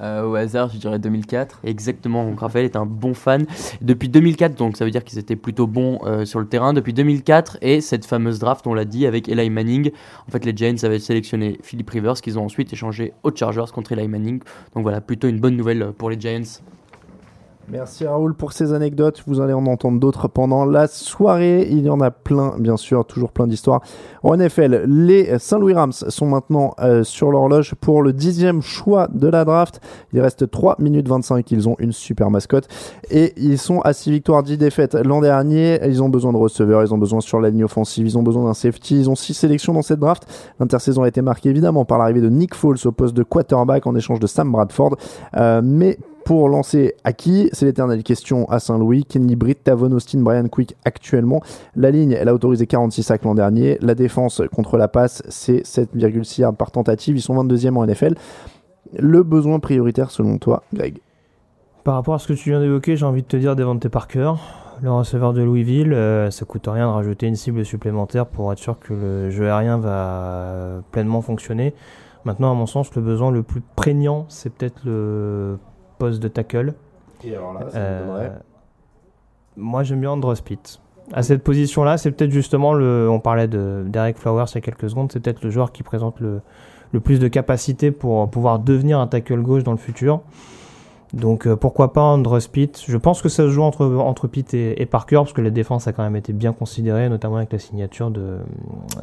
[0.00, 1.60] euh, au hasard, je dirais 2004.
[1.64, 3.46] Exactement, donc Raphaël est un bon fan.
[3.80, 6.72] Depuis 2004, donc ça veut dire qu'ils étaient plutôt bons euh, sur le terrain.
[6.72, 9.90] Depuis 2004 et cette fameuse draft, on l'a dit, avec Eli Manning.
[10.28, 13.92] En fait, les Giants avaient sélectionné Philip Rivers, qu'ils ont ensuite échangé aux Chargers contre
[13.92, 14.40] Eli Manning.
[14.74, 16.60] Donc voilà, plutôt une bonne nouvelle pour les Giants.
[17.68, 19.24] Merci Raoul pour ces anecdotes.
[19.26, 21.66] Vous allez en entendre d'autres pendant la soirée.
[21.68, 23.80] Il y en a plein, bien sûr, toujours plein d'histoires.
[24.22, 29.26] En NFL, les Saint-Louis Rams sont maintenant euh, sur l'horloge pour le dixième choix de
[29.26, 29.80] la draft.
[30.12, 31.50] Il reste 3 minutes 25.
[31.50, 32.68] Ils ont une super mascotte.
[33.10, 34.94] Et ils sont à 6 victoires, 10 défaites.
[34.94, 38.16] L'an dernier, ils ont besoin de receveurs, ils ont besoin sur la ligne offensive, ils
[38.16, 39.00] ont besoin d'un safety.
[39.00, 40.24] Ils ont 6 sélections dans cette draft.
[40.60, 43.96] L'intersaison a été marquée évidemment par l'arrivée de Nick Foles au poste de quarterback en
[43.96, 44.96] échange de Sam Bradford.
[45.36, 47.48] Euh, mais pour lancer à qui?
[47.52, 49.04] C'est l'éternelle question à Saint-Louis.
[49.04, 51.40] Kenny Britt, Tavon Austin, Brian Quick actuellement.
[51.76, 53.78] La ligne, elle a autorisé 46 sacs l'an dernier.
[53.80, 57.16] La défense contre la passe, c'est 7,6 yards par tentative.
[57.16, 58.16] Ils sont 22e en NFL.
[58.98, 60.98] Le besoin prioritaire selon toi, Greg?
[61.84, 64.32] Par rapport à ce que tu viens d'évoquer, j'ai envie de te dire Devante Parker,
[64.82, 65.92] le receveur de Louisville.
[65.92, 69.44] euh, ça coûte rien de rajouter une cible supplémentaire pour être sûr que le jeu
[69.44, 71.72] aérien va pleinement fonctionner.
[72.24, 75.58] Maintenant, à mon sens, le besoin le plus prégnant, c'est peut-être le
[75.98, 76.74] poste de tackle.
[77.24, 78.28] Et alors là, Euh,
[79.56, 80.80] moi, j'aime bien Andrew Pitt.
[81.12, 83.08] À cette position-là, c'est peut-être justement le.
[83.10, 85.10] On parlait de d'Eric Flowers il y a quelques secondes.
[85.12, 86.40] C'est peut-être le joueur qui présente le,
[86.92, 90.20] le plus de capacité pour pouvoir devenir un tackle gauche dans le futur.
[91.12, 92.82] Donc euh, pourquoi pas Andrew Pitt?
[92.86, 95.50] Je pense que ça se joue entre, entre Pitt et, et Parker parce que la
[95.50, 98.38] défense a quand même été bien considérée, notamment avec la signature de,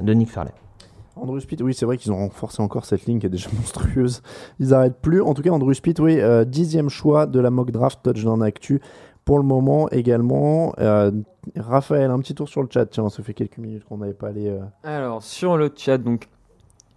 [0.02, 0.52] de Nick Fairley.
[1.16, 4.22] Andrew Spitt, oui, c'est vrai qu'ils ont renforcé encore cette ligne qui est déjà monstrueuse.
[4.60, 5.22] Ils n'arrêtent plus.
[5.22, 8.82] En tout cas, Andrew Spitt, oui, euh, dixième choix de la mock draft touchdown actu
[9.26, 10.74] pour le moment également.
[10.80, 11.12] Euh,
[11.56, 12.86] Raphaël, un petit tour sur le chat.
[12.88, 14.48] Tiens, ça fait quelques minutes qu'on n'avait pas allé.
[14.50, 16.28] euh, Alors, sur le chat, donc,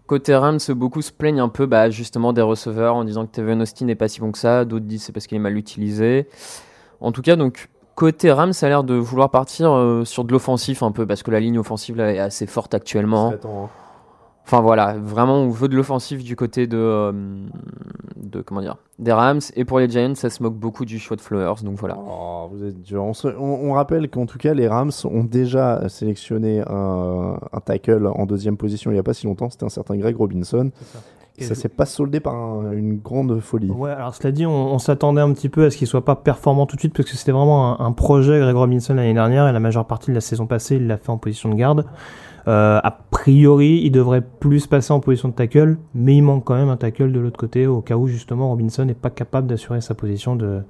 [0.06, 3.60] côté Rams, beaucoup se plaignent un peu bah, justement des receveurs en disant que Tevin
[3.60, 4.64] Austin n'est pas si bon que ça.
[4.64, 6.26] D'autres disent c'est parce qu'il est mal utilisé.
[7.00, 10.32] En tout cas, donc, côté Rams, ça a l'air de vouloir partir euh, sur de
[10.32, 13.32] l'offensif un peu parce que la ligne offensive là, est assez forte actuellement.
[13.44, 13.68] hein.
[14.48, 17.12] Enfin voilà, vraiment on veut de l'offensif du côté de, euh,
[18.16, 21.16] de comment dire, des Rams et pour les Giants ça se moque beaucoup du choix
[21.16, 21.96] de Flowers donc voilà.
[21.98, 23.02] Oh, vous êtes dur.
[23.02, 27.60] On, se- on- on rappelle qu'en tout cas, les Rams ont déjà sélectionné un, un
[27.60, 29.50] tackle en deuxième position il n'y a pas si longtemps.
[29.50, 30.70] C'était un certain Greg Robinson.
[31.38, 33.70] Et Ça je- s'est pas soldé par un- une grande folie.
[33.70, 36.14] Ouais, alors cela dit, on, on s'attendait un petit peu à ce qu'il soit pas
[36.16, 39.46] performant tout de suite parce que c'était vraiment un, un projet Greg Robinson l'année dernière
[39.48, 41.84] et la majeure partie de la saison passée, il l'a fait en position de garde.
[42.48, 46.54] Euh, a priori, il devrait plus passer en position de tackle, mais il manque quand
[46.54, 49.80] même un tackle de l'autre côté au cas où justement Robinson n'est pas capable d'assurer
[49.80, 50.62] sa position de,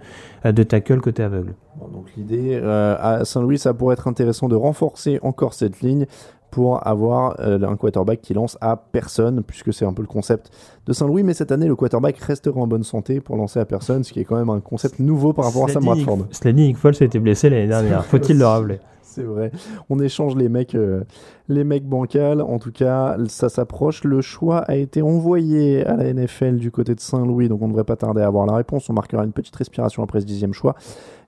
[0.44, 1.54] de tackle côté aveugle.
[1.78, 6.06] Bon, donc l'idée euh, à Saint-Louis, ça pourrait être intéressant de renforcer encore cette ligne
[6.50, 10.50] pour avoir euh, un quarterback qui lance à personne, puisque c'est un peu le concept
[10.86, 11.22] de Saint-Louis.
[11.22, 14.20] Mais cette année, le quarterback restera en bonne santé pour lancer à personne, ce qui
[14.20, 16.28] est quand même un concept nouveau par rapport à Sam Bradford.
[16.30, 18.04] Cela dit, Nick Foles a été blessé l'année dernière.
[18.06, 18.78] Faut-il le rappeler?
[19.16, 19.51] C'est vrai.
[19.88, 21.05] On échange les mecs, euh,
[21.48, 22.43] les mecs bancals.
[22.43, 24.05] En tout cas, ça s'approche.
[24.05, 27.70] Le choix a été envoyé à la NFL du côté de Saint-Louis, donc on ne
[27.70, 28.90] devrait pas tarder à avoir la réponse.
[28.90, 30.74] On marquera une petite respiration après ce dixième choix,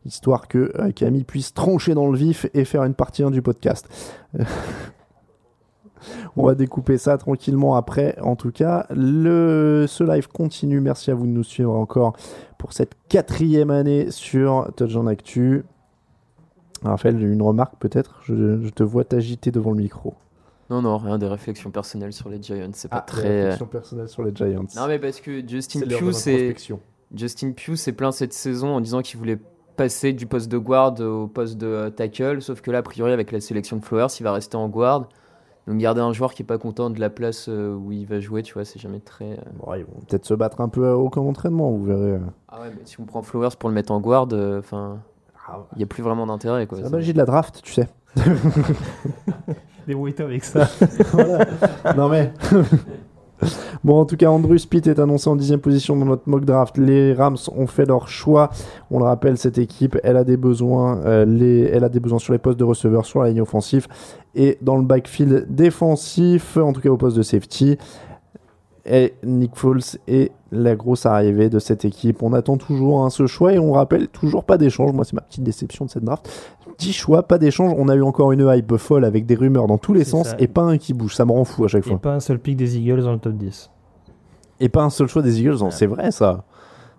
[0.04, 3.40] histoire que euh, Camille puisse trancher dans le vif et faire une partie 1 du
[3.40, 3.88] podcast.
[6.36, 8.18] On va découper ça tranquillement après.
[8.20, 10.82] En tout cas, ce live continue.
[10.82, 12.14] Merci à vous de nous suivre encore
[12.58, 15.64] pour cette quatrième année sur Touchdown Actu.
[16.82, 18.20] Raphaël, une remarque peut-être?
[18.24, 20.14] Je, je te vois t'agiter devant le micro.
[20.70, 22.70] Non, non, rien, des réflexions personnelles sur les Giants.
[22.74, 23.26] C'est pas Ah, très.
[23.26, 24.64] euh, réflexion personnelle sur les Giants.
[24.76, 26.54] Non, mais parce que Justin Pugh, c'est.
[27.14, 29.38] Justin Pugh s'est plaint cette saison en disant qu'il voulait
[29.76, 33.12] passer du poste de guard au poste de euh, tackle, sauf que là, a priori,
[33.12, 35.08] avec la sélection de Flowers, il va rester en guard.
[35.66, 38.20] Donc garder un joueur qui est pas content de la place euh, où il va
[38.20, 39.38] jouer, tu vois, c'est jamais très.
[39.58, 42.18] Bon, ils vont peut-être se battre un peu au camp d'entraînement, vous verrez.
[42.48, 44.98] Ah ouais, mais si on prend Flowers pour le mettre en guard, euh, enfin,
[45.76, 46.78] il y a plus vraiment d'intérêt, quoi.
[46.78, 47.88] C'est la magie de la draft, tu sais.
[49.86, 50.68] Débrouille-toi avec ça.
[51.12, 51.46] Voilà.
[51.96, 52.32] Non mais.
[53.84, 56.76] Bon, en tout cas, Andrew Spitt est annoncé en dixième position dans notre mock draft.
[56.76, 58.50] Les Rams ont fait leur choix.
[58.90, 62.18] On le rappelle, cette équipe, elle a des besoins, euh, les, elle a des besoins
[62.18, 63.86] sur les postes de receveurs, sur la ligne offensive
[64.34, 67.78] et dans le backfield défensif, en tout cas au poste de safety.
[68.90, 72.22] Et Nick Foles est la grosse arrivée de cette équipe.
[72.22, 74.92] On attend toujours hein, ce choix et on rappelle toujours pas d'échange.
[74.92, 76.28] Moi, c'est ma petite déception de cette draft.
[76.78, 77.74] 10 choix, pas d'échange.
[77.76, 80.36] On a eu encore une hype folle avec des rumeurs dans tous les sens ça.
[80.38, 81.14] et pas un qui bouge.
[81.14, 81.98] Ça me rend fou à chaque Et fois.
[81.98, 83.70] pas un seul pick des Eagles dans le top 10.
[84.60, 85.58] Et pas un seul choix des Eagles.
[85.70, 86.44] C'est vrai, ça.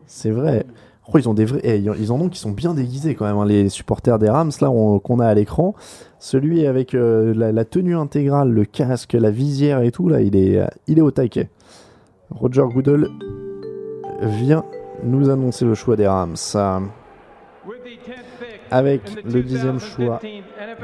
[0.06, 0.66] C'est vrai.
[1.12, 1.60] Oh, ils ont des vrais.
[1.64, 3.38] eh, ils en ont qui sont bien déguisés quand même.
[3.38, 5.74] hein, les supporters des Rams là on- qu'on a à l'écran.
[6.20, 10.36] Celui avec euh, la, la tenue intégrale, le casque, la visière et tout là, il
[10.36, 11.50] est, euh, il est au taquet.
[12.30, 13.08] Roger Goodell
[14.22, 14.64] vient
[15.04, 16.36] nous annoncer le choix des Rams.
[18.72, 20.20] Avec le dixième choix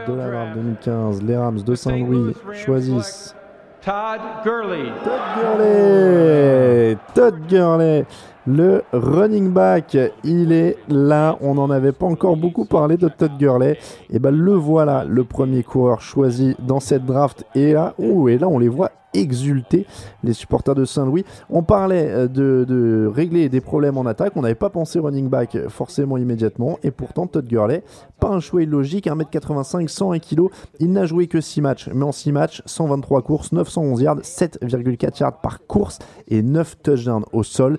[0.07, 3.35] de la draft 2015, les Rams de Saint-Louis choisissent
[3.84, 4.85] Todd Gurley.
[5.03, 8.06] Todd Gurley Todd Gurley
[8.47, 11.38] le running back, il est là.
[11.41, 13.77] On n'en avait pas encore beaucoup parlé de Todd Gurley.
[14.11, 17.43] Et ben le voilà, le premier coureur choisi dans cette draft.
[17.55, 19.85] Et là, ouh, et là on les voit exulter,
[20.23, 21.26] les supporters de Saint-Louis.
[21.49, 24.34] On parlait euh, de, régler des problèmes en attaque.
[24.35, 26.77] On n'avait pas pensé running back forcément immédiatement.
[26.84, 27.84] Et pourtant, Todd Gurley,
[28.19, 30.47] pas un choix illogique, 1m85, 101 kg.
[30.80, 31.89] Il n'a joué que 6 matchs.
[31.93, 37.26] Mais en 6 matchs, 123 courses, 911 yards, 7,4 yards par course et 9 touchdowns
[37.31, 37.77] au sol.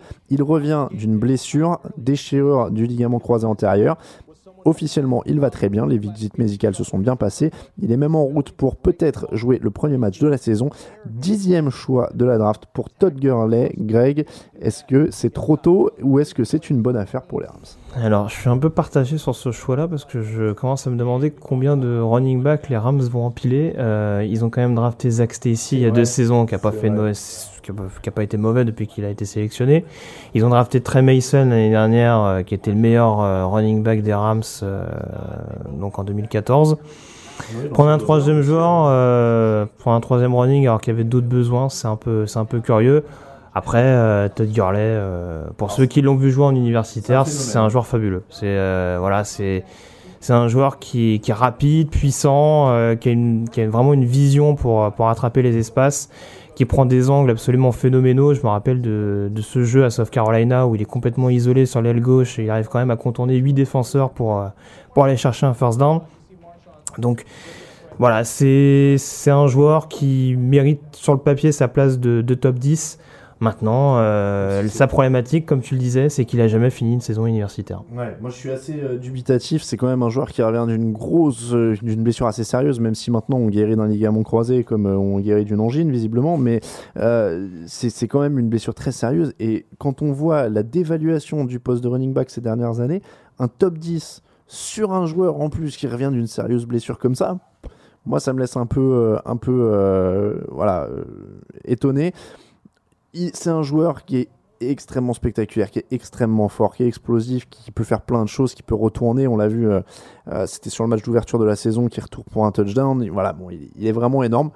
[0.57, 3.97] Revient d'une blessure, déchirure du ligament croisé antérieur.
[4.65, 7.53] Officiellement, il va très bien, les visites médicales se sont bien passées.
[7.81, 10.71] Il est même en route pour peut-être jouer le premier match de la saison.
[11.05, 13.73] Dixième choix de la draft pour Todd Gurley.
[13.79, 14.27] Greg,
[14.61, 17.61] est-ce que c'est trop tôt ou est-ce que c'est une bonne affaire pour les Rams?
[17.95, 20.97] Alors, je suis un peu partagé sur ce choix-là parce que je commence à me
[20.97, 23.75] demander combien de running back les Rams vont empiler.
[23.79, 26.59] Euh, ils ont quand même drafté Zach Stacy il y a deux saisons, qui a
[26.59, 27.03] pas fait une vrai.
[27.03, 27.51] mauvaise,
[28.03, 29.85] qui a, pas- été mauvais depuis qu'il a été sélectionné.
[30.35, 34.03] Ils ont drafté Trey Mason l'année dernière, euh, qui était le meilleur euh, running back
[34.03, 34.85] des Rams, euh,
[35.79, 36.77] donc en 2014.
[37.73, 41.87] Prendre un troisième joueur, prendre un troisième running alors qu'il y avait d'autres besoins, c'est
[41.87, 43.05] un peu, c'est un peu curieux.
[43.55, 44.99] Après, Todd Gurley,
[45.59, 48.23] pour ceux qui l'ont vu jouer en universitaire, C'est un joueur fabuleux.
[48.31, 49.65] C'est voilà, c'est
[50.27, 53.95] c'est un joueur qui, qui est rapide, puissant, euh, qui, a une, qui a vraiment
[53.95, 56.09] une vision pour pour attraper les espaces,
[56.57, 58.33] qui prend des angles absolument phénoménaux.
[58.35, 61.67] Je me rappelle de, de ce jeu à South Carolina où il est complètement isolé
[61.67, 64.49] sur l'aile gauche et il arrive quand même à contourner huit défenseurs pour euh,
[64.95, 66.01] pour aller chercher un first down.
[66.97, 67.25] Donc
[67.99, 72.59] voilà, c'est c'est un joueur qui mérite sur le papier sa place de, de top
[72.59, 72.99] 10.
[73.39, 77.27] Maintenant, euh, sa problématique, comme tu le disais, c'est qu'il a jamais fini une saison
[77.27, 77.83] universitaire.
[77.95, 79.63] Ouais, moi je suis assez euh, dubitatif.
[79.63, 82.95] C'est quand même un joueur qui revient d'une grosse, euh, d'une blessure assez sérieuse, même
[82.95, 86.39] si maintenant on guérit d'un ligament croisé comme on guérit d'une angine visiblement.
[86.39, 86.61] Mais
[87.67, 89.35] c'est quand même une blessure très sérieuse.
[89.39, 93.03] Et quand on voit la dévaluation du poste de running back ces dernières années,
[93.39, 97.37] un top 10 sur un joueur en plus qui revient d'une sérieuse blessure comme ça,
[98.07, 100.89] moi ça me laisse un peu, un peu, voilà,
[101.67, 102.15] étonné.
[103.33, 104.29] C'est un joueur qui est
[104.61, 108.55] extrêmement spectaculaire, qui est extrêmement fort, qui est explosif, qui peut faire plein de choses,
[108.55, 109.27] qui peut retourner.
[109.27, 109.81] On l'a vu, euh,
[110.29, 113.09] euh, c'était sur le match d'ouverture de la saison, qui retourne pour un touchdown.
[113.11, 114.51] Voilà, bon, il est vraiment énorme.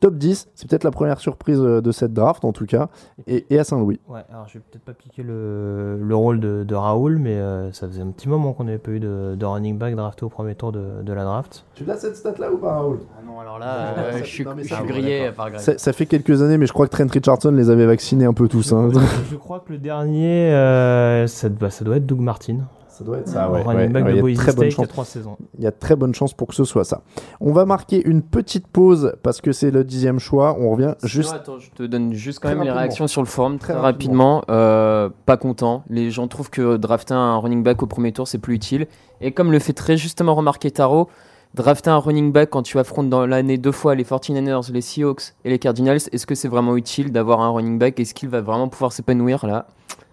[0.00, 0.48] Top 10.
[0.54, 2.88] C'est peut-être la première surprise euh, de cette draft, en tout cas,
[3.26, 4.00] et, et à Saint-Louis.
[4.08, 7.70] Ouais, alors je vais peut-être pas piquer le, le rôle de, de Raoul, mais euh,
[7.72, 10.28] ça faisait un petit moment qu'on n'avait pas eu de, de running back drafté au
[10.28, 11.64] premier tour de, de la draft.
[11.74, 12.98] Tu l'as cette stat-là ou pas, Raoul?
[13.18, 15.92] Ah non, alors là, euh, Ça- je suis, non, je suis grillé par ça, ça
[15.92, 18.72] fait quelques années, mais je crois que Trent Richardson les avait vaccinés un peu tous.
[18.72, 18.88] hein.
[19.30, 22.58] Je crois que le dernier, euh, ça, bah, ça doit être Doug Martin.
[23.00, 23.62] Ça doit être Un ça, ouais.
[23.62, 23.88] running ouais.
[23.88, 24.88] back Ouais, de il y a très bonne chance.
[24.88, 25.36] trois saisons.
[25.56, 27.00] Il y a très bonne chance pour que ce soit ça.
[27.40, 30.54] On va marquer une petite pause parce que c'est le dixième choix.
[30.60, 31.32] On revient juste.
[31.32, 33.80] Attends, je te donne juste quand Très même les réactions sur le forum très, Très
[33.80, 34.42] rapidement.
[34.50, 35.82] Euh, pas content.
[35.88, 38.86] Les gens trouvent que drafter un running back au premier tour c'est plus utile.
[39.22, 41.08] Et comme le fait très justement remarquer Taro,
[41.54, 45.32] drafter un running back quand tu affrontes dans l'année deux fois les 49ers, les Seahawks
[45.46, 47.98] et les Cardinals, est-ce que c'est vraiment utile d'avoir un running back?
[47.98, 49.66] Est-ce qu'il va vraiment pouvoir s'épanouir là?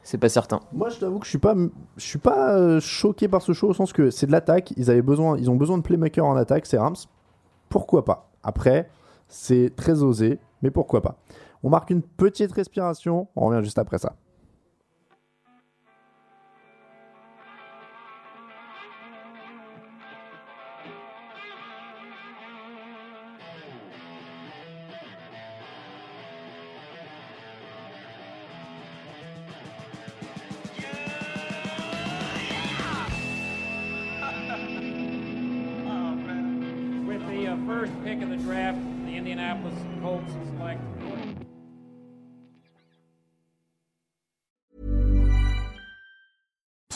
[0.07, 0.61] C'est pas certain.
[0.71, 1.53] Moi, je t'avoue que je suis pas,
[1.97, 4.73] suis pas euh, choqué par ce show au sens que c'est de l'attaque.
[4.77, 6.65] Ils avaient besoin, ils ont besoin de playmaker en attaque.
[6.65, 6.95] C'est Rams.
[7.67, 8.29] Pourquoi pas?
[8.41, 8.89] Après,
[9.27, 11.17] c'est très osé, mais pourquoi pas?
[11.61, 13.27] On marque une petite respiration.
[13.35, 14.15] On revient juste après ça.